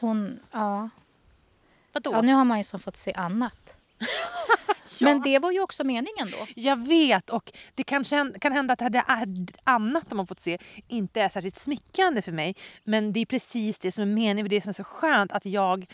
hon, 0.00 0.38
ja. 0.52 0.88
Vadå? 1.92 2.12
Ja, 2.12 2.22
nu 2.22 2.32
har 2.32 2.44
man 2.44 2.58
ju 2.58 2.64
som 2.64 2.80
fått 2.80 2.96
se 2.96 3.12
annat. 3.12 3.76
Men 5.00 5.22
det 5.22 5.38
var 5.38 5.52
ju 5.52 5.60
också 5.60 5.84
meningen 5.84 6.30
då. 6.30 6.46
Jag 6.54 6.86
vet 6.86 7.30
och 7.30 7.52
det 7.74 7.84
kanske 7.84 8.32
kan 8.40 8.52
hända 8.52 8.72
att 8.72 8.92
det 8.92 9.04
annat 9.64 10.10
de 10.10 10.18
har 10.18 10.26
fått 10.26 10.40
se 10.40 10.58
inte 10.88 11.20
är 11.20 11.28
särskilt 11.28 11.58
smickrande 11.58 12.22
för 12.22 12.32
mig. 12.32 12.56
Men 12.84 13.12
det 13.12 13.20
är 13.20 13.26
precis 13.26 13.78
det 13.78 13.92
som 13.92 14.02
är 14.02 14.06
meningen, 14.14 14.48
det 14.48 14.60
som 14.60 14.68
är 14.68 14.72
så 14.72 14.84
skönt 14.84 15.32
att 15.32 15.46
jag 15.46 15.86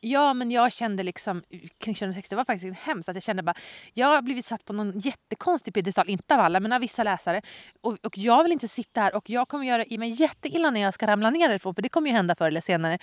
Ja, 0.00 0.34
men 0.34 0.50
jag 0.50 0.72
kände 0.72 1.02
liksom 1.02 1.42
kring 1.78 1.94
2006, 1.94 2.28
det 2.28 2.36
var 2.36 2.44
faktiskt 2.44 2.78
hemskt 2.80 3.08
att 3.08 3.16
jag 3.16 3.22
kände 3.22 3.42
bara, 3.42 3.54
jag 3.92 4.06
har 4.06 4.22
blivit 4.22 4.44
satt 4.44 4.64
på 4.64 4.72
någon 4.72 4.98
jättekonstig 4.98 5.74
piedestal, 5.74 6.08
inte 6.08 6.34
av 6.34 6.40
alla 6.40 6.60
men 6.60 6.72
av 6.72 6.80
vissa 6.80 7.02
läsare. 7.02 7.42
Och, 7.80 8.06
och 8.06 8.18
jag 8.18 8.42
vill 8.42 8.52
inte 8.52 8.68
sitta 8.68 9.00
här 9.00 9.14
och 9.14 9.30
jag 9.30 9.48
kommer 9.48 9.64
göra 9.64 9.84
i 9.84 9.98
mig 9.98 10.10
jätteilla 10.10 10.70
när 10.70 10.80
jag 10.80 10.94
ska 10.94 11.06
ramla 11.06 11.30
ner 11.30 11.48
därifrån 11.48 11.74
för 11.74 11.82
det 11.82 11.88
kommer 11.88 12.10
ju 12.10 12.16
hända 12.16 12.34
förr 12.34 12.48
eller 12.48 12.60
senare. 12.60 12.98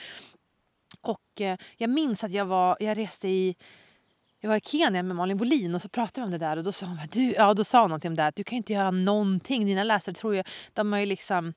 Och 1.01 1.41
eh, 1.41 1.57
jag 1.78 1.89
minns 1.89 2.24
att 2.24 2.32
jag 2.32 2.45
var, 2.45 2.78
jag 2.80 2.97
reste 2.97 3.28
i 3.28 3.55
jag 4.44 4.50
var 4.50 4.58
i 4.58 4.62
Kenya 4.62 5.04
med 5.04 5.16
Malin 5.16 5.38
Bolin 5.38 5.76
och 5.76 5.82
så 5.82 5.89
pratade 5.89 6.22
vi 6.22 6.26
om 6.26 6.32
det 6.32 6.38
där 6.38 6.58
och 6.58 6.64
då 6.64 6.72
sa 6.72 6.86
hon, 6.86 6.98
du, 7.12 7.34
ja, 7.34 7.54
då 7.54 7.64
sa 7.64 7.82
hon 7.82 7.89
någonting 7.89 8.12
om 8.12 8.16
det 8.16 8.26
att 8.26 8.36
du 8.36 8.44
kan 8.44 8.58
inte 8.58 8.74
göra 8.74 8.91
någonting. 8.91 9.66
Dina 9.66 9.84
läsare 9.84 10.16
tror 10.16 10.36
ju, 10.36 10.44
de 10.74 10.94
har 10.94 11.00
ju 11.00 11.06
liksom 11.06 11.54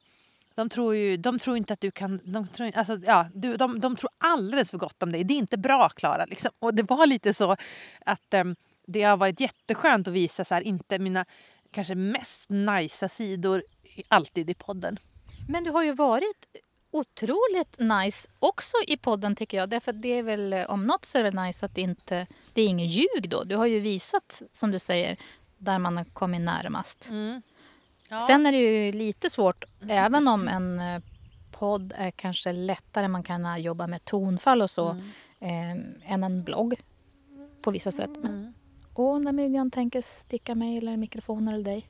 de 0.55 0.69
tror 0.69 0.95
ju 0.95 1.17
de 1.17 1.39
tror 1.39 1.57
inte 1.57 1.73
att 1.73 1.81
du 1.81 1.91
kan... 1.91 2.21
De 2.25 2.47
tror, 2.49 2.77
alltså, 2.77 2.99
ja, 3.07 3.27
du, 3.35 3.57
de, 3.57 3.81
de 3.81 3.97
tror 3.97 4.11
alldeles 4.19 4.71
för 4.71 4.79
gott 4.79 5.03
om 5.03 5.13
dig. 5.13 5.25
Det 5.25 5.35
är 5.35 5.39
inte 5.39 5.59
bra, 5.59 5.89
Klara. 5.89 6.25
Liksom. 6.25 6.51
Och 6.59 6.75
det 6.75 6.83
var 6.83 7.07
lite 7.07 7.35
så 7.35 7.57
att 8.01 8.35
um, 8.35 8.57
det 8.87 9.03
har 9.03 9.17
varit 9.17 9.41
jätteskönt 9.41 10.09
att 10.09 10.15
visa 10.15 10.45
så 10.45 10.55
här, 10.55 10.63
inte 10.63 10.99
mina 10.99 11.25
kanske 11.71 11.95
mest 11.95 12.45
najsa 12.49 13.09
sidor 13.09 13.63
alltid 14.09 14.51
i 14.51 14.55
podden. 14.55 14.99
Men 15.49 15.65
du 15.65 15.71
har 15.71 15.83
ju 15.83 15.93
varit 15.93 16.47
otroligt 16.91 17.79
nice 17.79 18.31
också 18.39 18.77
i 18.87 18.97
podden 18.97 19.37
tycker 19.37 19.57
jag. 19.57 19.69
Därför 19.69 19.93
det 19.93 20.09
är 20.09 20.23
väl 20.23 20.55
om 20.69 20.87
något 20.87 21.05
så 21.05 21.19
är 21.19 21.23
det 21.23 21.43
nice 21.43 21.67
att 21.67 21.75
det 21.75 21.81
inte 21.81 22.27
det 22.55 22.63
är 22.63 22.67
inget 22.67 22.91
ljug 22.91 23.29
då. 23.31 23.45
Du 23.45 23.57
har 23.57 23.67
ju 23.67 23.81
visat 23.81 24.43
som 24.53 24.71
du 24.71 24.79
säger 24.79 25.17
där 25.59 25.79
man 25.79 25.97
har 25.97 26.05
kommit 26.05 26.41
närmast. 26.41 27.09
Mm. 27.11 27.43
Ja. 28.09 28.21
Sen 28.21 28.47
är 28.47 28.53
det 28.53 28.59
ju 28.59 28.93
lite 28.93 29.31
svårt 29.31 29.65
även 29.89 30.29
om 30.29 30.49
en 30.49 30.81
eh, 30.81 31.03
podd 31.51 31.93
är 31.97 32.11
kanske 32.11 32.53
lättare 32.53 33.09
man 33.09 33.23
kan 33.23 33.63
jobba 33.63 33.87
med 33.87 34.05
tonfall 34.05 34.63
och 34.63 34.71
så 34.71 34.89
mm. 34.89 35.11
eh, 36.05 36.13
än 36.13 36.25
en 36.25 36.45
blogg 36.45 36.75
på 37.63 37.71
vissa 37.71 37.93
sätt. 37.93 38.11
Men, 38.23 38.35
mm. 38.35 38.55
och 38.95 39.21
när 39.21 39.33
myggan 39.33 39.71
tänker 39.71 40.03
sticka 40.03 40.55
mig 40.55 40.79
eller 40.79 40.97
mikrofonen 40.97 41.55
eller 41.55 41.65
dig. 41.65 41.89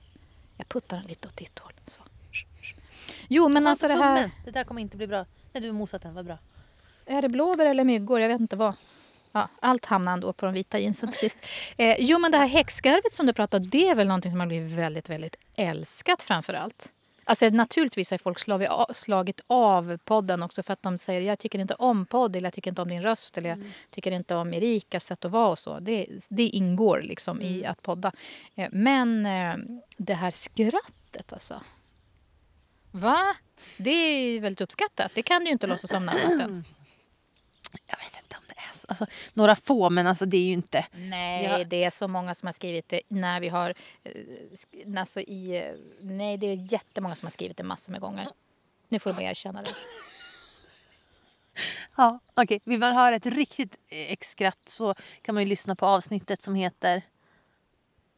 Jag 0.57 0.69
puttar 0.69 0.97
den 0.97 1.07
lite 1.07 1.29
åt 1.29 1.37
ditt 1.37 1.59
håll. 1.59 1.73
Jo, 3.29 3.49
men 3.49 3.67
alltså 3.67 3.89
det 3.89 3.95
här... 3.95 4.31
Det 4.45 4.51
där 4.51 4.65
kommer 4.65 4.81
inte 4.81 4.97
bli 4.97 5.07
bra. 5.07 5.27
Nej, 5.53 5.63
du 5.63 5.73
mosat 5.73 6.03
den. 6.03 6.15
Vad 6.15 6.25
bra. 6.25 6.39
Är 7.07 7.23
det 7.23 7.29
blåbär 7.29 7.67
eller 7.67 7.85
myggor? 7.85 8.21
Jag 8.21 8.29
vet 8.29 8.41
inte 8.41 8.57
vad. 8.57 8.75
Ja, 9.33 9.49
allt 9.61 9.85
hamnar 9.85 10.13
ändå 10.13 10.33
på 10.33 10.47
de 10.47 10.55
vita 10.55 10.79
jeansen 10.79 11.11
till 11.11 11.19
sist. 11.19 11.39
Eh, 11.77 11.97
jo, 11.99 12.19
men 12.19 12.33
det 12.33 12.39
här 12.39 12.47
häxgarvet 12.47 13.15
som 13.15 13.27
du 13.27 13.33
pratade 13.33 13.65
om, 13.65 13.71
det 13.71 13.89
är 13.89 13.95
väl 13.95 14.07
någonting 14.07 14.31
som 14.31 14.41
har 14.41 14.47
blivit 14.47 14.79
väldigt, 14.79 15.09
väldigt 15.09 15.37
älskat 15.57 16.23
framför 16.23 16.55
allt. 16.55 16.93
Alltså, 17.29 17.49
naturligtvis 17.51 18.11
har 18.11 18.19
folk 18.19 18.39
slagit 18.39 18.69
av, 18.69 18.87
slagit 18.93 19.41
av 19.47 19.99
podden 20.05 20.43
också 20.43 20.63
för 20.63 20.73
att 20.73 20.83
de 20.83 20.99
säger 20.99 21.21
jag 21.21 21.39
tycker 21.39 21.59
inte 21.59 21.75
om 21.75 22.07
podd 22.07 22.37
eller 22.37 22.47
jag 22.47 22.53
tycker 22.53 22.71
inte 22.71 22.83
om 22.83 22.89
din 22.89 23.03
röst 23.03 23.39
eller 23.39 23.49
jag 23.49 23.59
mm. 23.59 23.71
tycker 23.91 24.13
inte 24.13 24.35
om 24.35 24.55
Erikas 24.55 25.07
sätt 25.07 25.25
att 25.25 25.33
vara 25.33 25.49
och 25.49 25.59
så. 25.59 25.79
Det, 25.79 26.07
det 26.31 26.43
ingår 26.43 27.03
liksom 27.03 27.41
mm. 27.41 27.53
i 27.53 27.65
att 27.65 27.83
podda. 27.83 28.13
Eh, 28.55 28.69
men 28.73 29.27
eh, 29.27 29.57
det 29.97 30.15
här 30.15 30.31
skrattet 30.31 31.33
alltså. 31.33 31.61
Va? 33.01 33.37
Det 33.77 33.91
är 33.91 34.19
ju 34.19 34.41
väldigt 34.41 34.61
uppskattat. 34.61 35.13
Det 35.15 35.23
kan 35.23 35.41
du 35.41 35.47
ju 35.47 35.53
inte 35.53 35.67
låtsas 35.67 35.91
som 35.91 36.05
något 36.07 36.15
Jag 37.87 37.99
vet 37.99 38.17
inte 38.23 38.37
om 38.37 38.43
det 38.47 38.55
är 38.55 38.79
så. 38.79 38.87
Alltså, 38.89 39.07
några 39.35 39.57
få, 39.57 39.91
men 39.91 40.07
alltså 40.07 40.27
det 40.27 40.37
är 40.37 40.47
ju 40.47 40.53
inte... 40.53 40.87
Nej, 40.93 41.45
jag... 41.45 41.69
det 41.69 41.85
är 41.85 41.91
så 41.91 42.09
många 42.09 42.35
som 42.35 42.47
har 42.47 42.53
skrivit 42.53 42.89
det 42.89 43.01
när 43.09 43.41
vi 43.41 43.49
har... 43.49 43.75
Eh, 44.05 45.01
alltså 45.01 45.21
i, 45.21 45.73
nej, 46.01 46.37
det 46.37 46.47
är 46.47 46.73
jättemånga 46.73 47.15
som 47.15 47.27
har 47.27 47.31
skrivit 47.31 47.57
det 47.57 47.63
massor 47.63 47.93
med 47.93 48.01
gånger. 48.01 48.29
Nu 48.89 48.99
får 48.99 49.11
du 49.11 49.17
bara 49.17 49.23
erkänna 49.23 49.63
det. 49.63 49.71
Ja, 51.97 52.21
okej. 52.35 52.45
Okay. 52.45 52.61
Vill 52.65 52.81
man 52.81 52.95
höra 52.95 53.15
ett 53.15 53.27
riktigt 53.27 53.77
exskratt 53.89 54.59
så 54.65 54.95
kan 55.23 55.35
man 55.35 55.45
ju 55.45 55.49
lyssna 55.49 55.77
på 55.77 55.87
avsnittet 55.87 56.43
som 56.43 56.55
heter... 56.55 57.03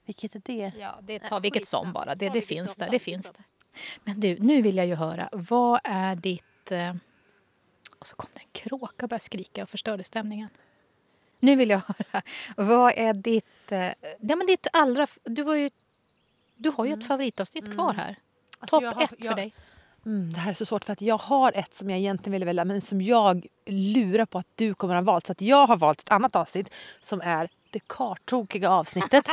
Vilket 0.05 0.35
är 0.35 0.43
det? 0.45 0.73
Ja, 0.79 0.99
det 1.03 1.19
tar 1.19 1.41
vilket 1.41 1.67
som 1.67 1.93
bara. 1.93 2.15
Det, 2.15 2.29
det 2.29 2.43
finns 2.43 2.77
där. 2.77 2.91
Det 2.91 2.99
finns 2.99 3.33
där. 3.33 3.45
Men 4.05 4.21
du, 4.21 4.37
nu 4.39 4.63
vill 4.63 4.77
jag 4.77 4.87
ju 4.87 4.95
höra. 4.95 5.29
Vad 5.33 5.81
är 5.85 6.17
ditt... 6.17 6.71
Eh... 6.73 6.95
Och 7.99 8.07
så 8.07 8.17
kom 8.17 8.31
det 8.35 8.41
en 8.41 8.49
kråka 8.53 9.05
och 9.05 9.09
började 9.09 9.25
skrika 9.25 9.63
och 9.63 9.71
förstörde 9.71 10.05
stämningen. 10.05 10.49
Nu 11.41 11.57
vill 11.57 11.71
jag 11.71 11.83
höra. 11.87 12.23
Vad 12.57 12.93
är 12.97 13.15
ditt... 13.15 13.73
Eh... 13.73 13.93
Ja, 14.21 14.37
men 14.37 14.47
ditt 14.47 14.67
allra... 14.73 15.07
Du, 15.25 15.43
var 15.43 15.55
ju... 15.55 15.71
du 16.57 16.71
har 16.71 16.85
ju 16.85 16.91
ett 16.91 16.97
mm. 16.97 17.09
favoritavsnitt 17.09 17.65
mm. 17.65 17.77
kvar 17.77 17.95
här. 17.95 18.17
Alltså, 18.59 18.81
Topp 18.81 19.01
ett 19.03 19.09
för 19.09 19.17
jag... 19.25 19.37
dig. 19.37 19.55
Mm, 20.09 20.33
det 20.33 20.39
här 20.39 20.51
är 20.51 20.55
så 20.55 20.67
svårt 20.67 20.85
för 20.85 20.93
att 20.93 21.03
jag 21.03 21.19
har 21.19 21.53
ett 21.55 21.77
som 21.77 21.91
jag 21.91 21.99
egentligen 21.99 22.33
ville 22.33 22.47
välja 22.47 22.65
men 22.65 22.81
som 22.81 23.03
jag 23.03 23.47
lurar 23.67 24.27
på 24.27 24.39
att 24.39 24.47
du 24.55 24.75
kommer 24.75 24.95
att 24.97 25.05
ha 25.05 25.13
valt. 25.13 25.27
Så 25.27 25.33
att 25.33 25.43
jag 25.43 25.67
har 25.67 25.77
valt 25.77 26.01
ett 26.01 26.11
annat 26.11 26.37
avsnitt 26.37 26.75
som 27.01 27.21
är 27.21 27.49
det 27.71 27.81
kartokiga 27.87 28.71
avsnittet. 28.71 29.29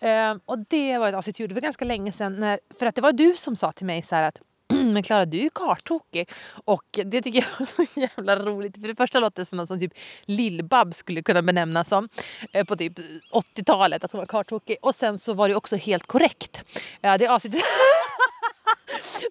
um, 0.00 0.40
och 0.44 0.58
det 0.68 0.98
var 0.98 1.08
ett 1.08 1.14
avsnitt 1.14 1.38
jag 1.38 1.44
gjorde 1.44 1.54
för 1.54 1.60
ganska 1.60 1.84
länge 1.84 2.12
sedan. 2.12 2.40
När, 2.40 2.60
för 2.78 2.86
att 2.86 2.94
det 2.94 3.02
var 3.02 3.12
du 3.12 3.36
som 3.36 3.56
sa 3.56 3.72
till 3.72 3.86
mig 3.86 4.02
så 4.02 4.16
att 4.16 4.40
men 4.68 5.02
Klara, 5.02 5.24
du 5.24 5.38
är 5.38 5.42
ju 5.42 5.50
kartokig. 5.50 6.30
Och 6.64 6.98
det 7.04 7.22
tycker 7.22 7.38
jag 7.40 7.58
var 7.58 7.66
så 7.66 8.00
jävla 8.00 8.36
roligt. 8.36 8.74
För 8.74 8.88
det 8.88 8.94
första 8.94 9.20
låter 9.20 9.40
det 9.40 9.46
som 9.46 9.58
något 9.58 9.68
som 9.68 9.78
typ 9.78 9.92
Lill-Babs 10.26 10.92
skulle 10.92 11.22
kunna 11.22 11.42
benämnas 11.42 11.88
som. 11.88 12.08
Eh, 12.52 12.64
på 12.64 12.76
typ 12.76 12.98
80-talet, 13.32 14.04
att 14.04 14.12
hon 14.12 14.18
var 14.18 14.26
kartokig. 14.26 14.76
Och 14.82 14.94
sen 14.94 15.18
så 15.18 15.32
var 15.32 15.48
det 15.48 15.54
också 15.54 15.76
helt 15.76 16.06
korrekt. 16.06 16.62
Ja, 17.00 17.18
det 17.18 17.26
avsnittet... 17.26 17.62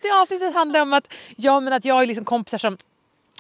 det 0.01 0.12
avsnittet 0.22 0.53
handlar 0.53 0.82
om 0.82 0.93
att, 0.93 1.14
ja, 1.36 1.60
men 1.60 1.74
att 1.74 1.86
jag 1.86 2.01
är 2.01 2.05
liksom 2.05 2.26
kompisar 2.26 2.57
som 2.57 2.78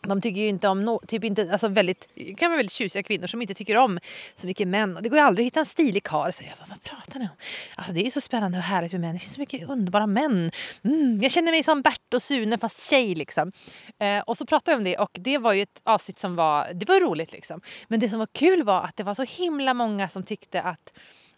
de 0.01 0.21
tycker 0.21 0.41
ju 0.41 0.47
inte 0.47 0.67
om, 0.67 0.85
no, 0.85 1.01
typ 1.07 1.23
inte, 1.23 1.51
alltså 1.51 1.67
väldigt, 1.67 2.07
kan 2.37 2.49
vara 2.51 2.57
väldigt 2.57 2.73
tjusiga 2.73 3.03
kvinnor 3.03 3.27
som 3.27 3.41
inte 3.41 3.53
tycker 3.53 3.77
om 3.77 3.99
så 4.35 4.47
mycket 4.47 4.67
män. 4.67 4.97
Och 4.97 5.03
det 5.03 5.09
går 5.09 5.19
ju 5.19 5.25
aldrig 5.25 5.45
att 5.45 5.47
hitta 5.47 5.59
en 5.59 5.65
stilig 5.65 6.03
karl. 6.03 6.31
Så 6.31 6.43
jag 6.43 6.53
bara, 6.57 6.65
vad 6.69 6.83
pratar 6.83 7.19
ni 7.19 7.25
om? 7.25 7.35
Alltså 7.75 7.93
det 7.93 8.01
är 8.01 8.03
ju 8.03 8.11
så 8.11 8.21
spännande 8.21 8.57
och 8.57 8.63
härligt 8.63 8.91
med 8.91 9.01
män. 9.01 9.13
Det 9.13 9.19
finns 9.19 9.33
så 9.33 9.39
mycket 9.39 9.69
underbara 9.69 10.07
män. 10.07 10.51
Mm, 10.83 11.19
jag 11.21 11.31
känner 11.31 11.51
mig 11.51 11.63
som 11.63 11.81
Bert 11.81 12.13
och 12.13 12.21
Sune 12.21 12.57
fast 12.57 12.89
tjej 12.89 13.15
liksom. 13.15 13.51
Eh, 13.99 14.19
och 14.19 14.37
så 14.37 14.45
pratade 14.45 14.75
vi 14.75 14.79
om 14.79 14.83
det 14.83 14.97
och 14.97 15.11
det 15.13 15.37
var 15.37 15.53
ju 15.53 15.61
ett 15.61 15.81
avsnitt 15.83 16.19
som 16.19 16.35
var, 16.35 16.73
det 16.73 16.87
var 16.87 16.99
roligt 16.99 17.31
liksom. 17.31 17.61
Men 17.87 17.99
det 17.99 18.09
som 18.09 18.19
var 18.19 18.27
kul 18.31 18.63
var 18.63 18.81
att 18.81 18.95
det 18.95 19.03
var 19.03 19.13
så 19.13 19.23
himla 19.23 19.73
många 19.73 20.09
som 20.09 20.23
tyckte 20.23 20.61
att 20.61 20.93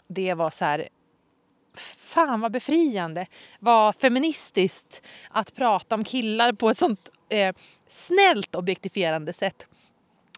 det 0.08 0.34
var 0.34 0.50
så 0.50 0.66
här 0.66 0.88
fan 1.98 2.42
vad 2.42 2.52
befriande, 2.52 3.28
vad 3.60 3.96
feministiskt 3.96 5.02
att 5.30 5.56
prata 5.56 5.96
om 5.96 6.04
killar 6.04 6.54
på 6.54 6.70
ett 6.70 6.78
sånt 6.78 7.10
eh, 7.30 7.56
snällt 7.88 8.56
objektifierande 8.56 9.34
sätt. 9.34 9.68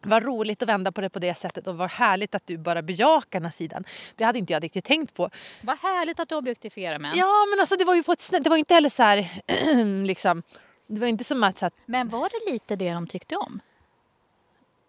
Vad 0.06 0.24
roligt 0.24 0.62
att 0.62 0.70
vända 0.70 0.92
på 0.92 1.02
det 1.02 1.10
på 1.10 1.20
det 1.20 1.38
sättet 1.38 1.68
och 1.68 1.78
vad 1.78 1.90
härligt 1.90 2.36
att 2.36 2.48
du 2.48 2.58
bara 2.58 2.82
bejakar 2.82 3.40
den 3.40 3.46
här 3.46 3.52
sidan. 3.52 3.84
Det 4.16 4.24
hade 4.24 4.40
inte 4.40 4.54
jag 4.54 4.64
riktigt 4.64 4.86
tänkt 4.86 5.14
på. 5.14 5.30
Vad 5.62 5.78
härligt 5.78 6.20
att 6.20 6.30
du 6.30 6.36
objektifierar 6.36 7.00
män. 7.00 7.18
Ja 7.18 7.46
men 7.50 7.60
alltså 7.60 7.76
det 7.76 7.86
var 7.86 7.96
ju 7.96 8.04
på 8.04 8.12
ett 8.12 8.22
snällt, 8.22 8.44
det 8.44 8.50
var 8.50 8.58
inte 8.58 8.74
heller 8.74 8.90
så 8.90 9.04
här 9.04 9.30
liksom, 10.06 10.44
det 10.88 11.00
var 11.00 11.08
inte 11.08 11.24
som 11.24 11.44
att, 11.44 11.60
så 11.60 11.66
att... 11.66 11.82
Men 11.86 12.10
var 12.10 12.30
det 12.30 12.52
lite 12.52 12.76
det 12.76 12.94
de 12.94 13.08
tyckte 13.08 13.36
om? 13.36 13.60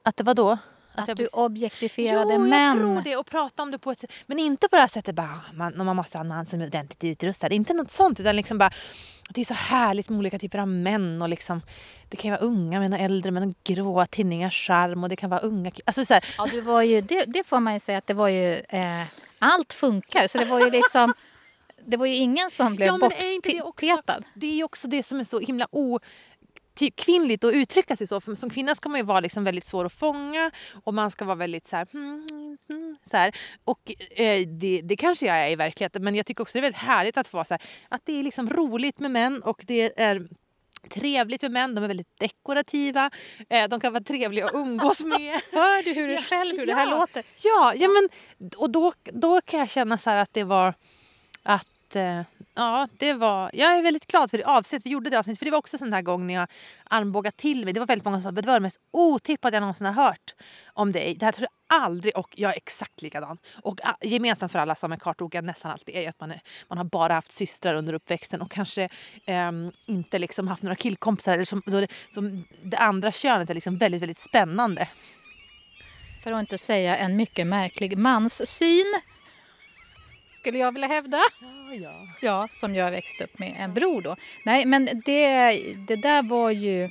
Att 0.02 0.16
det 0.16 0.24
var 0.24 0.34
då? 0.34 0.58
Att, 0.94 1.08
att 1.08 1.16
du 1.16 1.26
objektifierade 1.26 2.34
jo, 2.34 2.38
män. 2.38 2.78
Jo, 2.80 2.88
jag 2.88 2.94
tror 2.94 3.10
det. 3.12 3.16
Och 3.16 3.26
prata 3.26 3.62
om 3.62 3.70
det 3.70 3.78
på 3.78 3.90
ett 3.90 4.04
Men 4.26 4.38
inte 4.38 4.68
på 4.68 4.76
det 4.76 4.80
här 4.80 4.88
sättet 4.88 5.14
bara, 5.14 5.40
man, 5.54 5.72
man 5.76 5.96
måste 5.96 6.18
ha 6.18 6.24
en 6.24 6.28
man 6.28 6.46
som 6.46 6.60
är 6.60 6.66
ordentligt 6.66 7.04
utrustad. 7.04 7.48
Inte 7.48 7.74
något 7.74 7.92
sånt. 7.92 8.20
Utan 8.20 8.36
liksom 8.36 8.58
bara, 8.58 8.70
det 9.30 9.40
är 9.40 9.44
så 9.44 9.54
härligt 9.54 10.08
med 10.08 10.18
olika 10.18 10.38
typer 10.38 10.58
av 10.58 10.68
män. 10.68 11.22
Och 11.22 11.28
liksom, 11.28 11.62
det 12.08 12.16
kan 12.16 12.30
ju 12.30 12.36
vara 12.36 12.46
unga 12.46 12.80
män 12.80 12.92
och 12.92 12.98
äldre 12.98 13.30
män 13.30 13.48
och 13.48 13.54
gråa 13.64 14.06
tinningar 14.06 14.50
charm. 14.50 15.04
Och 15.04 15.08
det 15.08 15.16
kan 15.16 15.30
vara 15.30 15.40
unga 15.40 15.72
alltså 15.84 16.04
så 16.04 16.14
här. 16.14 16.24
Ja, 16.38 16.46
du 16.50 16.60
var 16.60 16.82
ju, 16.82 17.00
det, 17.00 17.24
det 17.24 17.46
får 17.46 17.60
man 17.60 17.74
ju 17.74 17.80
säga 17.80 17.98
att 17.98 18.06
det 18.06 18.14
var 18.14 18.28
ju... 18.28 18.52
Eh, 18.52 19.02
allt 19.38 19.72
funkar. 19.72 20.28
Så 20.28 20.38
det 20.38 20.44
var 20.44 20.60
ju 20.60 20.70
liksom... 20.70 21.14
Det 21.86 21.96
var 21.96 22.06
ju 22.06 22.14
ingen 22.14 22.50
som 22.50 22.76
blev 22.76 22.86
ja, 22.86 22.98
bortpetad. 22.98 24.22
Det 24.34 24.46
är 24.46 24.54
ju 24.54 24.64
också 24.64 24.88
det 24.88 25.02
som 25.02 25.20
är 25.20 25.24
så 25.24 25.40
himla 25.40 25.68
o 25.70 26.00
kvinnligt 26.96 27.44
att 27.44 27.54
uttrycka 27.54 27.96
sig 27.96 28.06
så. 28.06 28.20
För 28.20 28.34
som 28.34 28.50
kvinna 28.50 28.74
ska 28.74 28.88
man 28.88 29.00
ju 29.00 29.04
vara 29.04 29.20
liksom 29.20 29.44
väldigt 29.44 29.66
svår 29.66 29.84
att 29.84 29.92
fånga 29.92 30.50
och 30.84 30.94
man 30.94 31.10
ska 31.10 31.24
vara 31.24 31.36
väldigt 31.36 31.66
så 31.66 31.76
här, 31.76 31.86
hmm, 31.92 32.26
hmm 32.68 32.96
så 33.04 33.16
här. 33.16 33.36
Och 33.64 33.92
eh, 34.10 34.46
det, 34.46 34.80
det 34.84 34.96
kanske 34.96 35.26
jag 35.26 35.36
är 35.36 35.50
i 35.50 35.56
verkligheten 35.56 36.04
men 36.04 36.14
jag 36.14 36.26
tycker 36.26 36.42
också 36.42 36.58
det 36.58 36.60
är 36.60 36.62
väldigt 36.62 36.82
härligt 36.82 37.16
att 37.16 37.28
få 37.28 37.36
vara 37.36 37.44
så 37.44 37.54
här, 37.54 37.62
att 37.88 38.02
det 38.04 38.18
är 38.18 38.22
liksom 38.22 38.50
roligt 38.50 38.98
med 38.98 39.10
män 39.10 39.42
och 39.42 39.64
det 39.66 40.00
är 40.02 40.28
trevligt 40.88 41.42
med 41.42 41.50
män, 41.50 41.74
de 41.74 41.84
är 41.84 41.88
väldigt 41.88 42.20
dekorativa, 42.20 43.10
eh, 43.48 43.68
de 43.68 43.80
kan 43.80 43.92
vara 43.92 44.04
trevliga 44.04 44.44
att 44.44 44.54
umgås 44.54 45.04
med. 45.04 45.40
Hör 45.52 45.84
du 45.84 46.00
hur 46.00 46.08
du 46.08 46.16
själv 46.16 46.58
hur 46.58 46.66
det 46.66 46.74
här 46.74 46.90
låter? 46.90 47.24
Ja, 47.42 47.74
ja 47.76 47.88
men, 47.88 48.08
och 48.56 48.70
då, 48.70 48.92
då 49.04 49.40
kan 49.40 49.60
jag 49.60 49.70
känna 49.70 49.98
så 49.98 50.10
att 50.10 50.34
det 50.34 50.44
var 50.44 50.74
att 51.42 51.96
eh, 51.96 52.20
Ja, 52.56 52.88
det 52.98 53.12
var, 53.12 53.50
jag 53.52 53.76
är 53.76 53.82
väldigt 53.82 54.06
glad 54.06 54.30
för 54.30 54.38
det 54.38 54.44
avsnitt 54.44 54.82
vi 54.86 54.90
gjorde 54.90 55.10
det 55.10 55.18
avsnittet. 55.18 55.38
För 55.38 55.44
det 55.44 55.50
var 55.50 55.58
också 55.58 55.74
en 55.74 55.78
sån 55.78 55.92
här 55.92 56.02
gång 56.02 56.26
när 56.26 56.34
jag 56.34 56.48
armbågade 56.84 57.36
till 57.36 57.64
mig. 57.64 57.74
Det 57.74 57.80
var 57.80 57.86
väldigt 57.86 58.04
många 58.04 58.16
som 58.16 58.22
sa 58.22 58.28
att 58.28 58.42
det 58.42 58.46
var 58.46 58.54
det 58.54 58.60
mest 58.60 58.80
otippade 58.90 59.56
jag 59.56 59.60
någonsin 59.60 59.86
har 59.86 60.04
hört 60.04 60.34
om 60.72 60.92
dig. 60.92 61.14
Det 61.14 61.24
här 61.24 61.32
tror 61.32 61.48
jag 61.50 61.80
aldrig, 61.82 62.18
och 62.18 62.34
jag 62.36 62.52
är 62.52 62.56
exakt 62.56 63.02
likadan. 63.02 63.38
Och 63.62 63.80
ah, 63.82 63.94
gemensamt 64.00 64.52
för 64.52 64.58
alla 64.58 64.74
som 64.74 64.92
är 64.92 64.96
kartokiga 64.96 65.40
nästan 65.40 65.70
alltid 65.70 65.94
är 65.96 66.08
att 66.08 66.20
man, 66.20 66.30
är, 66.30 66.40
man 66.68 66.78
har 66.78 66.84
bara 66.84 67.14
haft 67.14 67.32
systrar 67.32 67.74
under 67.74 67.92
uppväxten 67.92 68.42
och 68.42 68.50
kanske 68.50 68.88
eh, 69.24 69.52
inte 69.86 70.18
liksom 70.18 70.48
haft 70.48 70.62
några 70.62 70.76
killkompisar. 70.76 71.34
Eller 71.34 71.44
som, 71.44 71.62
då 71.66 71.80
det, 71.80 71.88
som 72.10 72.44
det 72.62 72.76
andra 72.76 73.12
könet 73.12 73.50
är 73.50 73.54
liksom 73.54 73.78
väldigt, 73.78 74.02
väldigt 74.02 74.18
spännande. 74.18 74.88
För 76.24 76.32
att 76.32 76.40
inte 76.40 76.58
säga 76.58 76.96
en 76.96 77.16
mycket 77.16 77.46
märklig 77.46 77.98
manssyn 77.98 79.00
skulle 80.32 80.58
jag 80.58 80.72
vilja 80.72 80.88
hävda. 80.88 81.20
Ja, 81.82 82.06
ja. 82.20 82.48
som 82.50 82.74
jag 82.74 82.90
växte 82.90 83.24
upp 83.24 83.38
med 83.38 83.56
en 83.58 83.74
bror 83.74 84.02
då. 84.02 84.16
Nej, 84.44 84.66
men 84.66 85.02
det, 85.04 85.50
det 85.88 85.96
där 85.96 86.22
var 86.22 86.50
ju 86.50 86.90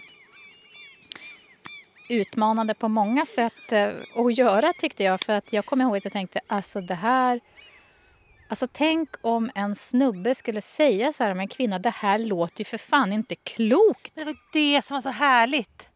utmanande 2.09 2.73
på 2.73 2.87
många 2.87 3.25
sätt 3.25 3.71
eh, 3.71 3.89
att 4.15 4.37
göra 4.37 4.73
tyckte 4.73 5.03
jag. 5.03 5.21
För 5.21 5.33
att 5.33 5.53
jag 5.53 5.65
kommer 5.65 5.85
ihåg 5.85 5.97
att 5.97 6.03
jag 6.03 6.13
tänkte, 6.13 6.39
alltså 6.47 6.81
det 6.81 6.95
här... 6.95 7.39
Alltså 8.47 8.67
tänk 8.71 9.09
om 9.21 9.49
en 9.55 9.75
snubbe 9.75 10.35
skulle 10.35 10.61
säga 10.61 11.13
så 11.13 11.23
här 11.23 11.31
om 11.31 11.39
en 11.39 11.47
kvinna, 11.47 11.79
det 11.79 11.89
här 11.89 12.17
låter 12.17 12.61
ju 12.61 12.65
för 12.65 12.77
fan 12.77 13.13
inte 13.13 13.35
klokt. 13.35 14.11
Det 14.15 14.25
var 14.25 14.35
det 14.53 14.85
som 14.85 14.95
var 14.95 15.01
så 15.01 15.09
härligt. 15.09 15.89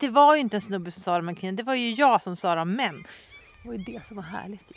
Det 0.00 0.08
var 0.08 0.34
ju 0.34 0.40
inte 0.40 0.56
en 0.56 0.62
snubbe 0.62 0.90
som 0.90 1.02
sa 1.02 1.12
det 1.12 1.18
om 1.18 1.28
en 1.28 1.36
kvinna, 1.36 1.56
det 1.56 1.62
var 1.62 1.74
ju 1.74 1.90
jag 1.90 2.22
som 2.22 2.36
sa 2.36 2.54
det 2.54 2.60
om 2.60 2.72
män. 2.72 3.06
Det 3.62 3.68
var 3.68 3.74
ju 3.74 3.84
det 3.84 4.00
som 4.08 4.16
var 4.16 4.22
härligt. 4.22 4.72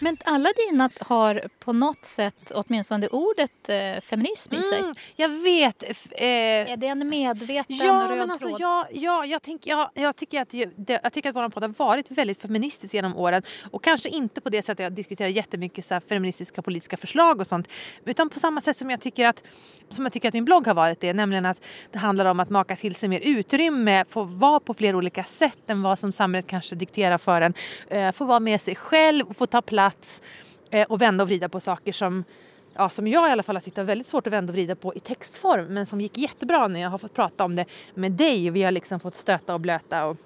Men 0.00 0.16
alla 0.24 0.48
dina 0.68 0.90
har 1.00 1.48
på 1.58 1.72
något 1.72 2.04
sätt 2.04 2.52
åtminstone 2.54 3.08
ordet 3.08 3.68
eh, 3.68 4.00
feminism 4.00 4.54
i 4.54 4.62
sig. 4.62 4.78
Mm, 4.78 4.94
jag 5.16 5.28
vet. 5.28 5.82
Eh, 5.82 5.92
är 6.72 6.76
det 6.76 6.86
en 6.86 7.08
medveten 7.08 7.76
ja, 7.76 8.06
röd 8.10 8.18
men 8.18 8.30
alltså, 8.30 8.48
tråd? 8.48 8.60
Ja, 8.60 8.86
ja 8.92 9.26
jag, 9.26 9.42
tänk, 9.42 9.66
ja, 9.66 9.90
jag, 9.94 10.16
tycker 10.16 10.40
att, 10.42 10.50
det, 10.76 11.00
jag 11.02 11.12
tycker 11.12 11.28
att 11.28 11.36
vår 11.36 11.48
podd 11.48 11.62
har 11.62 11.86
varit 11.86 12.10
väldigt 12.10 12.42
feministisk 12.42 12.94
genom 12.94 13.16
åren. 13.16 13.42
Och 13.70 13.84
kanske 13.84 14.08
inte 14.08 14.40
på 14.40 14.48
det 14.48 14.62
sättet 14.62 14.82
jag 14.82 14.92
diskuterar 14.92 15.28
jättemycket 15.28 15.84
så 15.84 15.94
här, 15.94 16.00
feministiska 16.08 16.62
politiska 16.62 16.96
förslag 16.96 17.40
och 17.40 17.46
sånt. 17.46 17.68
Utan 18.04 18.28
på 18.28 18.38
samma 18.38 18.60
sätt 18.60 18.78
som 18.78 18.90
jag 18.90 19.00
tycker 19.00 19.26
att, 19.26 19.42
som 19.88 20.04
jag 20.04 20.12
tycker 20.12 20.28
att 20.28 20.34
min 20.34 20.44
blogg 20.44 20.66
har 20.66 20.74
varit 20.74 21.00
det. 21.00 21.12
Nämligen 21.12 21.46
att 21.46 21.64
det 21.90 21.98
handlar 21.98 22.24
om 22.24 22.40
att 22.40 22.50
maka 22.50 22.76
till 22.76 22.94
sig 22.94 23.08
mer 23.08 23.20
utrymme, 23.20 24.04
få 24.08 24.22
vara 24.22 24.60
på 24.60 24.74
fler 24.74 24.94
olika 24.94 25.24
sätt 25.24 25.70
än 25.70 25.82
vad 25.82 25.98
som 25.98 26.12
samhället 26.12 26.46
kanske 26.46 26.74
dikterar 26.74 27.18
för 27.18 27.40
en. 27.40 27.54
Eh, 27.88 28.12
få 28.12 28.24
vara 28.24 28.40
med 28.40 28.60
sig 28.60 28.74
själv 28.74 29.24
få 29.36 29.46
ta 29.46 29.62
plats 29.66 30.22
eh, 30.70 30.86
och 30.86 31.02
vända 31.02 31.24
och 31.24 31.28
vrida 31.28 31.48
på 31.48 31.60
saker 31.60 31.92
som, 31.92 32.24
ja, 32.74 32.88
som 32.88 33.06
jag 33.08 33.28
i 33.28 33.32
alla 33.32 33.42
fall 33.42 33.56
har 33.56 33.60
tyckt 33.60 33.78
är 33.78 33.84
väldigt 33.84 34.08
svårt 34.08 34.26
att 34.26 34.32
vända 34.32 34.50
och 34.50 34.54
vrida 34.54 34.76
på 34.76 34.94
i 34.94 35.00
textform 35.00 35.74
men 35.74 35.86
som 35.86 36.00
gick 36.00 36.18
jättebra 36.18 36.68
när 36.68 36.80
jag 36.80 36.90
har 36.90 36.98
fått 36.98 37.14
prata 37.14 37.44
om 37.44 37.56
det 37.56 37.64
med 37.94 38.12
dig. 38.12 38.50
Vi 38.50 38.62
har 38.62 38.70
liksom 38.70 39.00
fått 39.00 39.14
stöta 39.14 39.54
och 39.54 39.60
blöta 39.60 40.06
och 40.06 40.16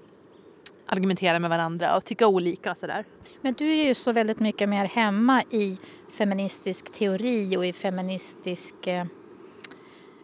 argumentera 0.86 1.38
med 1.38 1.51
varandra 1.51 1.97
och 1.97 2.05
tycka 2.05 2.26
olika 2.26 2.70
och 2.70 2.76
sådär. 2.76 3.05
Men 3.41 3.55
du 3.55 3.70
är 3.70 3.84
ju 3.84 3.95
så 3.95 4.12
väldigt 4.12 4.41
mycket 4.41 4.68
mer 4.68 4.84
hemma 4.84 5.43
i 5.51 5.78
feministisk 6.18 6.93
teori 6.93 7.57
och 7.57 7.66
i 7.66 7.72
feministisk 7.72 8.86
eh, 8.86 9.05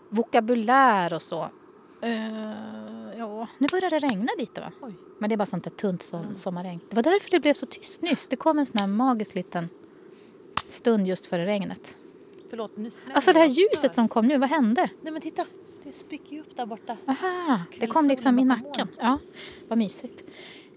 vokabulär 0.09 1.15
och 1.15 1.23
så. 1.23 1.43
Uh, 2.05 3.06
ja, 3.27 3.49
nu 3.59 3.67
börjar 3.71 3.91
det 3.91 3.99
regna 3.99 4.29
lite 4.39 4.61
va? 4.61 4.73
Oj. 4.81 4.93
Men 5.19 5.29
det 5.29 5.35
är 5.35 5.37
bara 5.37 5.47
sånt 5.47 5.65
där 5.65 5.71
tunt 5.71 6.03
som, 6.03 6.21
mm. 6.21 6.37
sommarregn. 6.37 6.81
Det 6.89 6.97
var 6.97 7.03
därför 7.03 7.31
det 7.31 7.41
blev 7.41 7.55
så 7.55 7.67
tyst 7.67 8.03
nyss. 8.03 8.27
Det 8.27 8.37
kom 8.37 8.59
en 8.59 8.67
sån 8.67 8.79
här 8.79 8.87
magisk 8.87 9.35
liten 9.35 9.69
stund 10.69 11.09
just 11.09 11.27
före 11.27 11.47
regnet. 11.47 11.97
Förlåt, 12.51 12.77
nu 12.77 12.91
Alltså 13.15 13.33
det 13.33 13.39
här 13.39 13.47
ljuset 13.47 13.95
som 13.95 14.09
kom 14.09 14.27
nu, 14.27 14.39
vad 14.39 14.49
hände? 14.49 14.91
Nej 15.01 15.13
men 15.13 15.23
titta, 15.23 15.47
det 15.85 15.93
spricker 15.93 16.33
ju 16.33 16.41
upp 16.41 16.57
där 16.57 16.67
borta. 16.67 16.97
Aha, 17.07 17.61
det 17.79 17.87
kom 17.87 18.09
liksom 18.09 18.39
i 18.39 18.45
nacken. 18.45 18.89
Ja, 18.99 19.19
vad 19.69 19.79
mysigt. 19.79 20.23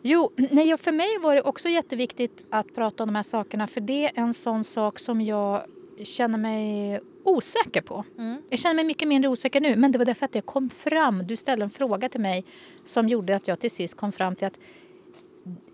Jo, 0.02 0.32
nej, 0.36 0.78
för 0.78 0.92
mig 0.92 1.18
var 1.22 1.36
det 1.36 1.42
också 1.42 1.70
jätteviktigt 1.70 2.46
att 2.50 2.76
prata 2.76 3.04
om 3.04 3.08
de 3.10 3.16
här 3.16 3.24
sakerna 3.24 3.68
för 3.68 3.82
det 3.82 4.06
är 4.06 4.12
en 4.16 4.34
sån 4.34 4.64
sak 4.64 5.00
som 5.00 5.22
jag 5.22 5.64
känner 6.04 6.38
mig 6.38 7.00
osäker 7.24 7.82
på. 7.82 8.06
Mm. 8.18 8.42
Jag 8.50 8.60
känner 8.60 8.76
mig 8.76 8.86
mycket 8.86 9.08
mindre 9.08 9.30
osäker 9.30 9.62
nu. 9.62 9.76
Men 9.76 9.92
det 9.92 9.98
var 9.98 10.06
därför 10.06 10.26
att 10.26 10.36
jag 10.36 10.46
kom 10.46 10.70
fram. 10.70 11.28
Du 11.28 11.36
ställde 11.36 11.64
en 11.64 11.70
fråga 11.70 12.10
till 12.10 12.22
mig 12.22 12.46
som 12.86 13.08
gjorde 13.08 13.36
att 13.36 13.48
jag 13.48 13.60
till 13.60 13.72
sist 13.72 13.98
kom 13.98 14.12
fram 14.12 14.36
till 14.36 14.48
att 14.48 14.60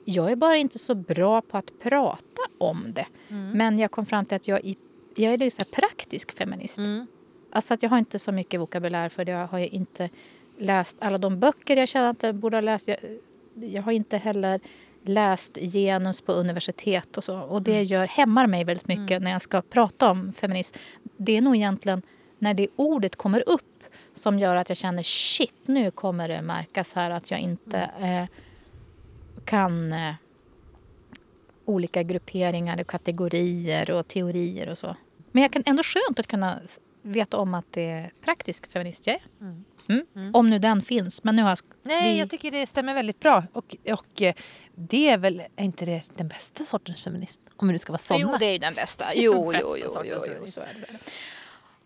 jag 0.05 0.31
är 0.31 0.35
bara 0.35 0.57
inte 0.57 0.79
så 0.79 0.95
bra 0.95 1.41
på 1.41 1.57
att 1.57 1.79
prata 1.79 2.41
om 2.57 2.93
det. 2.95 3.05
Mm. 3.29 3.51
Men 3.51 3.79
jag 3.79 3.91
kom 3.91 4.05
fram 4.05 4.25
till 4.25 4.35
att 4.35 4.47
jag, 4.47 4.75
jag 5.15 5.33
är 5.33 5.37
liksom 5.37 5.65
praktisk 5.71 6.37
feminist. 6.37 6.77
Mm. 6.77 7.07
Alltså 7.51 7.73
att 7.73 7.83
jag 7.83 7.89
har 7.89 7.97
inte 7.97 8.19
så 8.19 8.31
mycket 8.31 8.59
vokabulär 8.59 9.09
för 9.09 9.25
det. 9.25 9.31
Jag 9.31 9.47
har 9.47 9.59
inte 9.59 10.09
läst 10.57 10.97
alla 10.99 11.17
de 11.17 11.39
böcker 11.39 11.77
jag 11.77 11.87
känner 11.87 12.09
att 12.09 12.23
jag 12.23 12.35
borde 12.35 12.57
ha 12.57 12.61
läst. 12.61 12.87
Jag, 12.87 12.97
jag 13.53 13.81
har 13.81 13.91
inte 13.91 14.17
heller 14.17 14.59
läst 15.05 15.57
genus 15.57 16.21
på 16.21 16.31
universitet 16.31 17.17
och 17.17 17.23
så. 17.23 17.39
Och 17.39 17.61
det 17.61 17.75
mm. 17.75 17.85
gör, 17.85 18.07
hämmar 18.07 18.47
mig 18.47 18.63
väldigt 18.63 18.87
mycket 18.87 19.11
mm. 19.11 19.23
när 19.23 19.31
jag 19.31 19.41
ska 19.41 19.61
prata 19.61 20.09
om 20.09 20.31
feminism. 20.31 20.77
Det 21.17 21.37
är 21.37 21.41
nog 21.41 21.55
egentligen 21.55 22.01
när 22.39 22.53
det 22.53 22.67
ordet 22.75 23.15
kommer 23.15 23.49
upp 23.49 23.61
som 24.13 24.39
gör 24.39 24.55
att 24.55 24.69
jag 24.69 24.77
känner 24.77 25.03
shit, 25.03 25.53
nu 25.65 25.91
kommer 25.91 26.29
det 26.29 26.41
märkas 26.41 26.93
här 26.93 27.11
att 27.11 27.31
jag 27.31 27.39
inte 27.39 27.77
mm. 27.77 28.23
eh, 28.23 28.29
kan 29.45 29.93
eh, 29.93 30.13
olika 31.65 32.03
grupperingar 32.03 32.81
och 32.81 32.87
kategorier 32.87 33.91
och 33.91 34.07
teorier 34.07 34.69
och 34.69 34.77
så. 34.77 34.95
Men 35.31 35.41
jag 35.43 35.51
kan 35.51 35.63
ändå 35.65 35.83
skönt 35.83 36.19
att 36.19 36.27
kunna 36.27 36.59
veta 37.01 37.37
om 37.37 37.53
att 37.53 37.65
det 37.71 37.89
är 37.89 38.11
praktisk 38.25 38.71
feminist 38.71 39.07
jag 39.07 39.15
är. 39.15 39.21
Mm. 39.41 39.63
Mm. 39.89 40.05
Mm. 40.15 40.31
Om 40.35 40.49
nu 40.49 40.59
den 40.59 40.81
finns. 40.81 41.23
Men 41.23 41.35
nu 41.35 41.41
har 41.41 41.59
Nej, 41.83 42.13
vi... 42.13 42.19
jag 42.19 42.29
tycker 42.29 42.51
det 42.51 42.67
stämmer 42.67 42.93
väldigt 42.93 43.19
bra. 43.19 43.43
Och, 43.53 43.75
och 43.91 44.21
eh, 44.21 44.35
det 44.75 45.09
är 45.09 45.17
väl, 45.17 45.43
är 45.55 45.63
inte 45.63 45.85
det 45.85 46.01
den 46.15 46.27
bästa 46.27 46.63
sortens 46.63 47.03
feminist? 47.03 47.41
Om 47.55 47.67
vi 47.67 47.71
nu 47.71 47.79
ska 47.79 47.91
vara 47.91 47.97
såna. 47.97 48.19
Jo, 48.19 48.29
det 48.39 48.45
är 48.45 48.51
ju 48.51 48.57
den 48.57 48.73
bästa. 48.73 49.05
Jo, 49.15 49.53
jo, 49.61 49.77
jo, 49.77 50.03
jo, 50.05 50.23
jo, 50.39 50.47
så 50.47 50.61
är 50.61 50.65
det. 50.65 50.97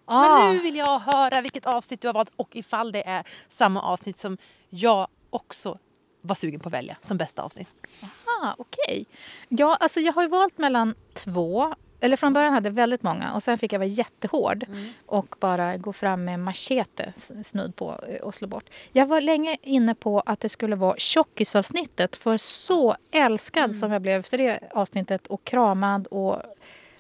Ah. 0.05 0.45
Men 0.45 0.55
nu 0.55 0.61
vill 0.61 0.75
jag 0.75 0.99
höra 0.99 1.41
vilket 1.41 1.65
avsnitt 1.65 2.01
du 2.01 2.07
har 2.07 2.13
valt 2.13 2.31
och 2.35 2.55
ifall 2.55 2.91
det 2.91 3.07
är 3.07 3.23
samma 3.47 3.81
avsnitt 3.81 4.17
som 4.17 4.37
jag 4.69 5.07
också 5.29 5.77
var 6.21 6.35
sugen 6.35 6.59
på 6.59 6.69
att 6.69 6.73
välja 6.73 6.97
som 7.01 7.17
bästa 7.17 7.41
avsnitt. 7.41 7.67
Aha, 8.01 8.55
okej. 8.57 8.83
Okay. 8.87 9.05
Ja, 9.49 9.77
alltså 9.79 9.99
jag 9.99 10.13
har 10.13 10.21
ju 10.21 10.27
valt 10.29 10.57
mellan 10.57 10.95
två 11.13 11.75
eller 12.01 12.17
från 12.17 12.33
början 12.33 12.53
hade 12.53 12.69
jag 12.69 12.73
väldigt 12.73 13.03
många 13.03 13.33
och 13.33 13.43
sen 13.43 13.57
fick 13.57 13.73
jag 13.73 13.79
vara 13.79 13.87
jättehård 13.87 14.65
mm. 14.67 14.89
och 15.05 15.35
bara 15.39 15.77
gå 15.77 15.93
fram 15.93 16.25
med 16.25 16.39
machete 16.39 17.13
snudd 17.43 17.75
på 17.75 17.99
eh, 18.07 18.15
och 18.15 18.35
slå 18.35 18.47
bort. 18.47 18.69
Jag 18.91 19.05
var 19.05 19.21
länge 19.21 19.57
inne 19.61 19.95
på 19.95 20.19
att 20.19 20.39
det 20.39 20.49
skulle 20.49 20.75
vara 20.75 20.97
tjockisavsnittet 20.97 22.15
för 22.15 22.37
så 22.37 22.95
älskad 23.11 23.63
mm. 23.63 23.73
som 23.73 23.91
jag 23.91 24.01
blev 24.01 24.19
efter 24.19 24.37
det 24.37 24.59
avsnittet 24.71 25.27
och 25.27 25.43
kramad 25.43 26.07
och 26.07 26.41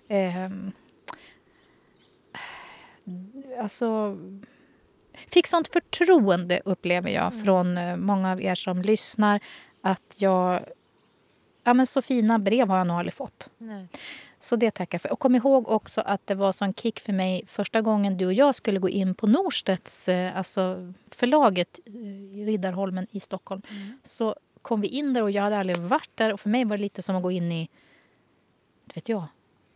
eh, 0.07 0.49
alltså 3.59 4.17
fick 5.31 5.47
sånt 5.47 5.67
förtroende 5.67 6.61
upplever 6.65 7.09
jag 7.09 7.33
mm. 7.33 7.45
från 7.45 7.77
eh, 7.77 7.97
många 7.97 8.31
av 8.31 8.41
er 8.41 8.55
som 8.55 8.81
lyssnar 8.81 9.39
att 9.81 10.15
jag 10.17 10.65
ja 11.63 11.73
men 11.73 11.87
så 11.87 12.01
fina 12.01 12.39
brev 12.39 12.69
har 12.69 12.77
jag 12.77 12.87
nog 12.87 12.97
aldrig 12.97 13.13
fått. 13.13 13.49
Nej. 13.57 13.87
Så 14.39 14.55
det 14.55 14.71
tackar 14.71 14.95
jag 14.95 15.01
för. 15.01 15.11
Och 15.11 15.19
kom 15.19 15.35
ihåg 15.35 15.69
också 15.69 16.01
att 16.01 16.27
det 16.27 16.35
var 16.35 16.51
sån 16.51 16.73
kick 16.73 16.99
för 16.99 17.13
mig 17.13 17.43
första 17.47 17.81
gången 17.81 18.17
du 18.17 18.25
och 18.25 18.33
jag 18.33 18.55
skulle 18.55 18.79
gå 18.79 18.89
in 18.89 19.15
på 19.15 19.27
Norstedts, 19.27 20.09
eh, 20.09 20.37
alltså 20.37 20.93
förlaget 21.11 21.79
i 21.85 22.45
Riddarholmen 22.45 23.07
i 23.11 23.19
Stockholm. 23.19 23.61
Mm. 23.69 23.99
Så 24.03 24.35
kom 24.61 24.81
vi 24.81 24.87
in 24.87 25.13
där 25.13 25.23
och 25.23 25.31
jag 25.31 25.43
hade 25.43 25.57
aldrig 25.57 25.77
varit 25.77 26.09
där 26.15 26.33
och 26.33 26.39
för 26.39 26.49
mig 26.49 26.65
var 26.65 26.77
det 26.77 26.81
lite 26.81 27.01
som 27.01 27.15
att 27.15 27.23
gå 27.23 27.31
in 27.31 27.51
i, 27.51 27.69
vet 28.93 29.09
jag, 29.09 29.25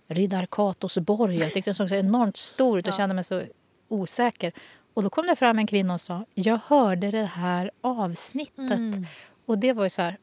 Riddar 0.08 0.46
Katos 0.46 0.98
borg. 0.98 1.38
Jag 1.38 1.54
tyckte 1.54 1.70
den 1.70 1.76
såg 1.76 1.90
så 1.90 1.96
enormt 1.96 2.38
stor 2.38 2.80
ut 2.80 2.88
och 2.88 2.94
ja. 2.94 2.98
kände 2.98 3.16
mig 3.16 3.24
så 3.24 3.44
osäker. 3.88 4.54
Och 4.94 5.04
då 5.04 5.10
kom 5.10 5.28
det 5.28 5.36
fram 5.36 5.60
en 5.60 5.68
kvinna 5.68 5.94
och 5.94 6.02
sa, 6.02 6.26
jag 6.34 6.60
hörde 6.66 7.12
det 7.12 7.26
här 7.26 7.72
avsnittet. 7.82 8.58
Mm. 8.58 9.06
Och 9.46 9.58
det 9.58 9.74
var 9.74 9.84
ju 9.84 9.90
så 9.90 10.02
här, 10.02 10.18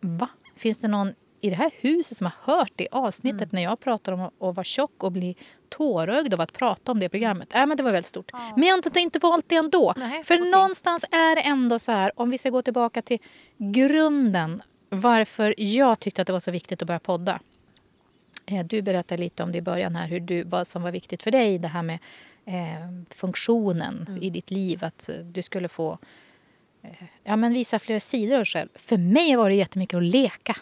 va? 0.00 0.28
Finns 0.56 0.78
det 0.78 0.88
någon 0.88 1.14
i 1.40 1.50
det 1.50 1.56
här 1.56 1.70
huset 1.80 2.16
som 2.16 2.24
har 2.24 2.54
hört 2.54 2.72
det 2.76 2.88
avsnittet 2.92 3.40
mm. 3.40 3.50
när 3.52 3.62
jag 3.62 3.80
pratar 3.80 4.12
om 4.12 4.20
att 4.20 4.32
vara 4.38 4.64
tjock 4.64 5.02
och 5.04 5.12
bli 5.12 5.36
tårögd 5.68 6.34
av 6.34 6.40
att 6.40 6.52
prata 6.52 6.92
om 6.92 7.00
det 7.00 7.08
programmet. 7.08 7.54
Äh, 7.54 7.66
men 7.66 7.76
det 7.76 7.82
var 7.82 7.90
väldigt 7.90 8.06
stort. 8.06 8.30
Ja. 8.32 8.52
Men 8.56 8.68
jag 8.68 8.74
har 8.76 8.98
inte, 8.98 9.18
valt 9.18 9.48
det 9.48 9.56
ändå. 9.56 9.94
Nej, 9.96 10.24
För 10.24 10.34
okay. 10.34 10.50
någonstans 10.50 11.04
är 11.10 11.36
det 11.36 11.42
ändå 11.42 11.78
så 11.78 11.92
här, 11.92 12.12
om 12.20 12.30
vi 12.30 12.38
ska 12.38 12.50
gå 12.50 12.62
tillbaka 12.62 13.02
till 13.02 13.18
grunden 13.58 14.62
varför 14.88 15.54
jag 15.58 16.00
tyckte 16.00 16.22
att 16.22 16.26
det 16.26 16.32
var 16.32 16.40
så 16.40 16.50
viktigt 16.50 16.82
att 16.82 16.86
börja 16.86 17.00
podda. 17.00 17.40
Eh, 18.46 18.64
du 18.64 18.82
berättade 18.82 19.22
lite 19.22 19.42
om 19.42 19.52
det 19.52 19.58
i 19.58 19.62
början 19.62 19.96
här, 19.96 20.08
hur 20.08 20.20
du, 20.20 20.42
vad 20.42 20.66
som 20.66 20.82
var 20.82 20.90
viktigt 20.90 21.22
för 21.22 21.30
dig. 21.30 21.58
Det 21.58 21.68
här 21.68 21.82
med 21.82 21.98
eh, 22.44 23.04
funktionen 23.10 24.06
mm. 24.08 24.22
i 24.22 24.30
ditt 24.30 24.50
liv. 24.50 24.84
Att 24.84 25.10
du 25.22 25.42
skulle 25.42 25.68
få 25.68 25.98
eh, 26.82 26.90
ja, 27.24 27.36
men 27.36 27.52
visa 27.52 27.78
fler 27.78 27.98
sidor 27.98 28.34
av 28.34 28.38
dig 28.38 28.46
själv. 28.46 28.68
För 28.74 28.96
mig 28.96 29.36
var 29.36 29.48
det 29.48 29.54
jättemycket 29.54 29.96
att 29.96 30.02
leka. 30.02 30.56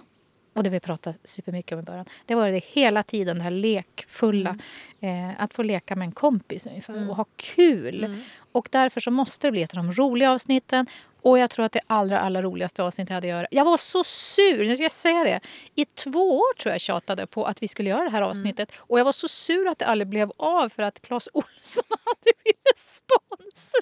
Och 0.59 0.65
det 0.65 0.71
vi 0.71 0.81
pratade 0.81 1.19
supermycket 1.25 1.73
om 1.73 1.79
i 1.79 1.83
början. 1.83 2.05
Det 2.27 2.35
var 2.35 2.49
det 2.49 2.65
hela 2.65 3.03
tiden, 3.03 3.37
det 3.39 3.43
här 3.43 3.51
lekfulla. 3.51 4.59
Mm. 5.01 5.31
Eh, 5.31 5.43
att 5.43 5.55
få 5.55 5.63
leka 5.63 5.97
med 5.97 6.07
en 6.07 6.13
kompis 6.13 6.67
ungefär 6.67 6.95
mm. 6.95 7.11
och 7.11 7.17
ha 7.17 7.25
kul. 7.37 8.05
Mm. 8.05 8.21
Och 8.53 8.69
därför 8.73 9.01
så 9.01 9.11
måste 9.11 9.47
det 9.47 9.51
bli 9.51 9.63
ett 9.63 9.77
av 9.77 9.85
de 9.85 9.93
roliga 9.93 10.33
avsnitten. 10.33 10.87
Och 11.23 11.39
jag 11.39 11.51
tror 11.51 11.65
att 11.65 11.73
det 11.73 11.81
allra, 11.87 12.21
allra 12.21 12.43
roligaste 12.43 12.83
avsnittet 12.83 13.11
jag 13.11 13.15
hade 13.15 13.27
göra. 13.27 13.47
Jag 13.51 13.65
var 13.65 13.77
så 13.77 14.05
sur, 14.05 14.65
nu 14.67 14.77
ska 14.77 14.83
jag 14.83 14.93
säga 14.93 15.25
det. 15.25 15.41
I 15.75 15.85
två 15.85 16.39
år 16.39 16.55
tror 16.59 16.73
jag 16.73 16.81
tjatade 16.81 17.27
på 17.27 17.45
att 17.45 17.63
vi 17.63 17.69
skulle 17.69 17.91
göra 17.91 18.05
det 18.05 18.11
här 18.11 18.19
mm. 18.19 18.31
avsnittet. 18.31 18.73
Och 18.77 18.99
jag 19.01 19.05
var 19.05 19.13
så 19.13 19.29
sur 19.29 19.69
att 19.69 19.79
det 19.79 19.87
aldrig 19.87 20.09
blev 20.09 20.33
av 20.37 20.69
för 20.69 20.83
att 20.83 21.01
Claes 21.01 21.29
Olsson 21.33 21.85
aldrig 22.05 22.35
ville 22.45 22.75
sponsra. 22.77 23.81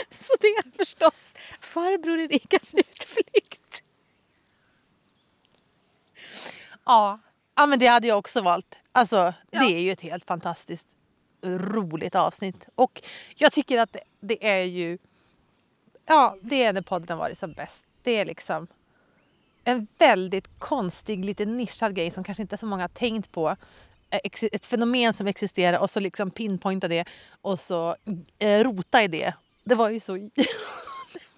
Så 0.10 0.32
det 0.40 0.46
är 0.46 0.76
förstås 0.76 1.34
farbror 1.60 2.18
Erikas 2.18 2.74
utflykt. 2.74 3.82
Ja. 6.88 7.18
ja, 7.54 7.66
men 7.66 7.78
det 7.78 7.86
hade 7.86 8.06
jag 8.06 8.18
också 8.18 8.40
valt. 8.40 8.78
Alltså, 8.92 9.16
ja. 9.50 9.60
det 9.60 9.74
är 9.74 9.80
ju 9.80 9.92
ett 9.92 10.00
helt 10.00 10.24
fantastiskt 10.24 10.88
roligt 11.42 12.14
avsnitt. 12.14 12.68
Och 12.74 13.02
jag 13.34 13.52
tycker 13.52 13.80
att 13.80 13.92
det, 13.92 14.00
det 14.20 14.48
är 14.48 14.64
ju... 14.64 14.98
Ja, 16.06 16.36
det 16.42 16.62
är 16.62 16.72
när 16.72 16.82
podden 16.82 17.08
har 17.08 17.16
varit 17.16 17.38
som 17.38 17.52
bäst. 17.52 17.86
Det 18.02 18.10
är 18.10 18.24
liksom 18.24 18.66
en 19.64 19.86
väldigt 19.98 20.58
konstig, 20.58 21.24
lite 21.24 21.44
nischad 21.44 21.94
grej 21.94 22.10
som 22.10 22.24
kanske 22.24 22.42
inte 22.42 22.56
så 22.56 22.66
många 22.66 22.82
har 22.82 22.88
tänkt 22.88 23.32
på. 23.32 23.56
Ett 24.10 24.66
fenomen 24.66 25.14
som 25.14 25.26
existerar 25.26 25.78
och 25.78 25.90
så 25.90 26.00
liksom 26.00 26.30
pinpointa 26.30 26.88
det 26.88 27.08
och 27.42 27.60
så 27.60 27.96
eh, 28.38 28.64
rota 28.64 29.02
i 29.02 29.08
det. 29.08 29.34
Det 29.64 29.74
var 29.74 29.90
ju 29.90 30.00
så... 30.00 30.30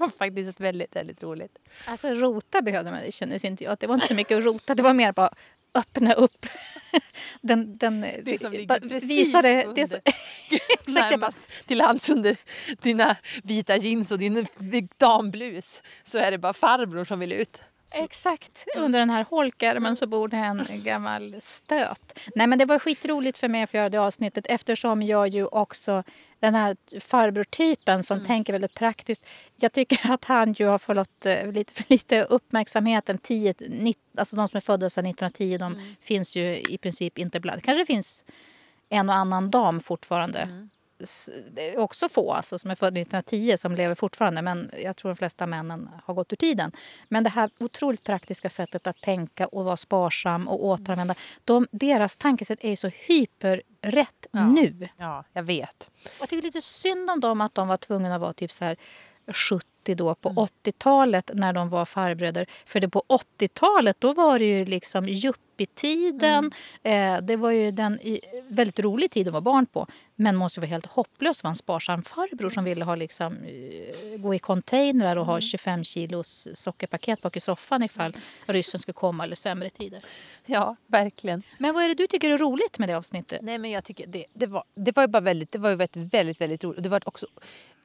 var 0.00 0.08
faktiskt 0.08 0.60
väldigt, 0.60 0.96
väldigt 0.96 1.22
roligt. 1.22 1.58
Alltså 1.84 2.08
rota 2.08 2.62
behövde 2.62 2.90
man, 2.90 3.00
det 3.00 3.12
kändes 3.12 3.44
inte 3.44 3.64
jag. 3.64 3.76
Det 3.80 3.86
var 3.86 3.94
inte 3.94 4.06
så 4.06 4.14
mycket 4.14 4.38
att 4.38 4.44
rota, 4.44 4.74
det 4.74 4.82
var 4.82 4.94
mer 4.94 5.12
bara 5.12 5.34
öppna 5.74 6.12
upp. 6.12 6.46
Den, 7.40 7.78
den, 7.78 8.00
det 8.00 8.40
som 8.40 8.52
ligger 8.52 8.88
precis 8.88 9.10
visade, 9.10 9.64
under. 9.64 9.74
Det 9.74 9.86
så, 9.86 10.92
Närmast 10.92 11.38
till 11.66 11.80
hands 11.80 12.10
under 12.10 12.36
dina 12.82 13.16
vita 13.42 13.76
jeans 13.76 14.12
och 14.12 14.18
din 14.18 14.48
damblus 14.96 15.82
så 16.04 16.18
är 16.18 16.30
det 16.30 16.38
bara 16.38 16.52
farbror 16.52 17.04
som 17.04 17.18
vill 17.18 17.32
ut. 17.32 17.62
Exakt. 17.94 18.64
Under 18.76 18.98
den 18.98 19.10
här 19.10 19.26
holkärmen 19.30 19.96
så 19.96 20.06
bor 20.06 20.28
det 20.28 20.36
en 20.36 20.66
gammal 20.68 21.36
stöt. 21.40 22.18
Nej 22.34 22.46
men 22.46 22.58
det 22.58 22.64
var 22.64 22.78
skitroligt 22.78 23.38
för 23.38 23.48
mig 23.48 23.62
att 23.62 23.70
få 23.70 23.76
göra 23.76 23.88
det 23.88 23.98
avsnittet 23.98 24.46
eftersom 24.48 25.02
jag 25.02 25.28
ju 25.28 25.46
också 25.46 26.02
den 26.40 26.54
här 26.54 27.00
farbrortypen 27.00 28.02
som 28.02 28.16
mm. 28.16 28.26
tänker 28.26 28.52
väldigt 28.52 28.74
praktiskt. 28.74 29.26
Jag 29.56 29.72
tycker 29.72 30.12
att 30.12 30.24
han 30.24 30.52
ju 30.52 30.66
har 30.66 30.78
fått 30.78 31.26
eh, 31.26 31.52
lite 31.52 31.74
för 31.74 31.84
lite 31.88 32.24
uppmärksamhet. 32.24 33.10
10, 33.22 33.54
90, 33.58 34.02
alltså 34.16 34.36
de 34.36 34.48
som 34.48 34.56
är 34.56 34.60
födda 34.60 34.90
sedan 34.90 35.06
1910 35.06 35.58
de 35.58 35.72
mm. 35.72 35.94
finns 36.00 36.36
ju 36.36 36.56
i 36.56 36.78
princip 36.78 37.18
inte 37.18 37.40
bland. 37.40 37.62
kanske 37.62 37.86
finns 37.86 38.24
en 38.88 39.08
och 39.08 39.14
annan 39.14 39.50
dam 39.50 39.80
fortfarande. 39.80 40.38
Mm 40.38 40.70
också 41.76 42.08
få 42.08 42.32
alltså, 42.32 42.58
som 42.58 42.70
är 42.70 42.74
födda 42.74 43.00
1910 43.00 43.56
som 43.56 43.74
lever 43.74 43.94
fortfarande. 43.94 44.42
Men 44.42 44.70
jag 44.84 44.96
tror 44.96 45.10
de 45.10 45.16
flesta 45.16 45.46
männen 45.46 45.90
har 46.04 46.14
gått 46.14 46.32
ur 46.32 46.36
tiden. 46.36 46.72
Men 47.08 47.24
det 47.24 47.30
här 47.30 47.50
otroligt 47.58 48.04
praktiska 48.04 48.48
sättet 48.48 48.86
att 48.86 49.00
tänka 49.00 49.46
och 49.46 49.64
vara 49.64 49.76
sparsam 49.76 50.48
och 50.48 50.64
återanvända. 50.64 51.14
De, 51.44 51.66
deras 51.70 52.16
tankesätt 52.16 52.58
är 52.62 52.76
så 52.76 52.90
hyperrätt 52.94 54.26
ja. 54.30 54.46
nu. 54.48 54.88
Ja, 54.96 55.24
jag 55.32 55.42
vet. 55.42 55.90
Och 56.04 56.20
jag 56.20 56.28
tycker 56.28 56.42
lite 56.42 56.62
synd 56.62 57.10
om 57.10 57.20
dem 57.20 57.40
att 57.40 57.54
de 57.54 57.68
var 57.68 57.76
tvungna 57.76 58.14
att 58.14 58.20
vara 58.20 58.32
typ 58.32 58.52
så 58.52 58.64
här 58.64 58.76
70 59.32 59.66
80 59.80 59.94
då, 59.94 60.14
på 60.14 60.28
80-talet 60.64 61.30
när 61.34 61.52
de 61.52 61.68
var 61.68 61.84
farbröder. 61.84 62.46
För 62.66 62.80
det 62.80 62.88
på 62.88 63.02
80-talet 63.08 63.96
då 63.98 64.14
var 64.14 64.38
det 64.38 64.44
ju 64.44 64.64
liksom 64.64 65.08
yuppie-tiden. 65.08 66.52
Mm. 66.82 67.16
Eh, 67.16 67.22
det 67.22 67.36
var 67.36 67.50
ju 67.50 67.70
den 67.70 67.98
väldigt 68.48 68.80
rolig 68.80 69.10
tid 69.10 69.28
att 69.28 69.32
vara 69.32 69.40
barn 69.40 69.66
på. 69.66 69.86
Men 70.16 70.36
måste 70.36 70.60
vara 70.60 70.68
helt 70.68 70.86
hopplöst 70.86 71.40
att 71.40 71.44
vara 71.44 71.50
en 71.50 71.56
sparsam 71.56 72.02
farbror 72.02 72.50
som 72.50 72.64
ville 72.64 72.84
ha 72.84 72.94
liksom, 72.94 73.36
eh, 73.44 74.18
gå 74.18 74.34
i 74.34 74.38
containrar 74.38 75.16
och 75.16 75.22
mm. 75.22 75.32
ha 75.32 75.40
25 75.40 75.84
kilos 75.84 76.48
sockerpaket 76.54 77.22
bak 77.22 77.36
i 77.36 77.40
soffan 77.40 77.82
ifall 77.82 78.16
ryssen 78.46 78.80
skulle 78.80 78.94
komma 78.94 79.24
eller 79.24 79.36
sämre 79.36 79.70
tider. 79.70 80.00
Ja, 80.46 80.76
verkligen. 80.86 81.42
Men 81.58 81.74
vad 81.74 81.84
är 81.84 81.88
det 81.88 81.94
du 81.94 82.06
tycker 82.06 82.30
är 82.30 82.38
roligt 82.38 82.78
med 82.78 82.88
det 82.88 82.94
avsnittet? 82.94 83.38
Nej, 83.42 83.58
men 83.58 83.70
jag 83.70 83.84
tycker 83.84 84.06
det, 84.06 84.26
det, 84.34 84.46
var, 84.46 84.64
det 84.74 84.96
var 84.96 85.02
ju 85.02 85.06
bara 85.06 85.20
väldigt, 85.20 85.52
det 85.52 85.58
var 85.58 85.70
ju 85.70 85.76
väldigt, 85.76 86.14
väldigt, 86.14 86.40
väldigt 86.40 86.64
roligt. 86.64 86.82
Det 86.82 86.88
var 86.88 87.00
också 87.04 87.26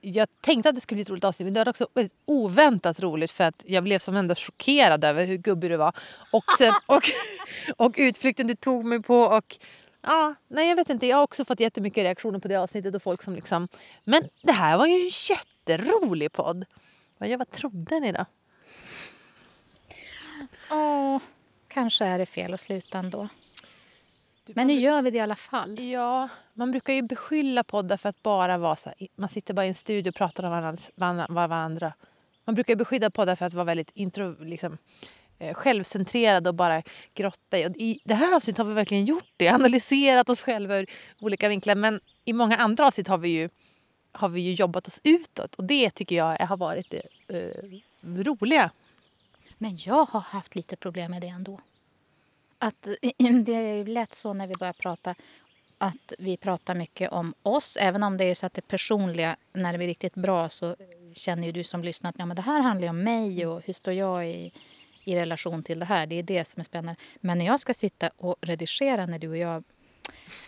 jag 0.05 0.27
tänkte 0.41 0.69
att 0.69 0.75
det 0.75 0.81
skulle 0.81 0.95
bli 0.95 1.01
ett 1.01 1.09
roligt 1.09 1.23
avsnitt 1.23 1.45
men 1.45 1.53
det 1.53 1.59
var 1.59 1.69
också 1.69 1.84
väldigt 1.93 2.17
oväntat 2.25 2.99
roligt 2.99 3.31
för 3.31 3.43
att 3.43 3.63
jag 3.65 3.83
blev 3.83 3.99
som 3.99 4.15
ändå 4.15 4.35
chockerad 4.35 5.03
över 5.03 5.25
hur 5.25 5.37
gubbig 5.37 5.71
du 5.71 5.77
var. 5.77 5.93
Och, 6.31 6.43
sen, 6.57 6.73
och, 6.85 7.03
och 7.77 7.95
utflykten 7.97 8.47
du 8.47 8.55
tog 8.55 8.85
mig 8.85 9.01
på 9.01 9.19
och 9.19 9.57
ja, 10.01 10.35
nej 10.47 10.69
jag 10.69 10.75
vet 10.75 10.89
inte. 10.89 11.07
Jag 11.07 11.17
har 11.17 11.23
också 11.23 11.45
fått 11.45 11.59
jättemycket 11.59 12.03
reaktioner 12.03 12.39
på 12.39 12.47
det 12.47 12.55
avsnittet 12.55 12.95
och 12.95 13.03
folk 13.03 13.23
som 13.23 13.35
liksom 13.35 13.67
Men 14.03 14.29
det 14.41 14.51
här 14.51 14.77
var 14.77 14.85
ju 14.85 14.93
en 14.93 15.11
jätterolig 15.29 16.31
podd. 16.31 16.65
Ja, 17.17 17.37
vad 17.37 17.51
trodde 17.51 17.99
ni 17.99 18.11
då? 18.11 18.25
Åh, 20.71 21.19
kanske 21.67 22.05
är 22.05 22.17
det 22.17 22.25
fel 22.25 22.53
att 22.53 22.59
sluta 22.59 22.99
ändå. 22.99 23.29
Men 24.53 24.67
nu 24.67 24.73
gör 24.73 25.01
vi 25.01 25.11
det 25.11 25.17
i 25.17 25.21
alla 25.21 25.35
fall. 25.35 25.79
Ja, 25.79 26.29
man 26.53 26.71
brukar 26.71 26.93
ju 26.93 27.01
beskylla 27.01 27.63
poddar 27.63 27.97
för 27.97 28.09
att 28.09 28.23
bara 28.23 28.57
vara 28.57 28.75
så 28.75 28.89
här, 28.89 29.07
man 29.15 29.29
sitter 29.29 29.53
bara 29.53 29.65
i 29.65 29.69
en 29.69 29.75
studio 29.75 30.09
och 30.09 30.15
pratar 30.15 30.43
om 30.43 30.51
varandra. 30.51 31.27
varandra. 31.29 31.93
Man 32.45 32.55
brukar 32.55 32.75
beskylla 32.75 33.09
poddar 33.09 33.35
för 33.35 33.45
att 33.45 33.53
vara 33.53 33.65
väldigt 33.65 33.91
intro, 33.93 34.43
liksom, 34.43 34.77
eh, 35.39 35.53
självcentrerade 35.53 36.49
och 36.49 36.55
bara 36.55 36.83
grotta 37.13 37.59
i. 37.59 37.67
Och 37.67 37.75
I 37.75 37.99
det 38.03 38.13
här 38.13 38.35
avsnittet 38.35 38.57
har 38.57 38.65
vi 38.65 38.73
verkligen 38.73 39.05
gjort 39.05 39.29
det, 39.37 39.47
analyserat 39.47 40.29
oss 40.29 40.41
själva 40.41 40.77
ur 40.77 40.89
olika 41.19 41.49
vinklar. 41.49 41.75
Men 41.75 41.99
i 42.25 42.33
många 42.33 42.57
andra 42.57 42.87
avsnitt 42.87 43.07
har 43.07 43.17
vi 43.17 43.29
ju, 43.29 43.49
har 44.11 44.29
vi 44.29 44.41
ju 44.41 44.53
jobbat 44.53 44.87
oss 44.87 45.01
utåt 45.03 45.55
och 45.55 45.63
det 45.63 45.89
tycker 45.89 46.15
jag 46.15 46.37
har 46.39 46.57
varit 46.57 46.91
det 46.91 47.03
eh, 47.27 48.23
roliga. 48.23 48.71
Men 49.57 49.77
jag 49.77 50.05
har 50.05 50.19
haft 50.19 50.55
lite 50.55 50.75
problem 50.75 51.11
med 51.11 51.21
det 51.21 51.27
ändå 51.27 51.59
att 52.65 52.81
det 53.45 53.53
är 53.53 53.85
lätt 53.85 54.13
så 54.13 54.33
när 54.33 54.47
vi 54.47 54.53
börjar 54.53 54.73
prata 54.73 55.15
att 55.77 56.13
vi 56.19 56.37
pratar 56.37 56.75
mycket 56.75 57.11
om 57.11 57.33
oss. 57.43 57.77
Även 57.81 58.03
om 58.03 58.17
det 58.17 58.23
är 58.23 58.35
så 58.35 58.45
att 58.45 58.53
det 58.53 58.67
personliga, 58.67 59.35
när 59.53 59.71
det 59.71 59.77
blir 59.77 59.87
riktigt 59.87 60.15
bra 60.15 60.49
så 60.49 60.75
känner 61.13 61.45
ju 61.47 61.51
du 61.51 61.63
som 61.63 61.83
lyssnar 61.83 62.09
att 62.09 62.15
ja, 62.19 62.25
men 62.25 62.35
det 62.35 62.41
här 62.41 62.61
handlar 62.61 62.87
om 62.87 63.03
mig 63.03 63.47
och 63.47 63.61
hur 63.65 63.73
står 63.73 63.93
jag 63.93 64.27
i, 64.29 64.51
i 65.03 65.15
relation 65.15 65.63
till 65.63 65.79
det 65.79 65.85
här. 65.85 66.07
Det 66.07 66.19
är 66.19 66.23
det 66.23 66.45
som 66.45 66.59
är 66.59 66.63
spännande. 66.63 67.01
Men 67.21 67.37
när 67.37 67.45
jag 67.45 67.59
ska 67.59 67.73
sitta 67.73 68.09
och 68.17 68.35
redigera 68.41 69.05
när 69.05 69.19
du 69.19 69.29
och 69.29 69.37
jag 69.37 69.63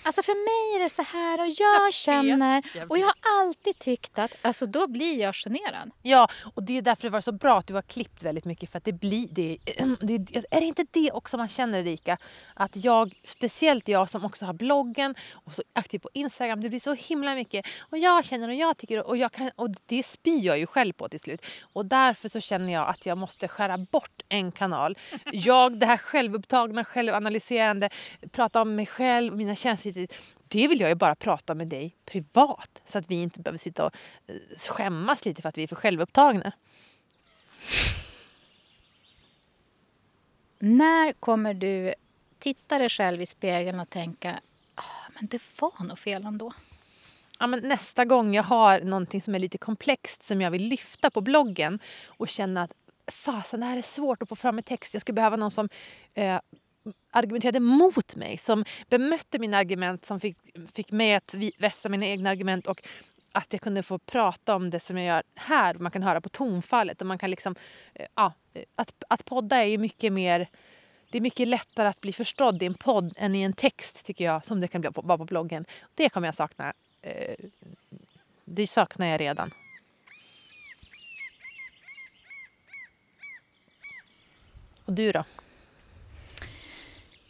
Alltså 0.07 0.23
för 0.23 0.33
mig 0.33 0.79
är 0.79 0.83
det 0.83 0.89
så 0.89 1.01
här 1.01 1.41
och 1.41 1.47
jag, 1.47 1.93
känner 1.93 2.63
och 2.89 2.97
jag 2.97 3.05
har 3.05 3.41
alltid 3.41 3.79
tyckt 3.79 4.19
att 4.19 4.31
alltså 4.41 4.65
då 4.65 4.87
blir 4.87 5.21
jag 5.21 5.35
generad. 5.35 5.91
Ja, 6.01 6.27
och 6.53 6.63
det 6.63 6.77
är 6.77 6.81
därför 6.81 7.03
det 7.03 7.09
var 7.09 7.21
så 7.21 7.31
bra 7.31 7.59
att 7.59 7.67
du 7.67 7.73
har 7.73 7.81
klippt 7.81 8.23
väldigt 8.23 8.45
mycket 8.45 8.71
för 8.71 8.77
att 8.77 8.83
det 8.83 8.93
blir 8.93 9.27
det, 9.31 9.57
det 9.99 10.13
är 10.51 10.59
det 10.61 10.65
inte 10.65 10.85
det 10.91 11.11
också 11.11 11.37
man 11.37 11.47
känner 11.47 11.79
Erika? 11.79 12.17
Att 12.53 12.75
jag, 12.75 13.21
speciellt 13.25 13.87
jag 13.87 14.09
som 14.09 14.25
också 14.25 14.45
har 14.45 14.53
bloggen 14.53 15.15
och 15.31 15.55
så 15.55 15.63
aktiv 15.73 15.99
på 15.99 16.09
Instagram, 16.13 16.61
det 16.61 16.69
blir 16.69 16.79
så 16.79 16.93
himla 16.93 17.35
mycket 17.35 17.65
och 17.79 17.97
jag 17.97 18.25
känner 18.25 18.47
och 18.47 18.55
jag 18.55 18.77
tycker 18.77 19.07
och 19.07 19.17
jag 19.17 19.31
kan 19.31 19.51
och 19.55 19.69
det 19.85 20.03
spyr 20.03 20.45
jag 20.45 20.59
ju 20.59 20.65
själv 20.65 20.93
på 20.93 21.09
till 21.09 21.19
slut 21.19 21.45
och 21.61 21.85
därför 21.85 22.29
så 22.29 22.39
känner 22.39 22.73
jag 22.73 22.87
att 22.87 23.05
jag 23.05 23.17
måste 23.17 23.47
skära 23.47 23.77
bort 23.77 24.21
en 24.29 24.51
kanal. 24.51 24.97
Jag, 25.31 25.79
det 25.79 25.85
här 25.85 25.97
självupptagna, 25.97 26.83
självanalyserande, 26.83 27.89
prata 28.31 28.61
om 28.61 28.75
mig 28.75 28.85
själv, 28.85 29.35
mina 29.35 29.55
känslor 29.55 29.96
det 30.47 30.67
vill 30.67 30.79
jag 30.79 30.89
ju 30.89 30.95
bara 30.95 31.15
prata 31.15 31.55
med 31.55 31.67
dig 31.67 31.95
privat 32.05 32.81
så 32.85 32.97
att 32.97 33.11
vi 33.11 33.15
inte 33.15 33.41
behöver 33.41 33.57
sitta 33.57 33.85
och 33.85 33.95
eh, 34.27 34.35
skämmas 34.69 35.25
lite 35.25 35.41
för 35.41 35.49
att 35.49 35.57
vi 35.57 35.63
är 35.63 35.67
för 35.67 35.75
självupptagna. 35.75 36.51
När 40.59 41.13
kommer 41.13 41.53
du 41.53 41.93
titta 42.39 42.79
dig 42.79 42.89
själv 42.89 43.21
i 43.21 43.25
spegeln 43.25 43.79
och 43.79 43.89
tänka 43.89 44.39
ah, 44.75 45.09
men 45.13 45.27
det 45.27 45.41
var 45.61 45.83
nog 45.83 45.99
fel 45.99 46.25
ändå? 46.25 46.53
Ja, 47.39 47.47
men 47.47 47.59
nästa 47.59 48.05
gång 48.05 48.33
jag 48.35 48.43
har 48.43 48.79
någonting 48.79 49.21
som 49.21 49.35
är 49.35 49.39
lite 49.39 49.57
komplext 49.57 50.23
som 50.23 50.41
jag 50.41 50.51
vill 50.51 50.67
lyfta 50.67 51.09
på 51.09 51.21
bloggen 51.21 51.79
och 52.05 52.27
känna 52.27 52.63
att 52.63 52.73
fasen, 53.07 53.59
det 53.59 53.65
här 53.65 53.77
är 53.77 53.81
svårt 53.81 54.21
att 54.21 54.29
få 54.29 54.35
fram 54.35 54.59
i 54.59 54.63
text. 54.63 54.93
Jag 54.93 55.01
skulle 55.01 55.13
behöva 55.13 55.35
någon 55.35 55.51
som 55.51 55.69
eh, 56.13 56.39
argumenterade 57.11 57.59
mot 57.59 58.15
mig, 58.15 58.37
som 58.37 58.65
bemötte 58.89 59.39
mina 59.39 59.57
argument, 59.57 60.05
som 60.05 60.19
fick, 60.19 60.37
fick 60.73 60.91
mig 60.91 61.15
att 61.15 61.35
vässa 61.57 61.89
mina 61.89 62.05
egna 62.05 62.29
argument 62.29 62.67
och 62.67 62.81
att 63.31 63.53
jag 63.53 63.61
kunde 63.61 63.83
få 63.83 63.99
prata 63.99 64.55
om 64.55 64.69
det 64.69 64.79
som 64.79 64.97
jag 64.97 65.05
gör 65.05 65.23
här. 65.35 65.73
Man 65.73 65.91
kan 65.91 66.03
höra 66.03 66.21
på 66.21 66.29
tonfallet 66.29 67.01
och 67.01 67.07
man 67.07 67.17
kan 67.17 67.29
liksom... 67.29 67.55
Eh, 67.93 68.05
ja, 68.15 68.33
eh, 68.53 68.63
att, 68.75 69.03
att 69.09 69.25
podda 69.25 69.55
är 69.55 69.67
ju 69.67 69.77
mycket 69.77 70.13
mer... 70.13 70.49
Det 71.11 71.17
är 71.17 71.21
mycket 71.21 71.47
lättare 71.47 71.87
att 71.87 72.01
bli 72.01 72.13
förstådd 72.13 72.63
i 72.63 72.65
en 72.65 72.73
podd 72.73 73.13
än 73.17 73.35
i 73.35 73.41
en 73.41 73.53
text 73.53 74.05
tycker 74.05 74.25
jag, 74.25 74.45
som 74.45 74.61
det 74.61 74.67
kan 74.67 74.81
bli 74.81 74.89
vara 74.93 75.17
på 75.17 75.25
bloggen. 75.25 75.65
Det 75.95 76.09
kommer 76.09 76.27
jag 76.27 76.35
sakna. 76.35 76.73
Eh, 77.01 77.35
det 78.45 78.67
saknar 78.67 79.07
jag 79.07 79.21
redan. 79.21 79.51
Och 84.85 84.93
du 84.93 85.11
då? 85.11 85.23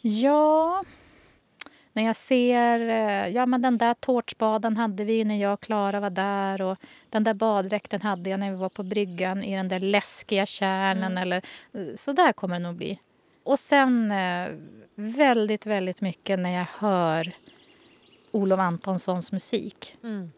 Ja, 0.07 0.83
när 1.93 2.03
jag 2.03 2.15
ser... 2.15 2.79
Eh, 2.79 3.27
ja, 3.27 3.45
men 3.45 3.61
den 3.61 3.77
där 3.77 3.93
tårtspaden 3.93 4.77
hade 4.77 5.05
vi 5.05 5.23
när 5.23 5.37
jag 5.37 5.53
och 5.53 5.61
Klara 5.61 5.99
var 5.99 6.09
där. 6.09 6.61
Och 6.61 6.77
den 7.09 7.23
där 7.23 7.33
baddräkten 7.33 8.01
hade 8.01 8.29
jag 8.29 8.39
när 8.39 8.51
vi 8.51 8.57
var 8.57 8.69
på 8.69 8.83
bryggan 8.83 9.43
i 9.43 9.55
den 9.55 9.67
där 9.67 9.79
läskiga 9.79 10.45
kärnen. 10.45 11.11
Mm. 11.11 11.17
Eller, 11.17 11.41
eh, 11.73 11.95
så 11.95 12.13
där 12.13 12.33
kommer 12.33 12.55
det 12.55 12.63
nog 12.63 12.75
bli. 12.75 12.99
Och 13.43 13.59
sen 13.59 14.11
eh, 14.11 14.47
väldigt, 14.95 15.65
väldigt 15.65 16.01
mycket 16.01 16.39
när 16.39 16.57
jag 16.57 16.67
hör 16.77 17.35
Olof 18.31 18.59
Antonssons 18.59 19.31
musik. 19.31 19.97
Mm. 20.03 20.31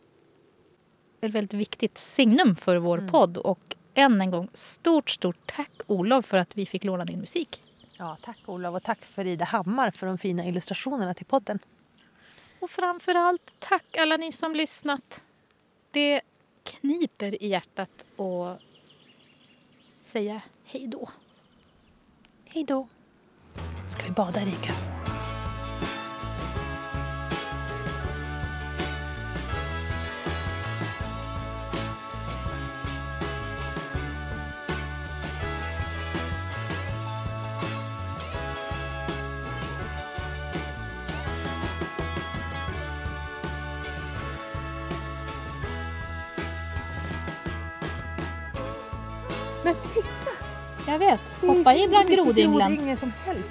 Det 1.20 1.26
är 1.26 1.30
ett 1.30 1.36
väldigt 1.36 1.53
viktigt 1.53 1.97
signum 1.97 2.55
för 2.55 2.76
vår 2.76 2.97
mm. 2.97 3.11
podd. 3.11 3.38
Och 3.38 3.76
än 3.93 4.22
en 4.22 4.32
gång, 4.32 4.49
stort, 4.53 5.09
stort 5.09 5.38
tack 5.45 5.72
Olof 5.88 6.26
för 6.26 6.38
att 6.38 6.57
vi 6.57 6.65
fick 6.65 6.84
låna 6.84 7.05
din 7.05 7.20
musik. 7.20 7.61
Ja, 8.02 8.18
tack 8.22 8.38
Olof 8.45 8.76
och 8.76 8.84
tack 8.84 9.06
för 9.06 9.26
Ida 9.26 9.45
Hammar 9.45 9.91
för 9.91 10.08
de 10.08 10.18
fina 10.18 10.45
illustrationerna 10.45 11.14
till 11.14 11.26
podden. 11.26 11.60
Och 12.60 12.70
framför 12.70 13.16
allt 13.16 13.52
tack 13.60 13.97
alla 13.97 14.18
ni 14.18 14.32
som 14.32 14.56
lyssnat. 14.56 15.24
Det 15.91 16.22
kniper 16.64 17.43
i 17.43 17.47
hjärtat 17.47 18.06
att 18.18 18.62
säga 20.02 20.41
hej 20.66 20.88
då. 20.88 21.10
Hej 22.45 22.64
då. 22.64 22.88
Ska 23.89 24.06
vi 24.06 24.12
bada 24.12 24.41
Erika? 24.41 24.74
Jag 50.90 51.00
vet. 51.00 51.20
Hoppa 51.42 51.76
i 51.76 51.88
bland 51.88 52.10
grodynglen. 52.10 52.76
Grodyngel 52.76 52.98
som 53.00 53.14
helst. 53.26 53.50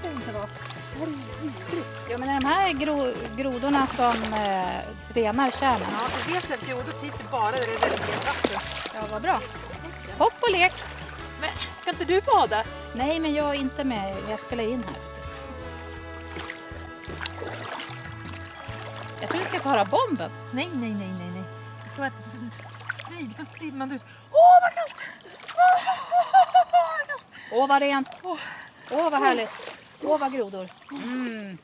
Jo, 2.10 2.16
men 2.18 2.28
är 2.28 2.40
de 2.40 2.46
här 2.46 2.72
gro 2.72 3.12
grodorna 3.36 3.86
som 3.86 4.34
eh, 4.34 5.14
renar 5.14 5.50
kärlen? 5.50 5.88
Ja, 5.92 6.08
vi 6.26 6.32
vet 6.32 6.52
att 6.52 6.66
grodor 6.68 6.92
trivs 6.92 7.30
bara 7.30 7.50
där 7.50 7.58
det 7.58 7.74
är 7.74 7.80
väldigt 7.80 8.00
mycket 8.00 8.26
vatten. 8.26 8.60
Ja, 8.94 9.00
vad 9.12 9.22
bra. 9.22 9.40
Hopp 10.18 10.42
och 10.42 10.50
lek. 10.50 10.72
Men 11.40 11.50
ska 11.80 11.90
inte 11.90 12.04
du 12.04 12.20
bada? 12.20 12.64
Nej, 12.94 13.20
men 13.20 13.34
jag 13.34 13.48
är 13.54 13.54
inte 13.58 13.84
med. 13.84 14.16
Jag 14.30 14.40
spelar 14.40 14.64
in 14.64 14.84
här. 14.84 14.96
Jag 19.20 19.30
tror 19.30 19.40
vi 19.40 19.46
ska 19.46 19.60
få 19.60 19.68
höra 19.68 19.84
bomben. 19.84 20.30
Nej, 20.52 20.68
nej, 20.72 20.90
nej, 20.90 21.12
nej, 21.18 21.30
nej. 21.30 21.44
Det 21.84 21.90
ska 21.90 21.98
vara 22.00 22.08
ett 22.08 22.24
fridfullt 23.08 23.58
glimmande 23.58 23.94
ut. 23.94 24.02
Åh, 24.32 24.58
vad 24.62 24.74
kallt! 24.74 25.08
Åh, 27.52 27.66
vad 27.68 27.82
rent. 27.82 28.08
Åh, 28.90 29.10
vad 29.10 29.20
härligt. 29.20 29.50
Åh, 30.02 30.18
vad 30.18 30.32
grodor. 30.32 30.68
Mm. 30.92 31.58